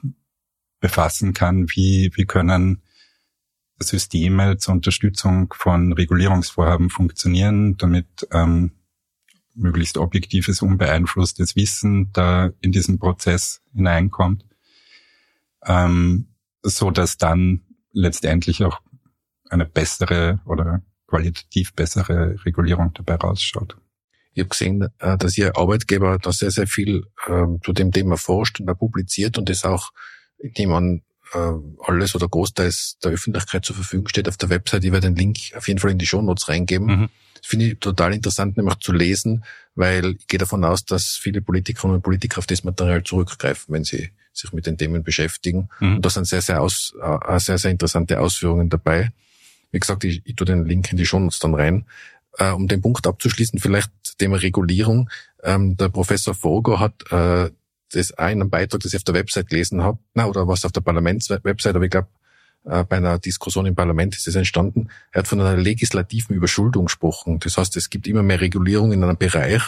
befassen 0.78 1.32
kann, 1.32 1.66
wie, 1.70 2.12
wie 2.14 2.26
können 2.26 2.81
Systeme 3.80 4.58
zur 4.58 4.74
Unterstützung 4.74 5.52
von 5.56 5.92
Regulierungsvorhaben 5.92 6.90
funktionieren, 6.90 7.76
damit 7.76 8.06
ähm, 8.30 8.72
möglichst 9.54 9.98
objektives, 9.98 10.62
unbeeinflusstes 10.62 11.56
Wissen 11.56 12.10
da 12.12 12.50
in 12.60 12.72
diesen 12.72 12.98
Prozess 12.98 13.62
hineinkommt, 13.74 14.44
ähm, 15.64 16.28
so 16.62 16.90
dass 16.90 17.18
dann 17.18 17.62
letztendlich 17.92 18.64
auch 18.64 18.80
eine 19.50 19.66
bessere 19.66 20.40
oder 20.46 20.82
qualitativ 21.06 21.74
bessere 21.74 22.36
Regulierung 22.44 22.92
dabei 22.94 23.16
rausschaut. 23.16 23.76
Ich 24.32 24.40
habe 24.40 24.48
gesehen, 24.48 24.88
äh, 24.98 25.18
dass 25.18 25.36
Ihr 25.36 25.56
Arbeitgeber 25.56 26.18
da 26.18 26.32
sehr, 26.32 26.50
sehr 26.50 26.66
viel 26.66 27.04
ähm, 27.28 27.60
zu 27.62 27.74
dem 27.74 27.92
Thema 27.92 28.16
forscht 28.16 28.60
und 28.60 28.66
da 28.66 28.74
publiziert 28.74 29.36
und 29.36 29.50
das 29.50 29.64
auch, 29.64 29.90
indem 30.38 30.70
man 30.70 31.02
alles 31.38 32.14
oder 32.14 32.28
großteils 32.28 32.98
der 33.02 33.12
Öffentlichkeit 33.12 33.64
zur 33.64 33.76
Verfügung 33.76 34.08
steht 34.08 34.28
auf 34.28 34.36
der 34.36 34.50
Website. 34.50 34.84
Ich 34.84 34.92
werde 34.92 35.08
den 35.08 35.16
Link 35.16 35.38
auf 35.56 35.68
jeden 35.68 35.80
Fall 35.80 35.90
in 35.90 35.98
die 35.98 36.06
Show 36.06 36.22
Notes 36.22 36.48
reingeben. 36.48 36.86
Mhm. 36.86 37.08
Das 37.34 37.46
finde 37.46 37.66
ich 37.66 37.78
total 37.78 38.14
interessant, 38.14 38.56
nämlich 38.56 38.76
zu 38.76 38.92
lesen, 38.92 39.44
weil 39.74 40.16
ich 40.18 40.26
gehe 40.26 40.38
davon 40.38 40.64
aus, 40.64 40.84
dass 40.84 41.16
viele 41.16 41.40
Politikerinnen 41.40 41.96
und 41.96 42.02
Politiker 42.02 42.38
auf 42.38 42.46
das 42.46 42.64
Material 42.64 43.02
zurückgreifen, 43.02 43.74
wenn 43.74 43.84
sie 43.84 44.10
sich 44.32 44.52
mit 44.52 44.66
den 44.66 44.78
Themen 44.78 45.02
beschäftigen. 45.02 45.68
Mhm. 45.80 45.96
Und 45.96 46.06
da 46.06 46.10
sind 46.10 46.26
sehr, 46.26 46.42
sehr, 46.42 46.60
aus, 46.60 46.94
äh, 47.00 47.38
sehr, 47.38 47.58
sehr 47.58 47.70
interessante 47.70 48.20
Ausführungen 48.20 48.68
dabei. 48.68 49.10
Wie 49.70 49.80
gesagt, 49.80 50.04
ich, 50.04 50.22
ich 50.24 50.36
tue 50.36 50.46
den 50.46 50.66
Link 50.66 50.90
in 50.92 50.98
die 50.98 51.06
Show 51.06 51.18
Notes 51.18 51.38
dann 51.38 51.54
rein. 51.54 51.86
Äh, 52.38 52.50
um 52.50 52.68
den 52.68 52.80
Punkt 52.80 53.06
abzuschließen, 53.06 53.58
vielleicht 53.58 53.90
Thema 54.18 54.36
Regulierung. 54.36 55.10
Ähm, 55.42 55.76
der 55.76 55.88
Professor 55.88 56.34
Fogo 56.34 56.78
hat 56.78 57.10
äh, 57.10 57.50
das 57.94 58.12
einem 58.12 58.50
Beitrag, 58.50 58.80
das 58.80 58.92
ich 58.92 58.98
auf 58.98 59.04
der 59.04 59.14
Website 59.14 59.48
gelesen 59.48 59.82
habe, 59.82 59.98
na, 60.14 60.26
oder 60.26 60.48
was 60.48 60.64
auf 60.64 60.72
der 60.72 60.80
Parlamentswebsite, 60.80 61.76
aber 61.76 61.84
ich 61.84 61.90
glaube, 61.90 62.08
äh, 62.64 62.84
bei 62.84 62.96
einer 62.96 63.18
Diskussion 63.18 63.66
im 63.66 63.74
Parlament 63.74 64.16
ist 64.16 64.28
es 64.28 64.34
entstanden. 64.34 64.88
Er 65.10 65.20
hat 65.20 65.28
von 65.28 65.40
einer 65.40 65.56
legislativen 65.56 66.36
Überschuldung 66.36 66.86
gesprochen. 66.86 67.38
Das 67.40 67.58
heißt, 67.58 67.76
es 67.76 67.90
gibt 67.90 68.06
immer 68.06 68.22
mehr 68.22 68.40
Regulierung 68.40 68.92
in 68.92 69.02
einem 69.02 69.16
Bereich, 69.16 69.62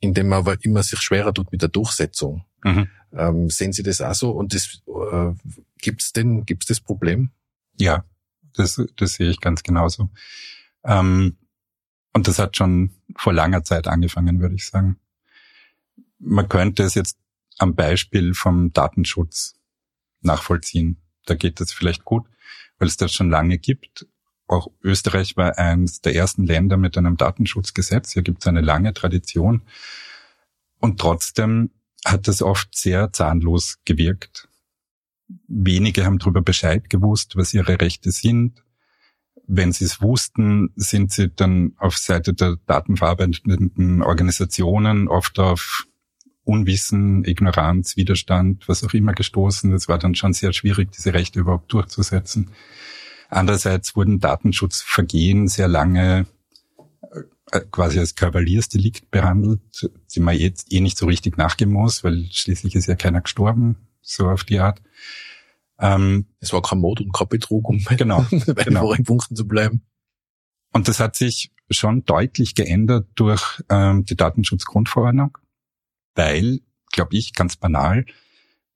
in 0.00 0.14
dem 0.14 0.28
man 0.28 0.40
aber 0.40 0.56
immer 0.62 0.82
sich 0.82 1.00
schwerer 1.00 1.32
tut 1.32 1.50
mit 1.52 1.62
der 1.62 1.68
Durchsetzung. 1.68 2.44
Mhm. 2.64 2.88
Ähm, 3.12 3.50
sehen 3.50 3.72
Sie 3.72 3.82
das 3.82 4.00
auch 4.00 4.14
so? 4.14 4.30
Und 4.30 4.54
das, 4.54 4.82
äh, 4.86 5.32
gibt's 5.78 6.12
denn, 6.12 6.44
gibt's 6.44 6.66
das 6.66 6.80
Problem? 6.80 7.30
Ja, 7.78 8.04
das, 8.54 8.82
das 8.96 9.14
sehe 9.14 9.30
ich 9.30 9.40
ganz 9.40 9.62
genauso. 9.62 10.10
Ähm, 10.84 11.36
und 12.12 12.28
das 12.28 12.38
hat 12.38 12.56
schon 12.56 12.90
vor 13.16 13.32
langer 13.32 13.64
Zeit 13.64 13.88
angefangen, 13.88 14.40
würde 14.40 14.54
ich 14.54 14.66
sagen. 14.66 14.98
Man 16.18 16.48
könnte 16.48 16.82
es 16.82 16.94
jetzt 16.94 17.16
am 17.60 17.74
Beispiel 17.74 18.34
vom 18.34 18.72
Datenschutz 18.72 19.54
nachvollziehen. 20.20 20.98
Da 21.26 21.34
geht 21.34 21.60
es 21.60 21.72
vielleicht 21.72 22.04
gut, 22.04 22.26
weil 22.78 22.88
es 22.88 22.96
das 22.96 23.12
schon 23.12 23.30
lange 23.30 23.58
gibt. 23.58 24.06
Auch 24.46 24.68
Österreich 24.82 25.36
war 25.36 25.58
eines 25.58 26.00
der 26.00 26.14
ersten 26.14 26.44
Länder 26.44 26.76
mit 26.76 26.98
einem 26.98 27.16
Datenschutzgesetz. 27.16 28.12
Hier 28.12 28.22
gibt 28.22 28.42
es 28.42 28.46
eine 28.46 28.62
lange 28.62 28.92
Tradition. 28.92 29.62
Und 30.78 30.98
trotzdem 30.98 31.70
hat 32.04 32.26
es 32.28 32.42
oft 32.42 32.76
sehr 32.76 33.12
zahnlos 33.12 33.78
gewirkt. 33.84 34.48
Wenige 35.46 36.04
haben 36.04 36.18
darüber 36.18 36.42
Bescheid 36.42 36.90
gewusst, 36.90 37.36
was 37.36 37.54
ihre 37.54 37.80
Rechte 37.80 38.10
sind 38.10 38.62
wenn 39.52 39.72
sie 39.72 39.84
es 39.84 40.00
wussten, 40.00 40.70
sind 40.76 41.10
sie 41.10 41.28
dann 41.28 41.72
auf 41.76 41.96
Seite 41.96 42.34
der 42.34 42.56
datenverarbeitenden 42.66 44.00
Organisationen 44.00 45.08
oft 45.08 45.40
auf 45.40 45.88
Unwissen, 46.50 47.24
Ignoranz, 47.24 47.96
Widerstand, 47.96 48.68
was 48.68 48.82
auch 48.84 48.92
immer 48.92 49.12
gestoßen. 49.12 49.72
Es 49.72 49.88
war 49.88 49.98
dann 49.98 50.14
schon 50.14 50.32
sehr 50.32 50.52
schwierig, 50.52 50.90
diese 50.92 51.14
Rechte 51.14 51.40
überhaupt 51.40 51.72
durchzusetzen. 51.72 52.50
Andererseits 53.28 53.94
wurden 53.94 54.18
Datenschutzvergehen 54.18 55.46
sehr 55.46 55.68
lange 55.68 56.26
äh, 57.52 57.60
quasi 57.70 58.00
als 58.00 58.16
Kavaliersdelikt 58.16 59.10
behandelt, 59.10 59.60
die 60.14 60.20
man 60.20 60.36
jetzt 60.36 60.72
eh 60.72 60.80
nicht 60.80 60.98
so 60.98 61.06
richtig 61.06 61.36
nachgehen 61.36 61.70
muss, 61.70 62.02
weil 62.02 62.26
schließlich 62.30 62.74
ist 62.74 62.86
ja 62.86 62.96
keiner 62.96 63.20
gestorben, 63.20 63.76
so 64.00 64.28
auf 64.28 64.42
die 64.42 64.58
Art. 64.58 64.82
Ähm, 65.78 66.26
es 66.40 66.52
war 66.52 66.62
kein 66.62 66.78
Mord 66.78 67.00
und 67.00 67.12
kein 67.12 67.28
Betrug, 67.28 67.68
um 67.68 67.78
genau, 67.96 68.26
bei 68.30 68.64
genau. 68.64 68.80
vorigen 68.82 69.04
Punkten 69.04 69.36
zu 69.36 69.46
bleiben. 69.46 69.82
Und 70.72 70.88
das 70.88 71.00
hat 71.00 71.16
sich 71.16 71.52
schon 71.70 72.04
deutlich 72.04 72.54
geändert 72.54 73.08
durch 73.14 73.62
ähm, 73.68 74.04
die 74.04 74.16
Datenschutzgrundverordnung, 74.16 75.38
weil, 76.14 76.60
glaube 76.92 77.16
ich, 77.16 77.34
ganz 77.34 77.56
banal, 77.56 78.06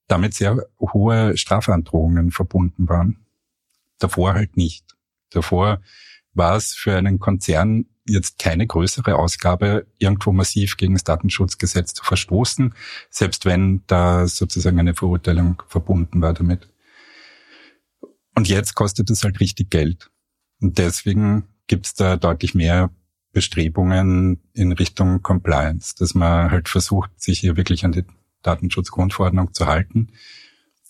damit 0.07 0.35
sehr 0.35 0.67
hohe 0.81 1.37
Strafandrohungen 1.37 2.31
verbunden 2.31 2.89
waren. 2.89 3.25
Davor 3.99 4.35
halt 4.35 4.57
nicht. 4.57 4.85
Davor 5.31 5.81
war 6.33 6.57
es 6.57 6.75
für 6.75 6.97
einen 6.97 7.19
Konzern 7.19 7.87
jetzt 8.07 8.39
keine 8.39 8.67
größere 8.67 9.17
Ausgabe, 9.17 9.87
irgendwo 9.99 10.33
massiv 10.33 10.77
gegen 10.77 10.95
das 10.95 11.05
Datenschutzgesetz 11.05 11.95
zu 11.95 12.05
verstoßen, 12.05 12.75
selbst 13.09 13.47
wenn 13.47 13.83
da 13.87 14.27
sozusagen 14.27 14.79
eine 14.79 14.95
Verurteilung 14.95 15.63
verbunden 15.69 16.21
war 16.21 16.35
damit. 16.35 16.69
Und 18.35 18.49
jetzt 18.49 18.75
kostet 18.75 19.11
es 19.11 19.23
halt 19.23 19.41
richtig 19.41 19.71
Geld. 19.71 20.11
Und 20.61 20.79
deswegen 20.79 21.49
gibt 21.67 21.87
es 21.87 21.95
da 21.95 22.17
deutlich 22.17 22.55
mehr 22.55 22.91
Bestrebungen 23.35 24.41
in 24.55 24.73
Richtung 24.73 25.21
Compliance, 25.21 25.95
dass 25.99 26.15
man 26.15 26.51
halt 26.51 26.71
versucht, 26.71 27.11
sich 27.21 27.41
hier 27.41 27.57
wirklich 27.57 27.85
an 27.85 27.93
die 27.93 28.05
Datenschutzgrundverordnung 28.43 29.53
zu 29.53 29.67
halten. 29.67 30.13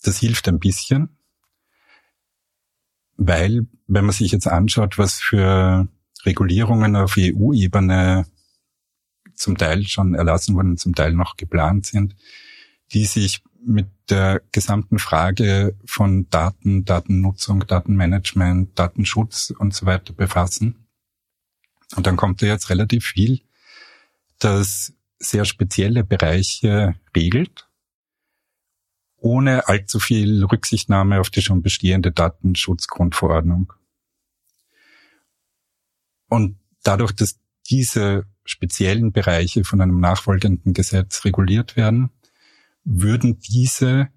Das 0.03 0.19
hilft 0.19 0.47
ein 0.47 0.61
bisschen, 0.61 1.17
weil 3.17 3.67
wenn 3.87 4.05
man 4.05 4.13
sich 4.13 4.31
jetzt 4.31 4.47
anschaut, 4.47 4.99
was 4.99 5.15
für 5.15 5.89
Regulierungen 6.25 6.97
auf 6.97 7.17
EU-Ebene 7.19 8.27
zum 9.35 9.57
Teil 9.57 9.85
schon 9.85 10.15
erlassen 10.15 10.55
wurden, 10.55 10.77
zum 10.77 10.95
Teil 10.95 11.15
noch 11.15 11.37
geplant 11.37 11.87
sind, 11.87 12.15
die 12.93 13.07
sich 13.07 13.43
mit 13.65 13.89
der 14.11 14.43
gesamten 14.53 14.99
Frage 14.99 15.77
von 15.87 16.29
Daten, 16.29 16.85
Datennutzung, 16.85 17.67
Datenmanagement, 17.67 18.79
Datenschutz 18.79 19.53
und 19.59 19.75
so 19.75 19.87
weiter 19.87 20.13
befassen. 20.13 20.84
Und 21.97 22.07
dann 22.07 22.17
kommt 22.17 22.43
da 22.43 22.47
jetzt 22.47 22.71
relativ 22.71 23.07
viel, 23.07 23.41
das 24.39 24.93
sehr 25.19 25.45
spezielle 25.45 26.05
Bereiche 26.05 26.95
regelt, 27.15 27.69
ohne 29.17 29.69
allzu 29.69 30.01
viel 30.01 30.45
Rücksichtnahme 30.45 31.21
auf 31.21 31.31
die 31.31 31.41
schon 31.41 31.63
bestehende 31.63 32.13
Datenschutzgrundverordnung. 32.13 33.73
Und 36.29 36.59
dadurch, 36.83 37.13
dass 37.13 37.39
diese 37.71 38.27
speziellen 38.45 39.13
Bereiche 39.13 39.65
von 39.65 39.81
einem 39.81 40.01
nachfolgenden 40.01 40.75
Gesetz 40.75 41.25
reguliert 41.25 41.77
werden, 41.77 42.11
würden 42.85 43.39
diese 43.39 44.09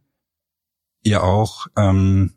ja 1.04 1.22
auch 1.22 1.68
ähm, 1.78 2.34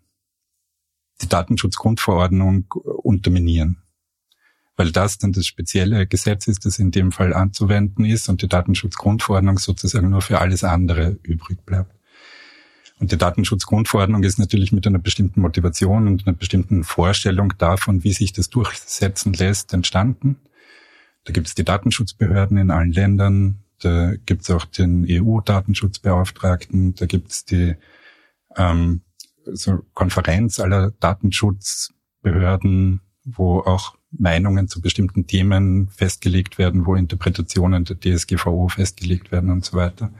die 1.20 1.28
Datenschutzgrundverordnung 1.28 2.66
unterminieren. 2.72 3.82
Weil 4.80 4.92
das 4.92 5.18
dann 5.18 5.32
das 5.32 5.44
spezielle 5.44 6.06
Gesetz 6.06 6.46
ist, 6.46 6.64
das 6.64 6.78
in 6.78 6.90
dem 6.90 7.12
Fall 7.12 7.34
anzuwenden 7.34 8.06
ist 8.06 8.30
und 8.30 8.40
die 8.40 8.48
Datenschutzgrundverordnung 8.48 9.58
sozusagen 9.58 10.08
nur 10.08 10.22
für 10.22 10.40
alles 10.40 10.64
andere 10.64 11.18
übrig 11.22 11.66
bleibt. 11.66 11.94
Und 12.98 13.12
die 13.12 13.18
Datenschutzgrundverordnung 13.18 14.22
ist 14.22 14.38
natürlich 14.38 14.72
mit 14.72 14.86
einer 14.86 14.98
bestimmten 14.98 15.42
Motivation 15.42 16.06
und 16.06 16.26
einer 16.26 16.34
bestimmten 16.34 16.82
Vorstellung 16.82 17.52
davon, 17.58 18.04
wie 18.04 18.14
sich 18.14 18.32
das 18.32 18.48
durchsetzen 18.48 19.34
lässt, 19.34 19.74
entstanden. 19.74 20.36
Da 21.24 21.34
gibt 21.34 21.48
es 21.48 21.54
die 21.54 21.64
Datenschutzbehörden 21.64 22.56
in 22.56 22.70
allen 22.70 22.92
Ländern, 22.92 23.58
da 23.80 24.14
gibt's 24.24 24.50
auch 24.50 24.64
den 24.64 25.04
EU-Datenschutzbeauftragten, 25.06 26.94
da 26.94 27.04
gibt's 27.04 27.44
die 27.44 27.74
ähm, 28.56 29.02
so 29.44 29.80
Konferenz 29.92 30.58
aller 30.58 30.92
Datenschutzbehörden, 30.92 33.02
wo 33.26 33.60
auch 33.60 33.99
Meinungen 34.12 34.68
zu 34.68 34.80
bestimmten 34.80 35.26
Themen 35.26 35.88
festgelegt 35.88 36.58
werden, 36.58 36.86
wo 36.86 36.94
Interpretationen 36.94 37.84
der 37.84 37.98
DSGVO 38.00 38.68
festgelegt 38.68 39.30
werden 39.30 39.50
und 39.50 39.64
so 39.64 39.76
weiter. 39.76 40.12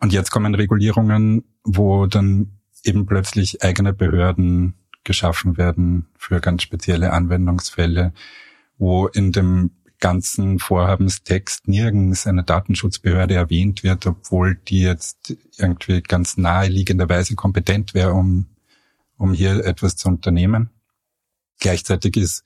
Und 0.00 0.12
jetzt 0.12 0.30
kommen 0.30 0.54
Regulierungen, 0.54 1.44
wo 1.64 2.06
dann 2.06 2.52
eben 2.84 3.06
plötzlich 3.06 3.62
eigene 3.62 3.92
Behörden 3.92 4.74
geschaffen 5.02 5.56
werden 5.56 6.06
für 6.16 6.40
ganz 6.40 6.62
spezielle 6.62 7.12
Anwendungsfälle, 7.12 8.12
wo 8.78 9.06
in 9.06 9.32
dem 9.32 9.70
ganzen 10.00 10.58
Vorhabenstext 10.58 11.68
nirgends 11.68 12.26
eine 12.26 12.44
Datenschutzbehörde 12.44 13.34
erwähnt 13.34 13.82
wird, 13.82 14.06
obwohl 14.06 14.56
die 14.56 14.82
jetzt 14.82 15.36
irgendwie 15.56 16.02
ganz 16.02 16.36
naheliegenderweise 16.36 17.34
kompetent 17.34 17.94
wäre, 17.94 18.12
um, 18.12 18.46
um 19.16 19.32
hier 19.32 19.64
etwas 19.64 19.96
zu 19.96 20.08
unternehmen. 20.08 20.70
Gleichzeitig 21.60 22.16
ist 22.16 22.44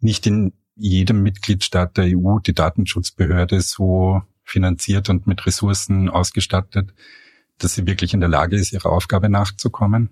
nicht 0.00 0.26
in 0.26 0.52
jedem 0.74 1.22
Mitgliedstaat 1.22 1.96
der 1.96 2.16
EU 2.16 2.38
die 2.38 2.54
Datenschutzbehörde 2.54 3.60
so 3.60 4.22
finanziert 4.44 5.08
und 5.08 5.26
mit 5.26 5.46
Ressourcen 5.46 6.08
ausgestattet, 6.08 6.92
dass 7.58 7.74
sie 7.74 7.86
wirklich 7.86 8.14
in 8.14 8.20
der 8.20 8.28
Lage 8.28 8.56
ist, 8.56 8.72
ihrer 8.72 8.90
Aufgabe 8.90 9.28
nachzukommen. 9.28 10.10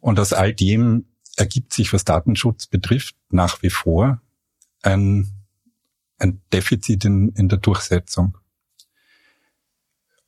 Und 0.00 0.20
aus 0.20 0.32
all 0.32 0.52
dem 0.54 1.06
ergibt 1.36 1.72
sich, 1.72 1.92
was 1.92 2.04
Datenschutz 2.04 2.66
betrifft, 2.66 3.16
nach 3.30 3.62
wie 3.62 3.70
vor 3.70 4.20
ein, 4.82 5.28
ein 6.18 6.40
Defizit 6.52 7.04
in, 7.04 7.30
in 7.30 7.48
der 7.48 7.58
Durchsetzung. 7.58 8.36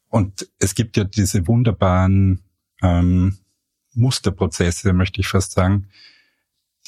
Und 0.08 0.48
es 0.58 0.74
gibt 0.74 0.96
ja 0.96 1.04
diese 1.04 1.46
wunderbaren 1.46 2.42
ähm, 2.82 3.38
Musterprozesse, 3.92 4.92
möchte 4.92 5.20
ich 5.20 5.28
fast 5.28 5.52
sagen, 5.52 5.88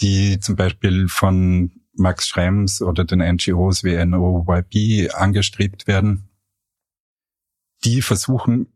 die 0.01 0.41
zum 0.41 0.57
Beispiel 0.57 1.09
von 1.09 1.73
Max 1.95 2.27
Schrems 2.29 2.81
oder 2.81 3.05
den 3.05 3.21
NGOs 3.21 3.85
wie 3.85 4.03
NOYP 4.05 5.15
angestrebt 5.15 5.87
werden, 5.87 6.31
die 7.85 8.03
versuchen 8.03 8.73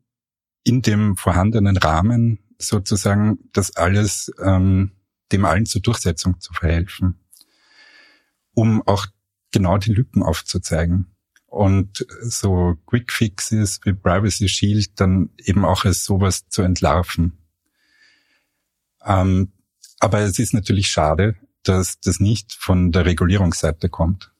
in 0.64 0.82
dem 0.82 1.16
vorhandenen 1.16 1.76
Rahmen 1.76 2.40
sozusagen 2.58 3.38
das 3.52 3.76
alles 3.76 4.32
ähm, 4.42 4.92
dem 5.32 5.44
allen 5.44 5.66
zur 5.66 5.80
Durchsetzung 5.80 6.40
zu 6.40 6.52
verhelfen, 6.52 7.20
um 8.52 8.82
auch 8.86 9.06
genau 9.52 9.78
die 9.78 9.92
Lücken 9.92 10.22
aufzuzeigen 10.22 11.16
und 11.46 12.06
so 12.20 12.76
Quick 12.86 13.12
Fixes 13.12 13.80
wie 13.84 13.92
Privacy 13.92 14.48
Shield 14.48 15.00
dann 15.00 15.30
eben 15.38 15.64
auch 15.64 15.84
als 15.84 16.04
sowas 16.04 16.48
zu 16.48 16.62
entlarven. 16.62 17.38
Ähm, 19.04 19.52
aber 20.00 20.20
es 20.20 20.38
ist 20.38 20.54
natürlich 20.54 20.88
schade, 20.88 21.36
dass 21.62 21.98
das 22.00 22.20
nicht 22.20 22.52
von 22.52 22.92
der 22.92 23.06
Regulierungsseite 23.06 23.88
kommt. 23.88 24.32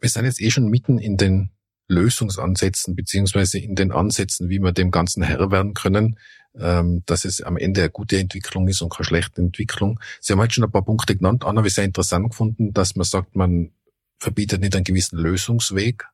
Wir 0.00 0.08
sind 0.08 0.24
jetzt 0.24 0.40
eh 0.40 0.50
schon 0.50 0.68
mitten 0.68 0.98
in 0.98 1.16
den 1.16 1.50
Lösungsansätzen 1.88 2.96
beziehungsweise 2.96 3.58
in 3.58 3.74
den 3.74 3.92
Ansätzen, 3.92 4.48
wie 4.48 4.58
wir 4.58 4.72
dem 4.72 4.90
Ganzen 4.90 5.22
Herr 5.22 5.50
werden 5.50 5.74
können, 5.74 6.18
ähm, 6.58 7.02
dass 7.06 7.24
es 7.24 7.40
am 7.42 7.56
Ende 7.56 7.82
eine 7.82 7.90
gute 7.90 8.18
Entwicklung 8.18 8.68
ist 8.68 8.82
und 8.82 8.92
keine 8.92 9.06
schlechte 9.06 9.40
Entwicklung. 9.40 10.00
Sie 10.20 10.32
haben 10.32 10.40
heute 10.40 10.54
schon 10.54 10.64
ein 10.64 10.70
paar 10.70 10.84
Punkte 10.84 11.16
genannt. 11.16 11.44
Anna, 11.44 11.64
ich 11.64 11.74
sehr 11.74 11.84
interessant 11.84 12.30
gefunden, 12.30 12.72
dass 12.72 12.96
man 12.96 13.04
sagt, 13.04 13.36
man 13.36 13.72
verbietet 14.18 14.60
nicht 14.60 14.74
einen 14.74 14.84
gewissen 14.84 15.18
Lösungsweg 15.18 16.04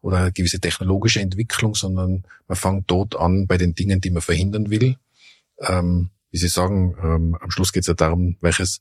oder 0.00 0.18
eine 0.18 0.32
gewisse 0.32 0.60
technologische 0.60 1.20
Entwicklung, 1.20 1.74
sondern 1.74 2.24
man 2.46 2.56
fängt 2.56 2.90
dort 2.90 3.16
an 3.16 3.46
bei 3.46 3.58
den 3.58 3.74
Dingen, 3.74 4.00
die 4.00 4.10
man 4.10 4.22
verhindern 4.22 4.70
will. 4.70 4.96
Ähm, 5.60 6.10
wie 6.30 6.38
Sie 6.38 6.48
sagen, 6.48 6.96
ähm, 7.02 7.36
am 7.40 7.50
Schluss 7.50 7.72
geht 7.72 7.82
es 7.82 7.86
ja 7.86 7.94
darum, 7.94 8.36
welches 8.40 8.80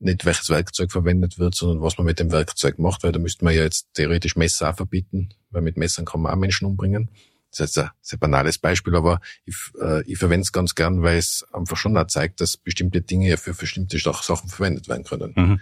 nicht 0.00 0.24
welches 0.24 0.50
Werkzeug 0.50 0.92
verwendet 0.92 1.38
wird, 1.38 1.54
sondern 1.54 1.82
was 1.82 1.96
man 1.98 2.06
mit 2.06 2.18
dem 2.18 2.32
Werkzeug 2.32 2.78
macht, 2.78 3.02
weil 3.02 3.12
da 3.12 3.18
müsste 3.18 3.44
man 3.44 3.54
ja 3.54 3.62
jetzt 3.62 3.88
theoretisch 3.94 4.36
Messer 4.36 4.70
auch 4.70 4.76
verbieten, 4.76 5.30
weil 5.50 5.62
mit 5.62 5.76
Messern 5.76 6.04
kann 6.04 6.20
man 6.20 6.32
auch 6.32 6.38
Menschen 6.38 6.66
umbringen. 6.66 7.10
Das 7.50 7.60
ist 7.60 7.76
jetzt 7.76 7.84
ein 7.84 7.90
sehr 8.00 8.18
banales 8.18 8.58
Beispiel, 8.58 8.96
aber 8.96 9.20
ich, 9.44 9.56
äh, 9.80 10.02
ich 10.02 10.18
verwende 10.18 10.42
es 10.42 10.52
ganz 10.52 10.74
gern, 10.74 11.02
weil 11.02 11.18
es 11.18 11.44
einfach 11.52 11.76
schon 11.76 11.96
auch 11.96 12.06
zeigt, 12.06 12.40
dass 12.40 12.56
bestimmte 12.56 13.00
Dinge 13.00 13.28
ja 13.28 13.36
für 13.36 13.54
bestimmte 13.54 13.98
Sachen 13.98 14.48
verwendet 14.48 14.88
werden 14.88 15.04
können. 15.04 15.32
Mhm. 15.36 15.60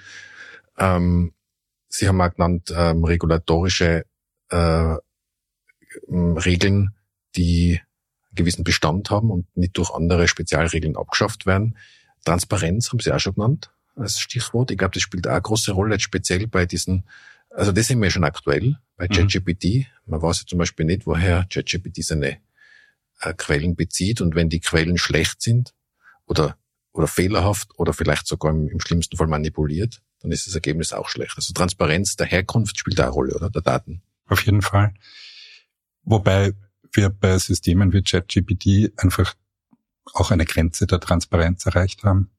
Ähm, 0.78 1.32
Sie 1.88 2.08
haben 2.08 2.20
auch 2.22 2.32
genannt 2.32 2.72
ähm, 2.74 3.04
regulatorische 3.04 4.06
äh, 4.48 4.96
Regeln, 6.08 6.94
die 7.36 7.80
gewissen 8.34 8.64
Bestand 8.64 9.10
haben 9.10 9.30
und 9.30 9.46
nicht 9.56 9.76
durch 9.76 9.90
andere 9.90 10.28
Spezialregeln 10.28 10.96
abgeschafft 10.96 11.46
werden. 11.46 11.76
Transparenz 12.24 12.90
haben 12.90 13.00
Sie 13.00 13.12
auch 13.12 13.20
schon 13.20 13.34
genannt 13.34 13.70
als 13.96 14.20
Stichwort. 14.20 14.70
Ich 14.70 14.78
glaube, 14.78 14.94
das 14.94 15.02
spielt 15.02 15.26
auch 15.26 15.32
eine 15.32 15.42
große 15.42 15.72
Rolle, 15.72 15.94
jetzt 15.94 16.02
speziell 16.02 16.46
bei 16.46 16.66
diesen, 16.66 17.04
also 17.50 17.72
das 17.72 17.88
sind 17.88 18.00
wir 18.00 18.10
schon 18.10 18.24
aktuell, 18.24 18.78
bei 18.96 19.06
mhm. 19.06 19.12
ChatGPT. 19.12 19.86
Man 20.06 20.22
weiß 20.22 20.40
ja 20.40 20.46
zum 20.46 20.58
Beispiel 20.58 20.86
nicht, 20.86 21.06
woher 21.06 21.46
ChatGPT 21.50 22.04
seine 22.04 22.38
äh, 23.20 23.34
Quellen 23.34 23.76
bezieht 23.76 24.20
und 24.20 24.34
wenn 24.34 24.48
die 24.48 24.60
Quellen 24.60 24.98
schlecht 24.98 25.42
sind 25.42 25.74
oder, 26.26 26.56
oder 26.92 27.06
fehlerhaft 27.06 27.70
oder 27.78 27.92
vielleicht 27.92 28.26
sogar 28.26 28.52
im, 28.52 28.68
im 28.68 28.80
schlimmsten 28.80 29.16
Fall 29.16 29.26
manipuliert, 29.26 30.02
dann 30.20 30.30
ist 30.30 30.46
das 30.46 30.54
Ergebnis 30.54 30.92
auch 30.92 31.08
schlecht. 31.08 31.34
Also 31.36 31.52
Transparenz 31.52 32.16
der 32.16 32.26
Herkunft 32.26 32.78
spielt 32.78 33.00
auch 33.00 33.04
eine 33.04 33.12
Rolle, 33.12 33.34
oder? 33.34 33.50
Der 33.50 33.62
Daten. 33.62 34.02
Auf 34.26 34.44
jeden 34.46 34.62
Fall. 34.62 34.94
Wobei 36.04 36.52
wir 36.92 37.08
bei 37.10 37.38
Systemen 37.38 37.92
wie 37.92 38.02
ChatGPT 38.02 38.92
einfach 38.96 39.34
auch 40.14 40.30
eine 40.30 40.44
Grenze 40.44 40.86
der 40.86 41.00
Transparenz 41.00 41.64
erreicht 41.66 42.04
haben 42.04 42.30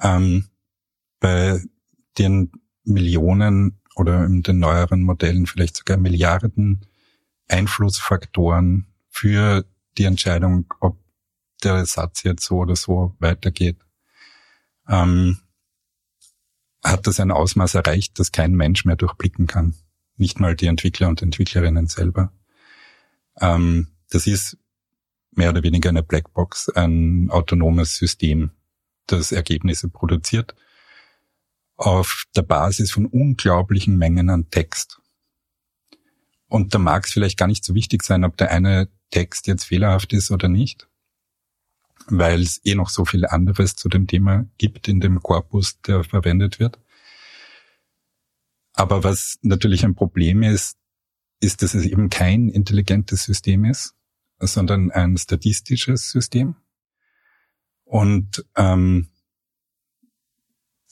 ähm, 0.00 0.48
bei 1.20 1.60
den 2.18 2.50
Millionen 2.84 3.80
oder 3.96 4.24
in 4.24 4.42
den 4.42 4.58
neueren 4.58 5.02
Modellen 5.02 5.46
vielleicht 5.46 5.76
sogar 5.76 5.96
Milliarden 5.96 6.86
Einflussfaktoren 7.48 8.86
für 9.08 9.64
die 9.98 10.04
Entscheidung, 10.04 10.72
ob 10.80 10.98
der 11.62 11.84
Satz 11.84 12.22
jetzt 12.22 12.44
so 12.44 12.58
oder 12.58 12.76
so 12.76 13.14
weitergeht, 13.18 13.76
ähm, 14.88 15.40
hat 16.82 17.06
das 17.06 17.20
ein 17.20 17.30
Ausmaß 17.30 17.74
erreicht, 17.74 18.18
das 18.18 18.32
kein 18.32 18.52
Mensch 18.52 18.84
mehr 18.84 18.96
durchblicken 18.96 19.46
kann. 19.46 19.74
Nicht 20.16 20.40
mal 20.40 20.56
die 20.56 20.66
Entwickler 20.66 21.08
und 21.08 21.20
Entwicklerinnen 21.20 21.86
selber. 21.86 22.32
Ähm, 23.40 23.88
das 24.10 24.26
ist 24.26 24.58
mehr 25.32 25.50
oder 25.50 25.62
weniger 25.62 25.88
eine 25.88 26.02
Blackbox, 26.02 26.68
ein 26.70 27.30
autonomes 27.30 27.96
System, 27.96 28.50
das 29.06 29.32
Ergebnisse 29.32 29.88
produziert 29.88 30.54
auf 31.76 32.26
der 32.36 32.42
Basis 32.42 32.92
von 32.92 33.06
unglaublichen 33.06 33.96
Mengen 33.96 34.28
an 34.28 34.50
Text. 34.50 35.00
Und 36.46 36.74
da 36.74 36.78
mag 36.78 37.06
es 37.06 37.12
vielleicht 37.12 37.38
gar 37.38 37.46
nicht 37.46 37.64
so 37.64 37.74
wichtig 37.74 38.02
sein, 38.02 38.24
ob 38.24 38.36
der 38.36 38.50
eine 38.50 38.88
Text 39.10 39.46
jetzt 39.46 39.64
fehlerhaft 39.64 40.12
ist 40.12 40.30
oder 40.30 40.48
nicht, 40.48 40.88
weil 42.06 42.42
es 42.42 42.60
eh 42.64 42.74
noch 42.74 42.90
so 42.90 43.04
viel 43.04 43.24
anderes 43.24 43.76
zu 43.76 43.88
dem 43.88 44.06
Thema 44.06 44.46
gibt 44.58 44.88
in 44.88 45.00
dem 45.00 45.22
Korpus, 45.22 45.80
der 45.80 46.04
verwendet 46.04 46.58
wird. 46.58 46.78
Aber 48.74 49.02
was 49.02 49.38
natürlich 49.42 49.84
ein 49.84 49.94
Problem 49.94 50.42
ist, 50.42 50.76
ist, 51.40 51.62
dass 51.62 51.74
es 51.74 51.84
eben 51.84 52.10
kein 52.10 52.48
intelligentes 52.48 53.24
System 53.24 53.64
ist, 53.64 53.94
sondern 54.38 54.90
ein 54.90 55.16
statistisches 55.16 56.10
System. 56.10 56.56
Und 57.84 58.44
ähm, 58.56 59.08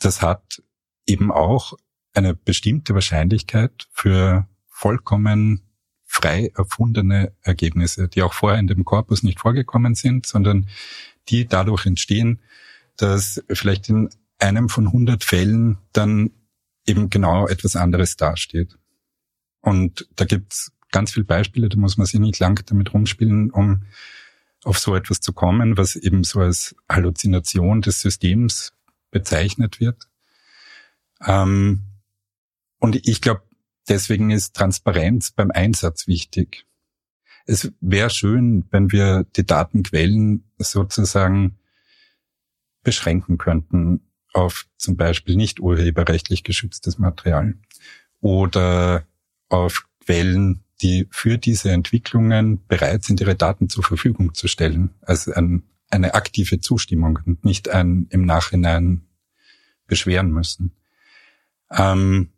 das 0.01 0.23
hat 0.23 0.63
eben 1.07 1.31
auch 1.31 1.75
eine 2.15 2.35
bestimmte 2.35 2.95
Wahrscheinlichkeit 2.95 3.89
für 3.93 4.49
vollkommen 4.69 5.63
frei 6.05 6.51
erfundene 6.57 7.33
Ergebnisse, 7.43 8.09
die 8.09 8.23
auch 8.23 8.33
vorher 8.33 8.59
in 8.59 8.67
dem 8.67 8.85
Korpus 8.85 9.23
nicht 9.23 9.41
vorgekommen 9.41 9.95
sind, 9.95 10.27
sondern 10.27 10.69
die 11.29 11.47
dadurch 11.47 11.87
entstehen, 11.87 12.41
dass 12.97 13.43
vielleicht 13.49 13.89
in 13.89 14.09
einem 14.39 14.69
von 14.69 14.87
100 14.87 15.23
Fällen 15.23 15.79
dann 15.93 16.31
eben 16.87 17.11
genau 17.11 17.47
etwas 17.47 17.77
anderes 17.77 18.17
dasteht. 18.17 18.79
Und 19.61 20.09
da 20.17 20.25
gibt's 20.25 20.73
ganz 20.91 21.13
viele 21.13 21.25
Beispiele, 21.25 21.69
da 21.69 21.77
muss 21.77 21.97
man 21.97 22.07
sich 22.07 22.21
nicht 22.21 22.39
lang 22.39 22.65
damit 22.67 22.95
rumspielen, 22.95 23.51
um 23.51 23.85
auf 24.65 24.79
so 24.79 24.95
etwas 24.95 25.21
zu 25.21 25.33
kommen, 25.33 25.77
was 25.77 25.97
eben 25.97 26.25
so 26.25 26.41
als 26.41 26.75
Halluzination 26.89 27.81
des 27.81 28.01
Systems 28.01 28.73
bezeichnet 29.11 29.81
wird. 29.81 30.09
Ähm, 31.25 31.85
und 32.79 32.97
ich 33.07 33.21
glaube, 33.21 33.43
deswegen 33.89 34.31
ist 34.31 34.55
Transparenz 34.55 35.31
beim 35.31 35.51
Einsatz 35.51 36.07
wichtig. 36.07 36.65
Es 37.47 37.73
wäre 37.81 38.11
schön, 38.11 38.67
wenn 38.71 38.93
wir 38.93 39.25
die 39.37 39.47
Datenquellen 39.47 40.45
sozusagen 40.59 41.59
beschränken 42.83 43.39
könnten 43.39 44.01
auf 44.35 44.67
zum 44.77 44.97
Beispiel 44.97 45.37
nicht 45.37 45.61
urheberrechtlich 45.61 46.45
geschütztes 46.45 46.99
Material 46.99 47.55
oder 48.21 49.07
auf 49.49 49.87
Quellen, 50.05 50.65
die 50.81 51.07
für 51.11 51.39
diese 51.39 51.71
Entwicklungen 51.71 52.67
bereit 52.67 53.05
sind, 53.05 53.21
ihre 53.21 53.35
Daten 53.35 53.69
zur 53.69 53.85
Verfügung 53.85 54.35
zu 54.35 54.49
stellen. 54.49 54.95
Also 55.03 55.33
ein, 55.33 55.65
eine 55.91 56.15
aktive 56.15 56.61
Zustimmung 56.61 57.19
und 57.25 57.45
nicht 57.45 57.69
ein 57.69 58.07
im 58.11 58.25
Nachhinein 58.25 59.07
beschweren 59.87 60.31
müssen. 60.31 60.73
Ähm, 61.71 62.31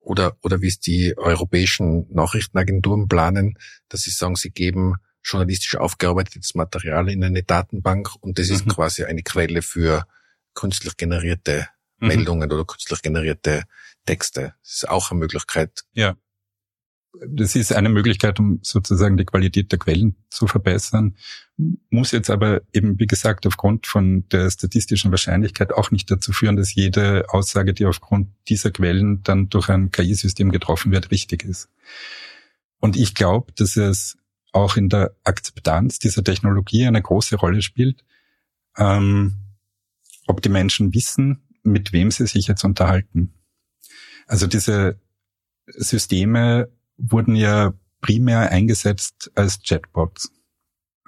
oder, 0.00 0.36
oder 0.42 0.62
wie 0.62 0.68
es 0.68 0.80
die 0.80 1.16
europäischen 1.18 2.06
Nachrichtenagenturen 2.10 3.08
planen, 3.08 3.58
dass 3.90 4.02
sie 4.02 4.10
sagen, 4.10 4.36
sie 4.36 4.50
geben 4.50 4.94
journalistisch 5.22 5.76
aufgearbeitetes 5.76 6.54
Material 6.54 7.10
in 7.10 7.22
eine 7.22 7.42
Datenbank 7.42 8.10
und 8.20 8.38
das 8.38 8.48
ist 8.48 8.66
mhm. 8.66 8.70
quasi 8.70 9.04
eine 9.04 9.22
Quelle 9.22 9.60
für 9.60 10.06
künstlich 10.54 10.96
generierte 10.96 11.68
mhm. 11.98 12.08
Meldungen 12.08 12.50
oder 12.50 12.64
künstlich 12.64 13.02
generierte 13.02 13.64
Texte. 14.06 14.54
Das 14.62 14.72
ist 14.72 14.88
auch 14.88 15.10
eine 15.10 15.20
Möglichkeit. 15.20 15.84
Ja. 15.92 16.16
Das 17.26 17.56
ist 17.56 17.72
eine 17.72 17.88
Möglichkeit, 17.88 18.38
um 18.38 18.60
sozusagen 18.62 19.16
die 19.16 19.24
Qualität 19.24 19.72
der 19.72 19.78
Quellen 19.78 20.16
zu 20.30 20.46
verbessern, 20.46 21.16
muss 21.90 22.12
jetzt 22.12 22.30
aber 22.30 22.60
eben, 22.72 23.00
wie 23.00 23.06
gesagt, 23.06 23.46
aufgrund 23.46 23.86
von 23.86 24.28
der 24.28 24.50
statistischen 24.50 25.10
Wahrscheinlichkeit 25.10 25.72
auch 25.72 25.90
nicht 25.90 26.10
dazu 26.10 26.32
führen, 26.32 26.56
dass 26.56 26.74
jede 26.74 27.24
Aussage, 27.30 27.74
die 27.74 27.86
aufgrund 27.86 28.28
dieser 28.48 28.70
Quellen 28.70 29.22
dann 29.22 29.48
durch 29.48 29.68
ein 29.68 29.90
KI-System 29.90 30.52
getroffen 30.52 30.92
wird, 30.92 31.10
richtig 31.10 31.44
ist. 31.44 31.68
Und 32.78 32.96
ich 32.96 33.14
glaube, 33.14 33.52
dass 33.56 33.76
es 33.76 34.16
auch 34.52 34.76
in 34.76 34.88
der 34.88 35.16
Akzeptanz 35.24 35.98
dieser 35.98 36.22
Technologie 36.22 36.86
eine 36.86 37.02
große 37.02 37.36
Rolle 37.36 37.62
spielt, 37.62 38.04
ähm, 38.76 39.38
ob 40.26 40.42
die 40.42 40.48
Menschen 40.48 40.94
wissen, 40.94 41.42
mit 41.62 41.92
wem 41.92 42.10
sie 42.10 42.26
sich 42.26 42.46
jetzt 42.46 42.64
unterhalten. 42.64 43.34
Also 44.26 44.46
diese 44.46 45.00
Systeme 45.66 46.70
wurden 46.98 47.34
ja 47.34 47.72
primär 48.00 48.50
eingesetzt 48.50 49.30
als 49.34 49.62
Chatbots, 49.62 50.32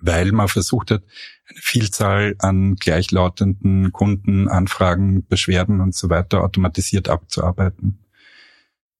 weil 0.00 0.32
man 0.32 0.48
versucht 0.48 0.90
hat, 0.90 1.02
eine 1.48 1.60
Vielzahl 1.60 2.36
an 2.38 2.76
gleichlautenden 2.76 3.92
Kunden, 3.92 4.48
Anfragen, 4.48 5.26
Beschwerden 5.26 5.80
und 5.80 5.94
so 5.94 6.08
weiter 6.08 6.42
automatisiert 6.42 7.08
abzuarbeiten. 7.08 8.04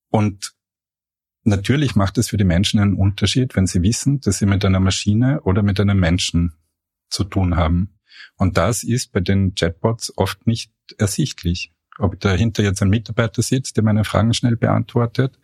Und 0.09 0.55
natürlich 1.45 1.95
macht 1.95 2.19
es 2.19 2.29
für 2.29 2.37
die 2.37 2.45
Menschen 2.45 2.81
einen 2.81 2.95
Unterschied, 2.95 3.57
wenn 3.57 3.67
sie 3.67 3.83
wissen, 3.83 4.21
dass 4.21 4.39
sie 4.39 4.47
mit 4.47 4.65
einer 4.65 4.81
Maschine 4.81 5.41
oder 5.43 5.63
mit 5.63 5.81
einem 5.81 5.99
Menschen 5.99 6.53
zu 7.09 7.25
tun 7.25 7.57
haben. 7.57 7.99
Und 8.37 8.57
das 8.57 8.83
ist 8.83 9.13
bei 9.13 9.21
den 9.21 9.55
Chatbots 9.55 10.13
oft 10.17 10.47
nicht 10.47 10.73
ersichtlich. 10.99 11.73
Ob 11.99 12.19
dahinter 12.19 12.63
jetzt 12.63 12.83
ein 12.83 12.89
Mitarbeiter 12.89 13.43
sitzt, 13.43 13.77
der 13.77 13.85
meine 13.85 14.05
Fragen 14.05 14.35
schnell 14.35 14.57
beantwortet, 14.57 15.39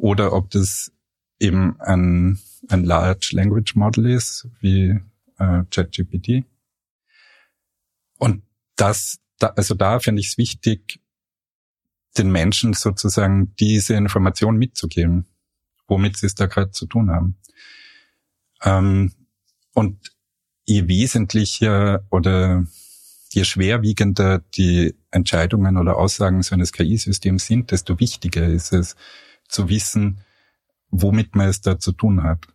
oder 0.00 0.32
ob 0.32 0.50
das 0.50 0.92
eben 1.38 1.78
ein, 1.80 2.38
ein 2.68 2.84
Large 2.84 3.30
Language 3.32 3.74
Model 3.76 4.06
ist, 4.06 4.48
wie 4.60 4.98
äh, 5.38 5.64
ChatGPT. 5.70 6.44
Und 8.18 8.42
das, 8.76 9.18
da, 9.38 9.48
also 9.48 9.74
da 9.74 10.00
finde 10.00 10.20
ich 10.20 10.28
es 10.28 10.38
wichtig, 10.38 11.00
den 12.18 12.30
Menschen 12.32 12.72
sozusagen 12.72 13.54
diese 13.56 13.94
Information 13.94 14.56
mitzugeben, 14.56 15.26
womit 15.86 16.16
sie 16.16 16.26
es 16.26 16.34
da 16.34 16.46
gerade 16.46 16.70
zu 16.72 16.86
tun 16.86 17.10
haben. 17.10 17.36
Ähm, 18.62 19.12
und 19.74 20.12
je 20.66 20.88
wesentlicher 20.88 22.04
oder 22.10 22.64
je 23.32 23.44
schwerwiegender 23.44 24.40
die 24.56 24.94
Entscheidungen 25.10 25.76
oder 25.76 25.96
Aussagen 25.96 26.42
so 26.42 26.54
eines 26.54 26.72
KI-Systems 26.72 27.46
sind, 27.46 27.70
desto 27.70 28.00
wichtiger 28.00 28.46
ist 28.46 28.72
es 28.72 28.96
zu 29.50 29.68
wissen, 29.68 30.20
womit 30.90 31.34
man 31.34 31.48
es 31.48 31.60
da 31.60 31.78
zu 31.78 31.92
tun 31.92 32.22
hat. 32.22 32.46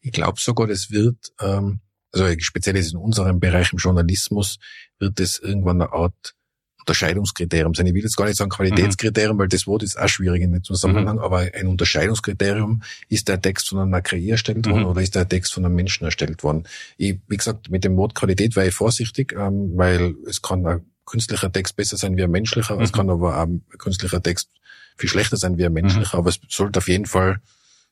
Ich 0.00 0.12
glaube 0.12 0.40
sogar, 0.40 0.66
das 0.66 0.90
wird, 0.90 1.32
ähm, 1.40 1.80
also 2.12 2.26
speziell 2.38 2.76
ist 2.76 2.92
in 2.92 2.98
unserem 2.98 3.40
Bereich 3.40 3.72
im 3.72 3.78
Journalismus, 3.78 4.58
wird 4.98 5.18
es 5.20 5.38
irgendwann 5.38 5.80
eine 5.80 5.92
Art 5.92 6.34
Unterscheidungskriterium 6.82 7.74
sein. 7.74 7.86
Ich 7.86 7.94
will 7.94 8.02
jetzt 8.02 8.16
gar 8.16 8.26
nicht 8.26 8.36
sagen 8.36 8.50
Qualitätskriterium, 8.50 9.36
mhm. 9.36 9.40
weil 9.40 9.48
das 9.48 9.66
Wort 9.66 9.84
ist 9.84 9.98
auch 9.98 10.08
schwierig 10.08 10.42
in 10.42 10.52
dem 10.52 10.64
Zusammenhang, 10.64 11.16
mhm. 11.16 11.22
aber 11.22 11.48
ein 11.54 11.68
Unterscheidungskriterium, 11.68 12.82
ist 13.08 13.28
der 13.28 13.40
Text 13.40 13.68
von 13.68 13.78
einer 13.78 14.02
KI 14.02 14.30
erstellt 14.30 14.66
worden 14.66 14.82
mhm. 14.82 14.88
oder 14.88 15.00
ist 15.00 15.14
der 15.14 15.28
Text 15.28 15.54
von 15.54 15.64
einem 15.64 15.76
Menschen 15.76 16.04
erstellt 16.04 16.42
worden? 16.42 16.64
Ich, 16.96 17.20
wie 17.28 17.36
gesagt, 17.36 17.70
mit 17.70 17.84
dem 17.84 17.96
Wort 17.96 18.16
Qualität 18.16 18.56
war 18.56 18.66
ich 18.66 18.74
vorsichtig, 18.74 19.32
ähm, 19.32 19.72
weil 19.76 20.16
es 20.26 20.42
kann 20.42 20.66
ein 20.66 20.84
künstlicher 21.06 21.52
Text 21.52 21.76
besser 21.76 21.96
sein 21.96 22.16
wie 22.16 22.24
ein 22.24 22.30
menschlicher, 22.30 22.78
es 22.80 22.90
mhm. 22.90 22.96
kann 22.96 23.10
aber 23.10 23.38
auch 23.38 23.42
ein 23.42 23.62
künstlicher 23.78 24.22
Text 24.22 24.50
viel 24.96 25.08
schlechter 25.08 25.36
sein 25.36 25.58
wie 25.58 25.66
ein 25.66 25.72
menschlicher, 25.72 26.16
mhm. 26.16 26.20
aber 26.20 26.30
es 26.30 26.40
sollte 26.48 26.78
auf 26.78 26.88
jeden 26.88 27.06
Fall 27.06 27.40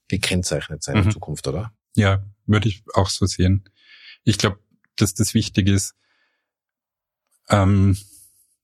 gekennzeichnet 0.08 0.82
sein 0.82 0.96
in 0.96 1.04
mhm. 1.04 1.10
Zukunft, 1.10 1.46
oder? 1.46 1.72
Ja, 1.94 2.24
würde 2.46 2.68
ich 2.68 2.82
auch 2.94 3.08
so 3.08 3.26
sehen. 3.26 3.64
Ich 4.24 4.38
glaube, 4.38 4.58
dass 4.96 5.14
das 5.14 5.34
wichtig 5.34 5.68
ist, 5.68 5.94
ähm, 7.48 7.96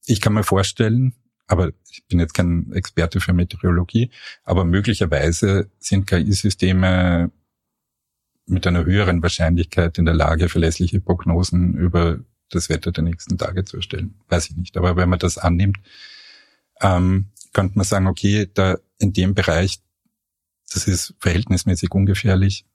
ich 0.05 0.21
kann 0.21 0.33
mir 0.33 0.43
vorstellen, 0.43 1.13
aber 1.47 1.71
ich 1.89 2.05
bin 2.07 2.19
jetzt 2.19 2.33
kein 2.33 2.71
Experte 2.73 3.19
für 3.19 3.33
Meteorologie, 3.33 4.11
aber 4.43 4.65
möglicherweise 4.65 5.69
sind 5.79 6.07
KI-Systeme 6.07 7.31
mit 8.45 8.65
einer 8.65 8.85
höheren 8.85 9.21
Wahrscheinlichkeit 9.21 9.97
in 9.97 10.05
der 10.05 10.13
Lage, 10.13 10.49
verlässliche 10.49 11.01
Prognosen 11.01 11.73
über 11.75 12.19
das 12.49 12.69
Wetter 12.69 12.91
der 12.91 13.03
nächsten 13.03 13.37
Tage 13.37 13.65
zu 13.65 13.77
erstellen. 13.77 14.15
Weiß 14.29 14.49
ich 14.49 14.55
nicht. 14.55 14.77
Aber 14.77 14.95
wenn 14.95 15.09
man 15.09 15.19
das 15.19 15.37
annimmt, 15.37 15.77
ähm, 16.81 17.27
könnte 17.57 17.75
man 17.75 17.85
sagen, 17.85 18.05
okay, 18.05 18.47
da 18.53 18.77
in 18.99 19.13
dem 19.13 19.33
Bereich, 19.33 19.79
das 20.71 20.85
ist 20.85 21.15
verhältnismäßig 21.17 21.89
ungefährlich, 21.89 22.67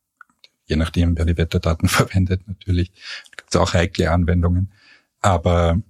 je 0.65 0.75
nachdem, 0.75 1.17
wer 1.17 1.25
die 1.25 1.37
Wetterdaten 1.37 1.89
verwendet 2.01 2.49
natürlich. 2.49 2.91
Gibt 3.37 3.55
es 3.55 3.61
auch 3.61 3.75
heikle 3.75 4.11
Anwendungen. 4.11 4.73
Aber 5.21 5.81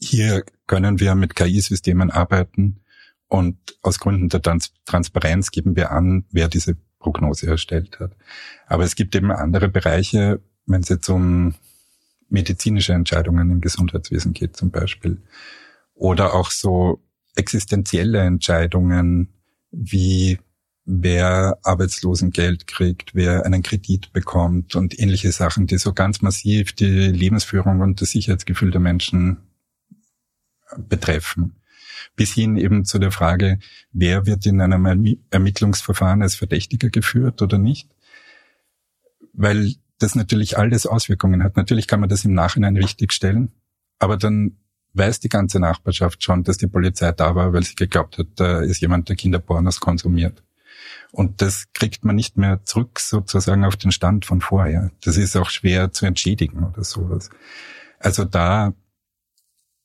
hier 0.00 0.44
können 0.66 0.98
wir 0.98 1.14
mit 1.14 1.36
KI-Systemen 1.36 2.10
arbeiten 2.10 2.80
und 3.28 3.56
aus 3.82 4.00
Gründen 4.00 4.28
der 4.28 4.42
Trans 4.42 4.72
Transparenz 4.84 5.52
geben 5.52 5.76
wir 5.76 5.92
an, 5.92 6.24
wer 6.32 6.48
diese 6.48 6.76
Prognose 6.98 7.46
erstellt 7.46 8.00
hat. 8.00 8.16
Aber 8.66 8.82
es 8.82 8.96
gibt 8.96 9.14
eben 9.14 9.30
andere 9.30 9.68
Bereiche, 9.68 10.40
wenn 10.66 10.80
es 10.80 10.88
jetzt 10.88 11.08
um 11.08 11.54
medizinische 12.28 12.94
Entscheidungen 12.94 13.48
im 13.52 13.60
Gesundheitswesen 13.60 14.32
geht 14.32 14.56
zum 14.56 14.72
Beispiel. 14.72 15.22
Oder 15.94 16.34
auch 16.34 16.50
so 16.50 17.00
existenzielle 17.36 18.20
Entscheidungen 18.20 19.28
wie 19.70 20.38
wer 20.84 21.58
Arbeitslosengeld 21.62 22.66
kriegt, 22.66 23.14
wer 23.14 23.46
einen 23.46 23.62
Kredit 23.62 24.12
bekommt 24.12 24.74
und 24.74 24.98
ähnliche 24.98 25.32
Sachen, 25.32 25.66
die 25.66 25.78
so 25.78 25.92
ganz 25.92 26.22
massiv 26.22 26.72
die 26.72 26.86
Lebensführung 26.86 27.80
und 27.80 28.00
das 28.00 28.10
Sicherheitsgefühl 28.10 28.70
der 28.70 28.80
Menschen 28.80 29.38
betreffen. 30.76 31.56
Bis 32.16 32.32
hin 32.32 32.56
eben 32.56 32.84
zu 32.84 32.98
der 32.98 33.12
Frage, 33.12 33.58
wer 33.92 34.26
wird 34.26 34.44
in 34.44 34.60
einem 34.60 35.16
Ermittlungsverfahren 35.30 36.22
als 36.22 36.34
Verdächtiger 36.34 36.90
geführt 36.90 37.40
oder 37.42 37.58
nicht. 37.58 37.88
Weil 39.32 39.74
das 39.98 40.14
natürlich 40.14 40.58
alles 40.58 40.86
Auswirkungen 40.86 41.44
hat. 41.44 41.56
Natürlich 41.56 41.86
kann 41.86 42.00
man 42.00 42.08
das 42.08 42.24
im 42.24 42.34
Nachhinein 42.34 42.76
richtigstellen, 42.76 43.52
aber 43.98 44.16
dann 44.16 44.56
weiß 44.94 45.20
die 45.20 45.28
ganze 45.28 45.58
Nachbarschaft 45.60 46.22
schon, 46.22 46.44
dass 46.44 46.58
die 46.58 46.66
Polizei 46.66 47.12
da 47.12 47.34
war, 47.34 47.52
weil 47.52 47.62
sie 47.62 47.74
geglaubt 47.74 48.18
hat, 48.18 48.26
da 48.36 48.60
ist 48.60 48.80
jemand, 48.80 49.08
der 49.08 49.16
Kinderpornos 49.16 49.80
konsumiert. 49.80 50.42
Und 51.10 51.42
das 51.42 51.66
kriegt 51.74 52.04
man 52.04 52.16
nicht 52.16 52.36
mehr 52.36 52.64
zurück 52.64 52.98
sozusagen 52.98 53.64
auf 53.64 53.76
den 53.76 53.92
Stand 53.92 54.24
von 54.24 54.40
vorher. 54.40 54.90
Das 55.02 55.16
ist 55.16 55.36
auch 55.36 55.50
schwer 55.50 55.92
zu 55.92 56.06
entschädigen 56.06 56.64
oder 56.64 56.84
sowas. 56.84 57.30
Also 57.98 58.24
da 58.24 58.72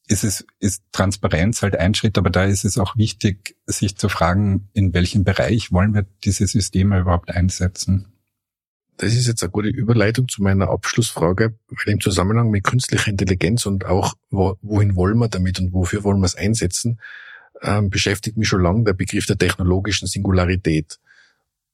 ist 0.08 0.24
es, 0.24 0.45
ist 0.60 0.84
Transparenz 0.93 1.62
halt 1.62 1.76
ein 1.76 1.93
Schritt, 1.93 2.18
aber 2.18 2.30
da 2.30 2.45
ist 2.45 2.64
es 2.64 2.78
auch 2.78 2.95
wichtig, 2.95 3.58
sich 3.66 3.97
zu 3.97 4.08
fragen, 4.08 4.70
in 4.74 4.93
welchem 4.93 5.26
Bereich 5.26 5.72
wollen 5.72 5.93
wir 5.93 6.05
diese 6.24 6.47
Systeme 6.47 6.99
überhaupt 6.99 7.30
einsetzen? 7.30 8.16
Das 8.97 9.13
ist 9.13 9.27
jetzt 9.27 9.43
eine 9.43 9.51
gute 9.51 9.69
Überleitung 9.69 10.27
zu 10.27 10.41
meiner 10.41 10.69
Abschlussfrage, 10.69 11.53
weil 11.69 11.93
im 11.93 12.01
Zusammenhang 12.01 12.49
mit 12.49 12.63
künstlicher 12.63 13.11
Intelligenz 13.11 13.67
und 13.67 13.85
auch 13.85 14.15
wohin 14.31 14.95
wollen 14.95 15.19
wir 15.19 15.29
damit 15.29 15.59
und 15.59 15.71
wofür 15.71 16.03
wollen 16.03 16.19
wir 16.19 16.25
es 16.25 16.35
einsetzen, 16.35 16.99
ähm, 17.61 17.91
beschäftigt 17.91 18.37
mich 18.37 18.47
schon 18.47 18.63
lange 18.63 18.83
der 18.83 18.93
Begriff 18.93 19.27
der 19.27 19.37
technologischen 19.37 20.07
Singularität. 20.07 20.99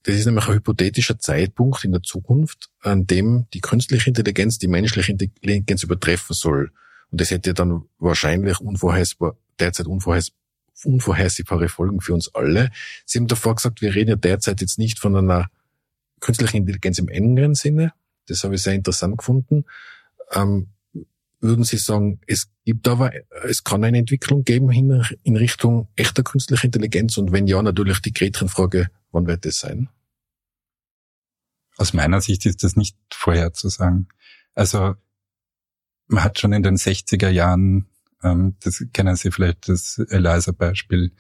Das 0.04 0.16
ist 0.16 0.26
nämlich 0.26 0.48
ein 0.50 0.56
hypothetischer 0.56 1.18
Zeitpunkt 1.18 1.86
in 1.86 1.94
der 1.94 2.04
Zukunft, 2.04 2.70
an 2.82 3.08
dem 3.08 3.48
die 3.54 3.62
künstliche 3.62 4.10
Intelligenz 4.10 4.58
die 4.58 4.68
menschliche 4.68 5.14
Intelligenz 5.14 5.84
übertreffen 5.84 6.34
soll. 6.34 6.72
Und 7.10 7.22
das 7.22 7.32
hätte 7.32 7.54
dann 7.54 7.84
wahrscheinlich 8.00 8.60
unvorhersbar, 8.60 9.38
derzeit 9.60 9.88
unvorhersehbare 9.88 11.70
Folgen 11.70 12.02
für 12.02 12.14
uns 12.14 12.36
alle. 12.36 12.70
Sie 13.06 13.20
haben 13.20 13.28
davor 13.28 13.56
gesagt, 13.56 13.82
wir 13.82 13.96
reden 13.96 14.10
ja 14.10 14.16
derzeit 14.18 14.60
jetzt 14.60 14.78
nicht 14.78 15.00
von 15.00 15.16
einer 15.16 15.50
künstlichen 16.24 16.58
Intelligenz 16.58 16.98
im 17.00 17.10
engeren 17.10 17.54
Sinne. 17.54 17.94
Das 18.28 18.44
habe 18.44 18.56
ich 18.56 18.62
sehr 18.62 18.74
interessant 18.74 19.18
gefunden. 19.18 19.66
Ähm, 20.32 20.70
würden 21.42 21.66
Sie 21.66 21.78
sagen, 21.78 22.22
es 22.26 22.50
gibt 22.64 22.88
aber, 22.88 23.12
es 23.44 23.66
kann 23.66 23.84
eine 23.84 23.98
Entwicklung 23.98 24.46
geben 24.46 24.72
in, 24.72 25.04
in 25.24 25.36
Richtung 25.36 25.90
echter 25.98 26.24
künstlicher 26.24 26.64
Intelligenz? 26.64 27.18
Und 27.18 27.34
wenn 27.34 27.48
ja, 27.48 27.62
natürlich 27.62 28.00
die 28.00 28.14
Gretchenfrage, 28.14 28.90
wann 29.12 29.28
wird 29.28 29.46
das 29.46 29.58
sein? 29.58 29.90
Aus 31.76 31.94
meiner 31.94 32.22
Sicht 32.22 32.46
ist 32.46 32.64
das 32.64 32.78
nicht 32.78 32.96
vorherzusagen. 33.12 34.08
Also 34.56 34.96
man 36.08 36.24
hat 36.24 36.40
schon 36.40 36.54
in 36.54 36.64
den 36.64 36.78
60er 36.78 37.30
Jahren, 37.30 37.88
ähm, 38.24 38.56
das 38.62 38.86
kennen 38.94 39.18
Sie 39.18 39.32
vielleicht 39.32 39.68
das 39.68 39.98
ELISA-Beispiel, 39.98 41.12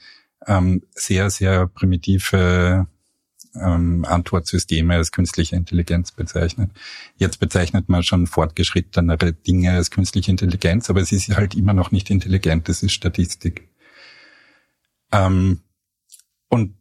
ähm, 0.47 0.83
sehr, 0.93 1.29
sehr 1.29 1.67
primitive 1.67 2.87
ähm, 3.55 4.05
Antwortsysteme 4.05 4.95
als 4.95 5.11
künstliche 5.11 5.55
Intelligenz 5.55 6.11
bezeichnet. 6.11 6.71
Jetzt 7.17 7.39
bezeichnet 7.39 7.89
man 7.89 8.03
schon 8.03 8.27
fortgeschrittenere 8.27 9.33
Dinge 9.33 9.71
als 9.71 9.91
künstliche 9.91 10.31
Intelligenz, 10.31 10.89
aber 10.89 11.01
es 11.01 11.11
ist 11.11 11.35
halt 11.35 11.55
immer 11.55 11.73
noch 11.73 11.91
nicht 11.91 12.09
intelligent, 12.09 12.69
das 12.69 12.83
ist 12.83 12.93
Statistik. 12.93 13.69
Ähm, 15.11 15.61
und 16.49 16.75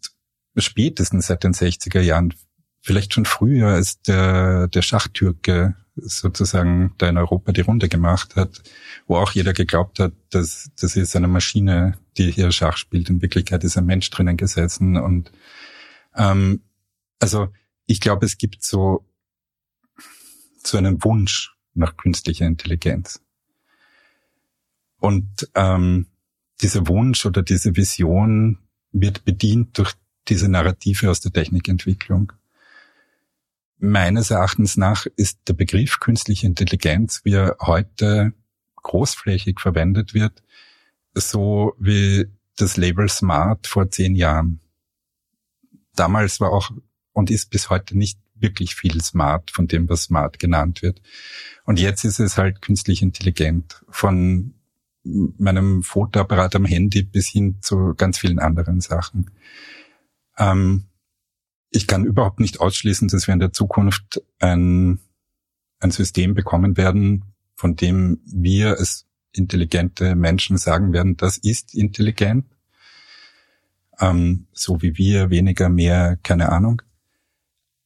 spätestens 0.56 1.26
seit 1.26 1.44
den 1.44 1.54
60er 1.54 2.00
Jahren, 2.00 2.34
vielleicht 2.80 3.14
schon 3.14 3.24
früher, 3.24 3.68
als 3.68 4.02
der, 4.02 4.68
der 4.68 4.82
Schachtürke 4.82 5.76
sozusagen 5.96 6.94
da 6.98 7.08
in 7.08 7.18
Europa 7.18 7.52
die 7.52 7.60
Runde 7.60 7.88
gemacht 7.88 8.36
hat, 8.36 8.62
wo 9.06 9.16
auch 9.16 9.32
jeder 9.32 9.52
geglaubt 9.52 9.98
hat, 9.98 10.12
dass 10.30 10.70
das 10.80 10.96
ist 10.96 11.14
eine 11.16 11.28
Maschine, 11.28 11.98
die 12.16 12.30
hier 12.30 12.50
Schach 12.50 12.76
spielt. 12.76 13.10
In 13.10 13.20
Wirklichkeit 13.20 13.62
ist 13.64 13.76
ein 13.76 13.86
Mensch 13.86 14.08
drinnen 14.10 14.36
gesessen. 14.36 14.96
Und 14.96 15.30
ähm, 16.16 16.62
also 17.18 17.48
ich 17.86 18.00
glaube, 18.00 18.26
es 18.26 18.38
gibt 18.38 18.62
so 18.62 19.04
so 20.64 20.78
einen 20.78 21.02
Wunsch 21.04 21.56
nach 21.74 21.96
künstlicher 21.96 22.46
Intelligenz. 22.46 23.20
Und 24.98 25.50
ähm, 25.54 26.06
dieser 26.60 26.86
Wunsch 26.86 27.26
oder 27.26 27.42
diese 27.42 27.76
Vision 27.76 28.58
wird 28.92 29.24
bedient 29.24 29.78
durch 29.78 29.92
diese 30.28 30.48
Narrative 30.48 31.10
aus 31.10 31.20
der 31.20 31.32
Technikentwicklung. 31.32 32.32
Meines 33.78 34.30
Erachtens 34.30 34.76
nach 34.76 35.06
ist 35.16 35.40
der 35.48 35.54
Begriff 35.54 35.98
künstliche 35.98 36.46
Intelligenz, 36.46 37.22
wie 37.24 37.34
er 37.34 37.56
heute 37.60 38.32
großflächig 38.76 39.58
verwendet 39.58 40.14
wird, 40.14 40.42
so 41.14 41.74
wie 41.78 42.26
das 42.56 42.76
Label 42.76 43.08
Smart 43.08 43.66
vor 43.66 43.90
zehn 43.90 44.14
Jahren. 44.14 44.61
Damals 45.94 46.40
war 46.40 46.52
auch 46.52 46.70
und 47.12 47.30
ist 47.30 47.50
bis 47.50 47.70
heute 47.70 47.96
nicht 47.96 48.18
wirklich 48.34 48.74
viel 48.74 49.00
Smart 49.02 49.50
von 49.50 49.68
dem, 49.68 49.88
was 49.88 50.04
Smart 50.04 50.38
genannt 50.38 50.82
wird. 50.82 51.00
Und 51.64 51.78
jetzt 51.78 52.04
ist 52.04 52.18
es 52.18 52.36
halt 52.36 52.60
künstlich 52.62 53.02
intelligent. 53.02 53.84
Von 53.88 54.54
meinem 55.04 55.82
Fotoapparat 55.82 56.54
am 56.56 56.64
Handy 56.64 57.02
bis 57.02 57.28
hin 57.28 57.58
zu 57.60 57.94
ganz 57.96 58.18
vielen 58.18 58.38
anderen 58.38 58.80
Sachen. 58.80 59.30
Ähm, 60.38 60.84
ich 61.70 61.86
kann 61.86 62.04
überhaupt 62.04 62.40
nicht 62.40 62.60
ausschließen, 62.60 63.08
dass 63.08 63.26
wir 63.26 63.34
in 63.34 63.40
der 63.40 63.52
Zukunft 63.52 64.22
ein, 64.38 65.00
ein 65.80 65.90
System 65.90 66.34
bekommen 66.34 66.76
werden, 66.76 67.34
von 67.54 67.76
dem 67.76 68.20
wir 68.26 68.78
als 68.78 69.06
intelligente 69.32 70.14
Menschen 70.14 70.58
sagen 70.58 70.92
werden, 70.92 71.16
das 71.16 71.38
ist 71.38 71.74
intelligent. 71.74 72.44
Ähm, 74.02 74.48
so 74.52 74.82
wie 74.82 74.98
wir, 74.98 75.30
weniger, 75.30 75.68
mehr, 75.68 76.18
keine 76.24 76.50
Ahnung. 76.50 76.82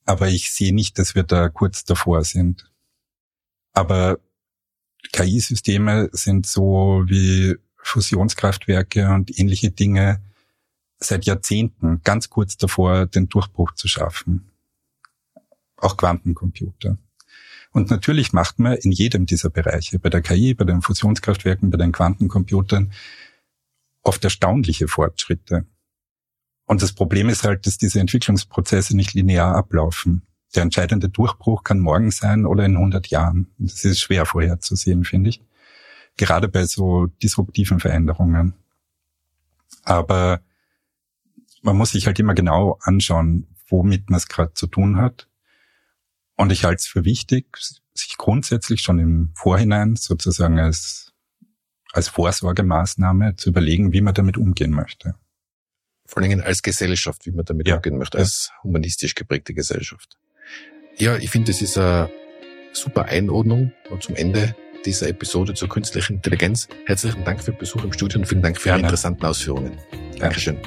Aber 0.06 0.28
ich 0.28 0.50
sehe 0.50 0.74
nicht, 0.74 0.98
dass 0.98 1.14
wir 1.14 1.24
da 1.24 1.50
kurz 1.50 1.84
davor 1.84 2.24
sind. 2.24 2.72
Aber 3.74 4.18
KI-Systeme 5.12 6.08
sind 6.12 6.46
so 6.46 7.04
wie 7.06 7.56
Fusionskraftwerke 7.76 9.10
und 9.10 9.38
ähnliche 9.38 9.70
Dinge 9.70 10.22
seit 10.98 11.26
Jahrzehnten 11.26 12.00
ganz 12.02 12.30
kurz 12.30 12.56
davor, 12.56 13.04
den 13.06 13.28
Durchbruch 13.28 13.72
zu 13.74 13.86
schaffen. 13.86 14.50
Auch 15.76 15.98
Quantencomputer. 15.98 16.96
Und 17.72 17.90
natürlich 17.90 18.32
macht 18.32 18.58
man 18.58 18.72
in 18.72 18.90
jedem 18.90 19.26
dieser 19.26 19.50
Bereiche, 19.50 19.98
bei 19.98 20.08
der 20.08 20.22
KI, 20.22 20.54
bei 20.54 20.64
den 20.64 20.80
Fusionskraftwerken, 20.80 21.68
bei 21.68 21.76
den 21.76 21.92
Quantencomputern, 21.92 22.92
oft 24.00 24.24
erstaunliche 24.24 24.88
Fortschritte. 24.88 25.66
Und 26.66 26.82
das 26.82 26.92
Problem 26.92 27.28
ist 27.28 27.44
halt, 27.44 27.66
dass 27.66 27.78
diese 27.78 28.00
Entwicklungsprozesse 28.00 28.96
nicht 28.96 29.14
linear 29.14 29.54
ablaufen. 29.54 30.22
Der 30.54 30.62
entscheidende 30.62 31.08
Durchbruch 31.08 31.64
kann 31.64 31.78
morgen 31.78 32.10
sein 32.10 32.44
oder 32.44 32.64
in 32.64 32.76
100 32.76 33.06
Jahren. 33.08 33.48
Das 33.58 33.84
ist 33.84 34.00
schwer 34.00 34.26
vorherzusehen, 34.26 35.04
finde 35.04 35.30
ich. 35.30 35.40
Gerade 36.16 36.48
bei 36.48 36.64
so 36.66 37.06
disruptiven 37.06 37.78
Veränderungen. 37.78 38.54
Aber 39.82 40.40
man 41.62 41.76
muss 41.76 41.90
sich 41.90 42.06
halt 42.06 42.18
immer 42.18 42.34
genau 42.34 42.78
anschauen, 42.82 43.46
womit 43.68 44.10
man 44.10 44.18
es 44.18 44.28
gerade 44.28 44.54
zu 44.54 44.66
tun 44.66 44.96
hat. 44.96 45.28
Und 46.36 46.52
ich 46.52 46.64
halte 46.64 46.80
es 46.80 46.86
für 46.86 47.04
wichtig, 47.04 47.56
sich 47.94 48.16
grundsätzlich 48.16 48.82
schon 48.82 48.98
im 48.98 49.32
Vorhinein 49.34 49.96
sozusagen 49.96 50.58
als, 50.58 51.12
als 51.92 52.08
Vorsorgemaßnahme 52.08 53.36
zu 53.36 53.50
überlegen, 53.50 53.92
wie 53.92 54.00
man 54.00 54.14
damit 54.14 54.36
umgehen 54.36 54.70
möchte. 54.70 55.14
Vor 56.06 56.22
allen 56.22 56.30
Dingen 56.30 56.42
als 56.42 56.62
Gesellschaft, 56.62 57.26
wie 57.26 57.32
man 57.32 57.44
damit 57.44 57.66
ja. 57.66 57.76
umgehen 57.76 57.98
möchte, 57.98 58.18
als 58.18 58.50
humanistisch 58.62 59.14
geprägte 59.14 59.54
Gesellschaft. 59.54 60.16
Ja, 60.96 61.16
ich 61.16 61.30
finde, 61.30 61.52
das 61.52 61.60
ist 61.60 61.76
eine 61.76 62.10
super 62.72 63.06
Einordnung 63.06 63.72
und 63.90 64.02
zum 64.02 64.14
Ende 64.14 64.54
dieser 64.84 65.08
Episode 65.08 65.54
zur 65.54 65.68
künstlichen 65.68 66.16
Intelligenz. 66.16 66.68
Herzlichen 66.86 67.24
Dank 67.24 67.42
für 67.42 67.50
den 67.50 67.58
Besuch 67.58 67.82
im 67.84 67.92
Studio 67.92 68.20
und 68.20 68.26
vielen 68.26 68.42
Dank 68.42 68.60
für 68.60 68.68
Ihre 68.70 68.80
interessanten 68.80 69.24
Ausführungen. 69.26 69.78
Dankeschön. 70.18 70.58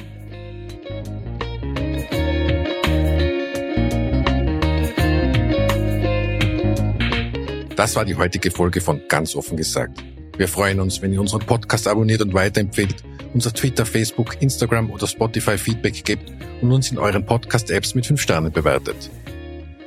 Das 7.76 7.96
war 7.96 8.04
die 8.04 8.14
heutige 8.14 8.50
Folge 8.50 8.82
von 8.82 9.00
Ganz 9.08 9.34
offen 9.34 9.56
gesagt. 9.56 10.04
Wir 10.36 10.48
freuen 10.48 10.80
uns, 10.80 11.02
wenn 11.02 11.12
ihr 11.12 11.20
unseren 11.20 11.40
Podcast 11.40 11.86
abonniert 11.86 12.22
und 12.22 12.34
weiterempfehlt, 12.34 12.96
uns 13.34 13.46
auf 13.46 13.52
Twitter, 13.52 13.84
Facebook, 13.84 14.40
Instagram 14.40 14.90
oder 14.90 15.06
Spotify 15.06 15.58
Feedback 15.58 16.04
gebt 16.04 16.32
und 16.60 16.72
uns 16.72 16.90
in 16.90 16.98
euren 16.98 17.24
Podcast-Apps 17.24 17.94
mit 17.94 18.06
5 18.06 18.20
Sternen 18.20 18.52
bewertet. 18.52 19.10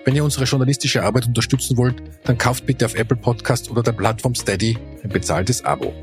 Wenn 0.06 0.16
ihr 0.16 0.24
unsere 0.24 0.46
journalistische 0.46 1.04
Arbeit 1.04 1.28
unterstützen 1.28 1.78
wollt, 1.78 1.96
dann 2.26 2.38
kauft 2.38 2.66
bitte 2.66 2.86
auf 2.86 2.96
Apple 2.96 3.18
Podcast 3.18 3.72
oder 3.72 3.84
der 3.84 3.94
Plattform 3.94 4.36
Steady 4.36 4.78
ein 5.02 5.10
bezahltes 5.10 5.64
Abo. 5.64 5.94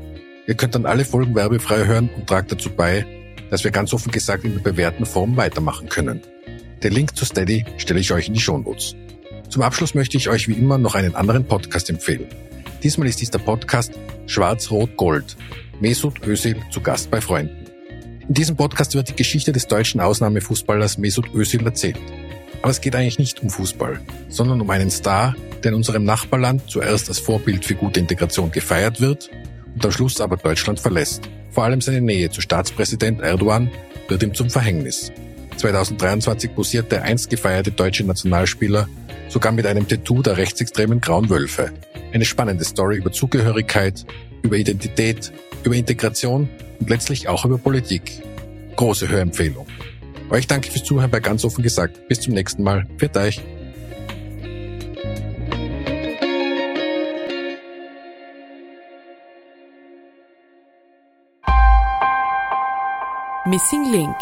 Ihr 0.47 0.55
könnt 0.55 0.75
dann 0.75 0.85
alle 0.85 1.05
Folgen 1.05 1.35
werbefrei 1.35 1.85
hören 1.85 2.09
und 2.15 2.27
tragt 2.27 2.51
dazu 2.51 2.69
bei, 2.69 3.05
dass 3.51 3.63
wir 3.63 3.71
ganz 3.71 3.93
offen 3.93 4.11
gesagt 4.11 4.43
in 4.43 4.53
der 4.53 4.61
bewährten 4.61 5.05
Form 5.05 5.37
weitermachen 5.37 5.87
können. 5.87 6.21
Den 6.83 6.93
Link 6.93 7.15
zu 7.15 7.25
Steady 7.25 7.63
stelle 7.77 7.99
ich 7.99 8.11
euch 8.11 8.27
in 8.27 8.33
die 8.33 8.39
Shownotes. 8.39 8.95
Zum 9.49 9.61
Abschluss 9.61 9.93
möchte 9.93 10.17
ich 10.17 10.29
euch 10.29 10.47
wie 10.47 10.53
immer 10.53 10.77
noch 10.77 10.95
einen 10.95 11.13
anderen 11.13 11.45
Podcast 11.45 11.89
empfehlen. 11.89 12.27
Diesmal 12.83 13.07
ist 13.07 13.21
dies 13.21 13.29
der 13.29 13.39
Podcast 13.39 13.93
Schwarz-Rot-Gold. 14.25 15.37
Mesut 15.79 16.25
Özil 16.25 16.57
zu 16.71 16.81
Gast 16.81 17.11
bei 17.11 17.21
Freunden. 17.21 17.67
In 18.27 18.33
diesem 18.33 18.55
Podcast 18.55 18.95
wird 18.95 19.09
die 19.09 19.15
Geschichte 19.15 19.51
des 19.51 19.67
deutschen 19.67 20.01
Ausnahmefußballers 20.01 20.97
Mesut 20.97 21.31
Özil 21.33 21.63
erzählt. 21.63 21.99
Aber 22.61 22.71
es 22.71 22.81
geht 22.81 22.95
eigentlich 22.95 23.19
nicht 23.19 23.41
um 23.43 23.51
Fußball, 23.51 23.99
sondern 24.29 24.61
um 24.61 24.69
einen 24.69 24.89
Star, 24.89 25.35
der 25.63 25.71
in 25.71 25.75
unserem 25.75 26.05
Nachbarland 26.05 26.69
zuerst 26.69 27.09
als 27.09 27.19
Vorbild 27.19 27.65
für 27.65 27.75
gute 27.75 27.99
Integration 27.99 28.51
gefeiert 28.51 28.99
wird 28.99 29.29
und 29.75 29.85
am 29.85 29.91
Schluss 29.91 30.19
aber 30.19 30.37
Deutschland 30.37 30.79
verlässt. 30.79 31.29
Vor 31.51 31.65
allem 31.65 31.81
seine 31.81 32.01
Nähe 32.01 32.31
zu 32.31 32.41
Staatspräsident 32.41 33.21
Erdogan 33.21 33.69
wird 34.07 34.23
ihm 34.23 34.33
zum 34.33 34.49
Verhängnis. 34.49 35.11
2023 35.61 36.55
posiert 36.55 36.91
der 36.91 37.03
einst 37.03 37.29
gefeierte 37.29 37.71
deutsche 37.71 38.03
Nationalspieler 38.03 38.89
sogar 39.29 39.51
mit 39.51 39.67
einem 39.67 39.87
Tattoo 39.87 40.23
der 40.23 40.37
rechtsextremen 40.37 41.01
Grauen 41.01 41.29
Wölfe. 41.29 41.71
Eine 42.11 42.25
spannende 42.25 42.63
Story 42.63 42.97
über 42.97 43.11
Zugehörigkeit, 43.11 44.05
über 44.41 44.57
Identität, 44.57 45.31
über 45.63 45.75
Integration 45.75 46.49
und 46.79 46.89
letztlich 46.89 47.27
auch 47.27 47.45
über 47.45 47.59
Politik. 47.59 48.23
Große 48.75 49.07
Hörempfehlung. 49.07 49.67
Euch 50.31 50.47
danke 50.47 50.71
fürs 50.71 50.83
Zuhören 50.83 51.11
bei 51.11 51.19
ganz 51.19 51.45
offen 51.45 51.61
gesagt. 51.61 52.07
Bis 52.07 52.19
zum 52.21 52.33
nächsten 52.33 52.63
Mal. 52.63 52.87
Pfiat 52.97 53.17
euch. 53.17 53.41
Missing 63.45 63.91
Link 63.91 64.15